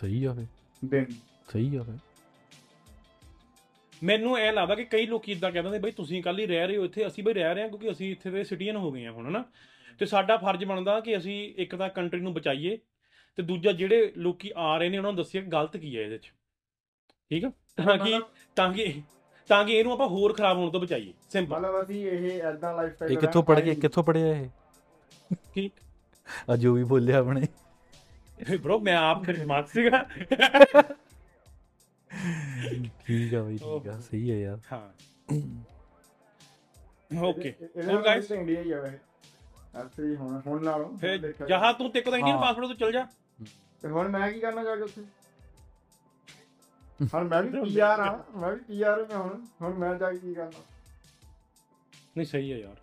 [0.02, 0.46] ਸਹੀ ਆ ਫੇ
[0.86, 1.06] ਦਿਨ।
[1.54, 1.98] ਸਹੀ ਆ ਫੇ
[4.04, 6.78] ਮੈਨੂੰ ਐ ਲੱਗਦਾ ਕਿ ਕਈ ਲੋਕੀ ਇਦਾਂ ਕਹਿੰਦੇ ਨੇ ਬਈ ਤੁਸੀਂ ਕੱਲ ਹੀ ਰਹਿ ਰਹੇ
[6.78, 9.12] ਹੋ ਇੱਥੇ ਅਸੀਂ ਬਈ ਰਹਿ ਰਹੇ ਹਾਂ ਕਿਉਂਕਿ ਅਸੀਂ ਇੱਥੇ ਦੇ ਸਿਟੀਜ਼ਨ ਹੋ ਗਏ ਹਾਂ
[9.12, 9.44] ਹੁਣ ਹਨਾ?
[10.00, 12.78] ਤੇ ਸਾਡਾ ਫਰਜ਼ ਬਣਦਾ ਕਿ ਅਸੀਂ ਇੱਕ ਤਾਂ ਕੰਟਰੀ ਨੂੰ ਬਚਾਈਏ
[13.36, 16.18] ਤੇ ਦੂਜਾ ਜਿਹੜੇ ਲੋਕੀ ਆ ਰਹੇ ਨੇ ਉਹਨਾਂ ਨੂੰ ਦੱਸੀਏ ਕਿ ਗਲਤ ਕੀ ਹੈ ਇਹਦੇ
[16.18, 16.32] 'ਚ।
[17.30, 17.52] ਠੀਕ ਆ?
[17.86, 18.22] ਤਾਂ ਕਿ
[18.56, 19.02] ਤਾਂ ਕਿ
[19.48, 22.96] ਤਾਂ ਕਿ ਇਹਨੂੰ ਆਪਾਂ ਹੋਰ ਖਰਾਬ ਹੋਣ ਤੋਂ ਬਚਾਈਏ। ਸਿੰਪਲ ਮਤਲਬ ਅਸੀਂ ਇਹ ਐਦਾਂ ਲਾਈਫ
[22.96, 24.50] ਸਟਾਈਲ ਇਹ ਕਿੱਥੋਂ ਪੜ ਕੇ ਕਿੱਥੋਂ ਪੜਿਆ ਇਹ?
[25.54, 25.72] ਕੀ?
[26.50, 27.42] ਆ ਜੋ ਵੀ ਬੋਲਿਆ ਆਪਣੇ।
[28.58, 30.06] ਬ్రో ਮੈਂ ਆਪ ਖਿਦਮਤ ਸੀਗਾ।
[33.06, 34.82] ਠੀਕ ਆ ਬਈ ਠੀਕ ਆ ਸਹੀ ਹੈ ਯਾਰ ਹਾਂ
[37.24, 38.98] ਓਕੇ ਹੋਰ ਗਾਇਸ ਇੰਡੀਆ ਹੀ ਆ ਵੈਸੇ
[39.76, 42.92] ਐਕਚੁਅਲੀ ਹੁਣ ਹੁਣ ਨਾਲੋਂ ਫਿਰ ਦੇਖਿਆ ਜਹਾਂ ਤੂੰ ਤੇ ਕੋਲ ਇੰਡੀਅਨ ਹਾਂ। ਪਾਸਪੋਰਟ ਤੋਂ ਚਲ
[42.92, 43.06] ਜਾ
[43.84, 45.02] ਤੇ ਹੁਣ ਮੈਂ ਕੀ ਕਰਨਾ ਜਾ ਕੇ ਉੱਥੇ
[47.06, 50.34] ਹੁਣ ਮੈਂ ਵੀ ਪੀਆਰ ਆ ਮੈਂ ਵੀ ਪੀਆਰ ਮੈਂ ਹੁਣ ਹੁਣ ਮੈਂ ਜਾ ਕੇ ਕੀ
[50.34, 50.62] ਕਰਨਾ
[52.16, 52.76] ਨਹੀਂ ਸਹੀ ਹੈ ਯਾਰ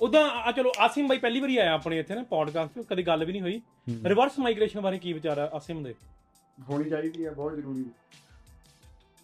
[0.00, 3.24] ਉਦਾਂ ਆ ਚਲੋ ਆਸਿਮ ਬਾਈ ਪਹਿਲੀ ਵਾਰੀ ਆਇਆ ਆਪਣੇ ਇੱਥੇ ਨਾ ਪੋਡਕਾਸਟ ਤੇ ਕਦੇ ਗੱਲ
[3.24, 3.60] ਵੀ ਨਹੀਂ ਹੋਈ
[4.04, 5.94] ਰਿਵਰਸ ਮਾਈਗ੍ਰੇਸ਼ਨ ਬਾਰੇ ਕੀ ਵਿਚਾਰ ਆ ਆਸਿਮ ਦੇ?
[6.58, 7.84] ਹੋਣੀ ਚਾਹੀਦੀ ਆ ਬਹੁਤ ਜ਼ਰੂਰੀ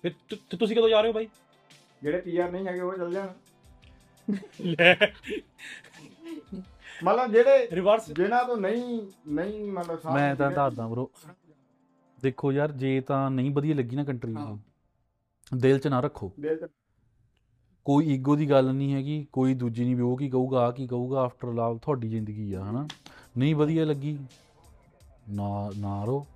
[0.03, 1.29] ਫਿਰ ਤੁ- ਤੁ- ਤੁਸੀਂ ਕਦੋਂ ਜਾ ਰਹੇ ਹੋ ਬਾਈ?
[2.03, 3.29] ਜਿਹੜੇ ਪੀਆਰ ਨਹੀਂ ਹੈਗੇ ਉਹ ਚੱਲ ਜਾਣ।
[4.61, 4.97] ਲੈ।
[7.05, 11.07] ਮਤਲਬ ਜਿਹੜੇ ਰਿਵਰਸ ਜਿਨ੍ਹਾਂ ਤੋਂ ਨਹੀਂ ਨਹੀਂ ਮਤਲਬ ਸਾਥ ਮੈਂ ਤਾਂ ਦੱਸਦਾ ਬ్రో
[12.23, 14.61] ਦੇਖੋ ਯਾਰ ਜੇ ਤਾਂ ਨਹੀਂ ਵਧੀਆ ਲੱਗੀ ਨਾ ਕੰਟਰੀ। ਨੂੰ
[15.57, 16.71] ਦਿਲ 'ਚ ਨਾ ਰੱਖੋ। ਦਿਲ ਚ
[17.85, 20.87] ਕੋਈ ਈਗੋ ਦੀ ਗੱਲ ਨਹੀਂ ਹੈਗੀ ਕੋਈ ਦੂਜੀ ਨਹੀਂ ਵੀ ਉਹ ਕੀ ਕਹੂਗਾ ਆ ਕੀ
[20.87, 22.89] ਕਹੂਗਾ ਆਫਟਰ ਲਾਵ ਤੁਹਾਡੀ ਜ਼ਿੰਦਗੀ ਆ ਹਨਾ।
[23.39, 24.19] ਨਹੀਂ ਵਧੀਆ ਲੱਗੀ
[25.31, 26.27] ਨਾ ਨਾ ਰੋ।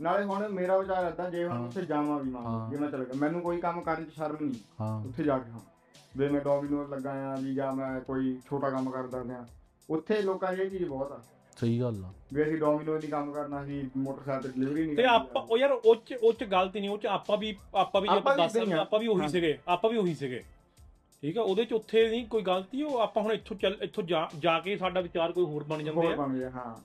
[0.00, 3.04] ਨਾਲੇ ਹੁਣ ਮੇਰਾ ਵਿਚਾਰ ਏਦਾਂ ਜੇ ਹੁਣ। ਉੱਥੇ ਜਾਵਾਂ ਵੀ ਹਾਂ। ਮਾਂ ਜੇ ਮੈਂ ਚਲ
[3.04, 5.60] ਗਿਆ ਮੈਨੂੰ ਕੋਈ ਕੰਮ ਕਰਨ ਚ ਸ਼ਰਮ ਨਹੀਂ। ਹਾਂ। ਉੱਥੇ ਜਾ ਕੇ ਹਾਂ।
[6.16, 9.46] ਜੇ ਮੈਂ ਡੋਮਿਨੋਜ਼ ਲੱਗਾ ਆ ਵੀ ਜਾਂ ਮੈਂ ਕੋਈ ਛੋਟਾ ਕੰਮ ਕਰਦਾ ਆ।
[9.90, 11.20] ਉੱਥੇ ਲੋਕਾਂ ਦੀ ਇਹ ਚੀਜ਼ ਬਹੁਤ ਆ।
[11.56, 15.04] ਸਹੀ ਗੱਲ ਆ। ਵੀ ਅਸੀਂ ਡੋਮਿਨੋਜ਼ ਦੀ ਕੰਮ ਕਰਨਾ ਸੀ ਮੋਟਰਸਾਈਕਲ ਤੇ ਡਿਲੀਵਰੀ ਨਹੀਂ ਤੇ
[15.04, 18.08] ਆਪਾਂ ਉਹ ਯਾਰ ਉਹ ਚ ਉਹ ਚ ਗਲਤ ਨਹੀਂ ਉਹ ਚ ਆਪਾਂ ਵੀ ਆਪਾਂ ਵੀ
[18.08, 20.44] ਆਪਾਂ ਵੀ ਦੱਸ। ਆਪਾਂ ਵੀ ਉਹੀ। ਸੀਗੇ ਆਪਾਂ ਵੀ ਉਹੀ ਸੀਗੇ।
[21.22, 24.28] ਠੀਕ ਆ ਉਹਦੇ ਚ ਉੱਥੇ ਨਹੀਂ ਕੋਈ ਗਲਤੀ ਉਹ ਆਪਾਂ ਹੁਣ ਇੱਥੋਂ ਚੱਲ ਇੱਥੋਂ ਜਾ
[24.38, 26.76] ਜਾ ਕੇ ਸਾਡਾ ਵਿਚਾਰ ਕੋਈ ਹੋਰ ਬਣ ਜਾਂਦੇ ਆ। ਹਾਂ।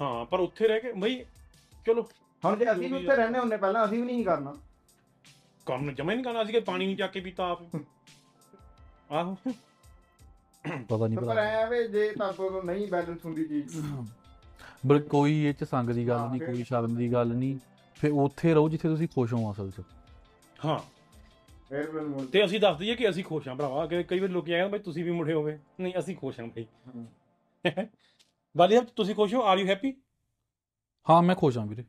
[0.00, 1.24] ਹਾਂ ਪਰ ਉੱਥੇ ਰਹਿ ਕੇ ਬਈ
[1.86, 2.08] ਚਲੋ
[2.44, 4.54] ਹੁਣ ਜੇ ਅਸੀਂ ਵੀ ਉੱਥੇ ਰਹਿੰਦੇ ਹੁੰਨੇ ਪਹਿਲਾਂ ਅਸੀਂ ਵੀ ਨਹੀਂ ਕਰਨਾ।
[5.66, 7.76] ਕੰਮ ਜਮੇ ਨਹੀਂ ਕਰਨਾ ਸੀ ਕਿ ਪਾਣੀ ਨਹੀਂ ਚੱਕ ਕੇ ਪੀਤਾ ਆਪ।
[9.12, 9.36] ਆਹੋ।
[10.88, 13.80] ਪਤਾ ਨਹੀਂ ਪਰ ਭਰਾ ਐ ਵੇ ਜੇ ਤਾਂ ਕੋਲ ਨਹੀਂ ਬੈਲੈਂਸ ਹੁੰਦੀ ਚੀਜ਼
[14.86, 17.58] ਬਲ ਕੋਈ ਇਹ ਚ ਸੰਗ ਦੀ ਗੱਲ ਹਾਂ, ਨਹੀਂ ਫਿਰ- ਕੋਈ ਸ਼ਰਮ ਦੀ ਗੱਲ ਨਹੀਂ।
[17.96, 19.82] ਫਿਰ ਉੱਥੇ ਰਹੋ ਜਿੱਥੇ ਤੁਸੀਂ ਖੁਸ਼ ਹੋ ਅਸਲ ਚ।
[20.64, 20.78] ਹਾਂ।
[21.68, 24.28] ਫਿਰ ਮੈਨੂੰ ਮੁੜ ਤੇ ਅਸੀਂ ਦੱਸ ਦਈਏ ਕਿ ਅਸੀਂ ਖੁਸ਼ ਹਾਂ ਭਰਾਵਾ ਕਿ ਕਈ ਵਾਰ
[24.28, 26.66] ਲੋਕੀ ਆਏ ਬਈ ਤੁਸੀਂ ਵੀ ਮੁੜੇ ਹੋਵੇ। ਨਹੀਂ ਅਸੀਂ ਖੁਸ਼ ਹਾਂ ਬਈ।
[28.56, 29.42] ਵਾਲੀ ਤੁਸੀਂ ਖੁਸ਼ ਹੋ?
[29.42, 29.94] ਆਰ ਯੂ ਹੈਪੀ
[31.10, 31.84] ਹਾਂ ਮੈਂ ਖੁਸ਼ ਹਾਂ ਵੀਰੇ।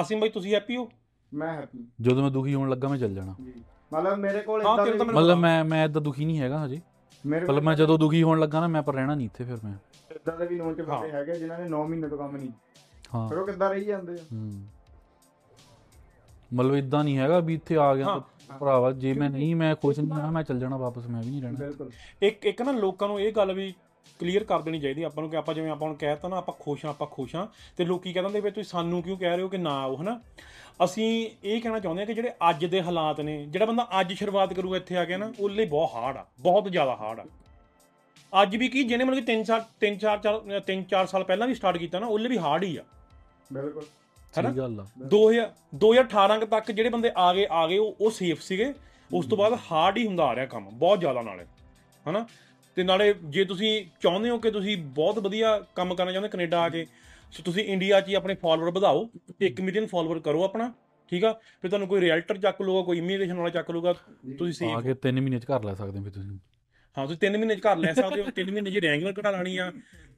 [0.00, 0.90] ਅਸੀਂ ਬਈ ਤੁਸੀਂ ਹੈਪੀ ਹੋ?
[1.32, 3.52] ਮੈਂ ਹੈਪੀ ਜਦੋਂ ਮੈਂ ਦੁਖੀ ਹੋਣ ਲੱਗਾ ਮੈਂ ਚੱਲ ਜਾਣਾ। ਜੀ।
[3.92, 6.80] ਮਤਲਬ ਮੇਰੇ ਕੋਲ ਹਾਂ, ਇਦਾਂ ਫਿਰ ਤਾਂ ਮਤਲਬ ਮੈਂ ਮੈਂ ਇਦਾਂ ਦੁਖੀ ਨਹੀਂ ਹੈਗਾ ਹਜੇ।
[7.24, 9.74] ਮੇਰੇ ਮਤਲਬ ਮੈਂ ਜਦੋਂ ਦੁਖੀ ਹੋਣ ਲੱਗਾ ਨਾ ਮੈਂ ਪਰ ਰਹਿਣਾ ਨਹੀਂ ਇੱਥੇ ਫਿਰ ਮੈਂ।
[10.14, 12.50] ਇਦਾਂ ਦੇ ਵੀ ਨੋਨ ਚ। ਬੰਦੇ ਹੈਗੇ ਜਿਨ੍ਹਾਂ ਨੇ 9 ਮਹੀਨੇ ਤੋਂ ਕੰਮ ਨਹੀਂ
[13.14, 14.24] ਹਾਂ। ਫਿਰ ਉਹ ਕਿੱਦਾਂ ਰਹੀ ਜਾਂਦੇ ਆ?
[14.32, 14.62] ਹੂੰ।
[16.54, 20.00] ਮਤਲਬ ਇਦਾਂ ਨਹੀਂ ਹੈਗਾ ਵੀ ਇੱਥੇ ਆ ਗਿਆ। ਤਾਂ ਭਰਾਵਾ ਜੇ ਮੈਂ ਨਹੀਂ ਮੈਂ ਖੁਸ਼
[20.00, 21.90] ਨਹੀਂ ਹਾਂ ਮੈਂ ਚੱਲ ਜਾਣਾ ਵਾਪਸ ਮੈਂ ਵੀ ਨਹੀਂ ਰਹਿਣਾ। ਬਿਲਕੁਲ।
[22.22, 23.74] ਇੱਕ ਇੱਕ ਨਾ ਲੋਕਾਂ ਨੂੰ ਇਹ ਗੱਲ ਵੀ
[24.18, 26.84] ਕਲੀਅਰ ਕਰ ਦੇਣੀ ਚਾਹੀਦੀ ਆਪਾਂ ਨੂੰ ਕਿ ਆਪਾਂ ਜਿਵੇਂ ਆਪਾਂ ਨੂੰ ਕਹਿਤਾ ਨਾ ਆਪਾਂ ਖੁਸ਼
[26.84, 27.46] ਹਾਂ ਆਪਾਂ ਖੁਸ਼ ਹਾਂ।
[27.76, 30.20] ਤੇ ਲੋਕੀ ਕਹਿ ਦਿੰਦੇ ਵੀ ਤੁਸੀਂ ਸਾਨੂੰ ਕਿਉਂ ਕਹਿ ਰਹੇ ਹੋ ਕਿ ਨਾ ਆਓ ਹਨਾ?
[30.84, 34.52] ਅਸੀਂ ਇਹ ਕਹਿਣਾ ਚਾਹੁੰਦੇ ਹਾਂ ਕਿ ਜਿਹੜੇ ਅੱਜ ਦੇ ਹਾਲਾਤ ਨੇ ਜਿਹੜਾ ਬੰਦਾ ਅੱਜ ਸ਼ੁਰੂਆਤ
[34.54, 37.24] ਕਰੂਗਾ ਇੱਥੇ ਆ ਕੇ ਨਾ ਉਹ ਲਈ ਬਹੁਤ ਹਾਰਡ ਆ ਬਹੁਤ ਜ਼ਿਆਦਾ ਹਾਰਡ ਆ।
[38.42, 41.54] ਅੱਜ ਵੀ ਕੀ ਜਿਹਨੇ ਮਤਲਬ ਕਿ 3 ਸਾਲ 3 4 3 4 ਸਾਲ ਪਹਿਲਾਂ ਵੀ
[41.54, 42.82] ਸਟਾਰਟ ਕੀਤਾ ਨਾ ਉਹ ਲਈ ਵੀ ਹਾਰਡ ਹੀ ਆ।
[43.52, 43.84] ਬਿਲਕੁਲ।
[44.38, 44.48] ਹਨਾ?
[44.50, 48.10] ਸਹੀ ਗੱਲ ਆ। 2000 2018 ਕੁ ਤੱਕ ਜਿਹੜੇ ਬੰਦੇ ਆ ਗਏ ਆ ਗਏ ਉਹ ਉਹ
[48.10, 48.74] ਸੇਫ ਸੀਗੇ।
[49.12, 51.44] ਉਸ ਤੋਂ ਬਾਅਦ ਹਾਰਡ ਹੀ ਹੁੰਦਾ ਆ ਰਿਹਾ ਕੰਮ ਬਹੁਤ ਜ਼ਿਆਦਾ ਨਾਲੇ
[52.08, 52.26] ਹਨਾ?
[52.76, 53.70] ਤੇ ਨਾਲੇ ਜੇ ਤੁਸੀਂ
[54.00, 56.86] ਚਾਹੁੰਦੇ ਹੋ ਕਿ ਤੁਸੀਂ ਬਹੁਤ ਵਧੀਆ ਕੰਮ ਕਰਨਾ ਚਾਹੁੰਦੇ ਕੈਨੇਡਾ ਆ ਕੇ
[57.32, 59.04] ਸੋ ਤੁਸੀਂ ਇੰਡੀਆ 'ਚ ਹੀ ਆਪਣੇ ਫਾਲੋਅਰ ਵਧਾਓ
[59.44, 60.72] 1 ਮਿਲੀਅਨ ਫਾਲੋਅਰ ਕਰੋ ਆਪਣਾ
[61.12, 61.32] ਠੀਕ ਆ?
[61.62, 63.92] ਫਿਰ ਤੁਹਾਨੂੰ ਕੋਈ ਰੀਅਲਟਰ ਚੱਕ ਲੂਗਾ ਕੋਈ ਇਮੀਗ੍ਰੇਸ਼ਨ ਵਾਲਾ ਚੱਕ ਲੂਗਾ
[64.38, 66.38] ਤੁਸੀਂ ਆ ਸੇਫ ਕੇ 3 ਮਹੀਨੇ ਚ ਘਰ ਲੈ ਸਕਦੇ ਹੋ ਫਿਰ ਤੁਸੀਂ।
[66.96, 69.56] ਹਾਂ ਤੁਸੀਂ 3 ਮਹੀਨੇ 'ਚ ਘਰ ਲੈ ਸਕਦੇ ਹੋ 3 ਮਹੀਨੇ 'ਚ ਰੈਂਗਲਰ ਕਢਾ ਲੈਣੀ
[69.58, 69.70] ਆ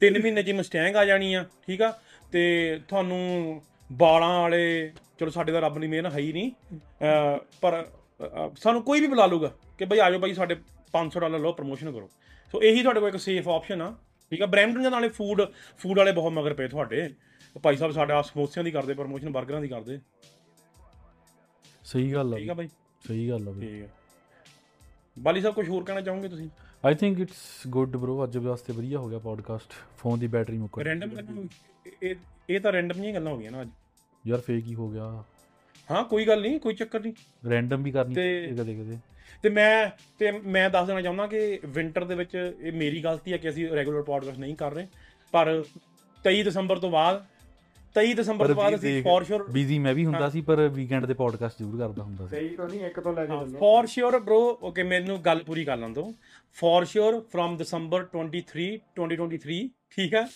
[0.03, 1.91] 3 ਮਹੀਨੇ 'ਚ ਮਸਟੈਂਗ ਆ ਜਾਣੀ ਆ ਠੀਕ ਆ?
[2.33, 2.43] ਤੇ
[2.89, 6.51] ਤੁਹਾਨੂੰ ਬਾਲਾਂ ਵਾਲੇ ਚਲੋ ਸਾਡੇ ਦਾ ਰੱਬ ਦੀ ਮਿਹਰ ਹੈ ਹੀ ਨਹੀਂ
[7.63, 7.85] ਪਰ
[8.57, 10.57] ਸਾਨੂੰ ਕੋਈ ਵੀ ਬੁਲਾ ਲੂਗਾ ਕਿ ਬਈ ਆਜੋ ਬਾਈ ਸਾਡੇ
[10.95, 12.09] 500 ਡਾਲਰ ਲਓ ਪ੍ਰਮੋਸ਼ਨ ਕਰੋ।
[12.53, 13.97] ਸੋ ਇਹੀ ਤੁਹਾਡੇ ਕੋਲ ਇੱਕ ਸੇਫ ਆਪਸ਼ਨ ਆ।
[14.31, 14.47] ਠੀਕ ਆ?
[14.47, 15.43] ਬ੍ਰੈਂਡਨ ਦੇ ਨਾਲੇ ਫੂਡ
[15.79, 17.15] ਫੂਡ ਵਾਲੇ ਬਹੁਤ ਮਗਰ ਪਏ ਤੁਹਾਡੇ।
[17.63, 20.01] ਭਾਈ ਸਾਹਿਬ ਸਾਡਾ ਸਮੋਸਿਆਂ ਦੀ ਕਰਦੇ ਪ੍ਰਮੋਸ਼ਨ 버ਗਰਾਂ ਦੀ ਕਰਦੇ।
[21.85, 22.69] ਸਹੀ ਗੱਲ ਆ ਠੀਕ ਆ ਬਈ,
[23.09, 23.89] ਸਹੀ ਗੱਲ ਆ ਬਈ। ਠੀਕ ਆ।
[25.19, 26.49] ਬਾਲੀ ਸਾਹਿਬ ਕੁਝ ਹੋਰ ਕਹਿਣਾ ਚਾਹੋਗੇ ਤੁਸੀਂ?
[26.85, 30.79] I think it's good bro ਅੱਜ ਵਾਸਤੇ ਵਧੀਆ ਹੋ ਗਿਆ ਪੋਡਕਾਸਟ ਫੋਨ ਦੀ ਬੈਟਰੀ ਮੁੱਕ
[30.79, 31.49] ਗਈ। ਰੈਂਡਮ
[32.03, 32.15] ਇਹ
[32.51, 33.69] ਇਹ ਤਾਂ ਰੈਂਡਮ ਜਿਹੀਆਂ ਗੱਲਾਂ ਹੋ ਗਈਆਂ ਨਾ ਅੱਜ।
[34.27, 35.25] ਯਾਰ ਫੇਕ ਹੀ ਹੋ ਗਿਆ।
[35.91, 37.13] ਹਾਂ ਕੋਈ ਗੱਲ ਨਹੀਂ ਕੋਈ ਚੱਕਰ ਨਹੀਂ।
[37.51, 38.99] ਰੈਂਡਮ ਵੀ ਕਰਨੀ ਤੇ- ਕਦੇ ਕਦੇ
[39.43, 43.37] ਤੇ ਮੈਂ ਤੇ ਮੈਂ ਦੱਸ ਦੇਣਾ ਚਾਹੁੰਦਾ ਕਿ ਵਿੰਟਰ ਦੇ ਵਿੱਚ ਇਹ ਮੇਰੀ ਗਲਤੀ ਹੈ
[43.37, 44.87] ਕਿ ਅਸੀਂ ਰੈਗੂਲਰ ਪੋਡਕਾਸਟ ਨਹੀਂ ਕਰ ਰਹੇ
[45.33, 45.65] ਪਰ
[46.25, 47.25] 23 ਦਸੰਬਰ ਤੋਂ ਬਾਅਦ
[47.97, 51.15] 23 ਦਸੰਬਰ ਤੋਂ ਬਾਅਦ ਅਸੀਂ ਫੋਰ ਸ਼ੋਰ ਬਿਜ਼ੀ ਮੈਂ ਵੀ ਹੁੰਦਾ। ਸੀ ਪਰ ਵੀਕਐਂਡ ਦੇ
[51.15, 54.17] ਪੋਡਕਾਸਟ ਜ਼ਰੂਰ ਕਰਦਾ ਹੁੰਦਾ ਸੀ। ਸਹੀ ਤੋਂ ਨਹੀਂ ਇੱਕ ਤੋਂ ਲੈ ਕੇ ਚੱਲੋ। ਫੋਰ ਸ਼ੋਰ
[54.17, 56.15] ਬ్రో ਓਕੇ ਮੈਨੂੰ ਗੱਲ ਪੂਰੀ ਕਰ ਲਾਂ ਦੋ
[56.55, 58.69] ਫੋਰ ਸ਼ੋਰ ਫਰਮ ਦਸੰਬਰ 23
[59.01, 60.27] 2023 ਠੀਕ ਹੈ?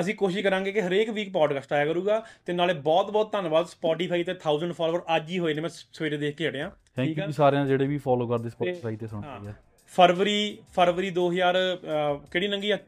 [0.00, 4.24] ਅਸੀਂ ਕੋਸ਼ਿਸ਼ ਕਰਾਂਗੇ ਕਿ ਹਰੇਕ ਵੀਕ ਪੋਡਕਾਸਟ ਆਇਆ ਕਰੂਗਾ ਤੇ ਨਾਲੇ ਬਹੁਤ ਬਹੁਤ ਧੰਨਵਾਦ Spotify
[4.26, 7.66] ਤੇ 1000 ਫਾਲੋਅਰ ਅੱਜ ਹੀ ਹੋਏ ਨੇ ਮੈਂ ਸਵੇਰੇ ਦੇਖ ਕੇ ਹਟਿਆ। ਥੈਂਕ ਯੂ ਸਾਰਿਆਂ
[7.66, 9.54] ਜਿਹੜੇ ਵੀ ਫੋਲੋ ਕਰਦੇ ਸਪੋਟੀਫਾਈ ਤੇ ਸੁਣਦੇ। ਆ।
[9.86, 12.78] ਫਰਵਰੀ ਫਰਵਰੀ 2000 ਅਹ, ਕਿਹੜੀ ਲੰਗੀ ਆ?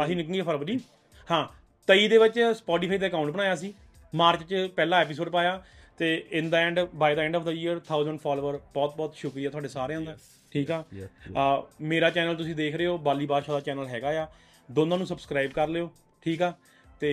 [0.00, 0.80] ਆਹੀ ਆ ਫਰਵਰੀ।
[1.30, 1.48] ਹਾਂ
[1.86, 3.74] 23 ਦੇ ਵਿੱਚ Spotify ਦਾ ਅਕਾਊਂਟ ਬਣਾਇਆ ਸੀ।
[4.14, 5.62] ਮਾਰਚ ਚ ਪਹਿਲਾ ਐਪੀਸੋਡ ਪਾਇਆ
[5.98, 9.50] ਤੇ in the end by the end of the year 1000 follower ਬਹੁਤ ਬਹੁਤ ਸ਼ੁਕਰੀਆ
[9.50, 10.16] ਤੁਹਾਡੇ ਸਾਰਿਆਂ ਦਾ।
[10.50, 10.84] ਠੀਕ ਆ?
[11.80, 14.26] ਮੇਰਾ ਚੈਨਲ ਤੁਸੀਂ ਦੇਖ ਰਹੇ ਹੋ ਬਾਲੀ ਬਾਦਸ਼ਾਹ ਦਾ ਚੈਨਲ ਹੈਗਾ ਆ।
[14.70, 15.92] ਦੋਨਾਂ ਨੂੰ ਸਬਸਕ੍ਰਾਈਬ ਕਰ ਲਿਓ।
[16.26, 16.52] ਠੀਕ ਆ?
[17.00, 17.10] ਤੇ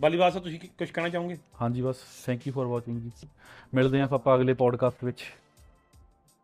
[0.00, 1.36] ਬਾਲੀ ਬਾਦਸ਼ਾਹ ਤੁਸੀਂ ਕੁਝ ਕਹਿਣਾ ਚਾਹੋਗੇ?
[1.60, 1.96] ਹਾਂਜੀ ਬਸ
[2.26, 3.28] ਥੈਂਕ ਯੂ ਫॉर ਵਾਚਿੰਗ ਜੀ।
[3.74, 5.24] ਮਿਲਦੇ ਹਾਂ ਆਪਾਂ ਅਗਲੇ ਪੋਡਕਾਸਟ ਵਿੱਚ।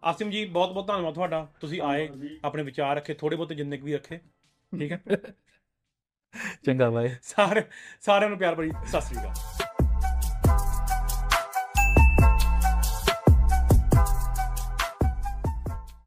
[0.03, 2.09] ਆਸਿਮ ਜੀ ਬਹੁਤ ਬਹੁਤ ਧੰਨਵਾਦ ਤੁਹਾਡਾ। ਤੁਸੀਂ ਆਏ
[2.45, 4.19] ਆਪਣੇ ਵਿਚਾਰ ਰੱਖੇ ਥੋੜੇ ਬਹੁਤੇ ਜਿੰਨੇ ਵੀ ਰੱਖੇ।
[4.73, 5.01] ਠੀਕ ਹੈ?
[6.66, 7.62] ਚੰਗਾ ਬਾਏ ਸਾਰੇ
[8.01, 9.68] ਸਾਰਿਆਂ ਨੂੰ ਪਿਆਰ ਭਰੀ ਸਤਿ ਸ੍ਰੀ ਅਕਾਲ।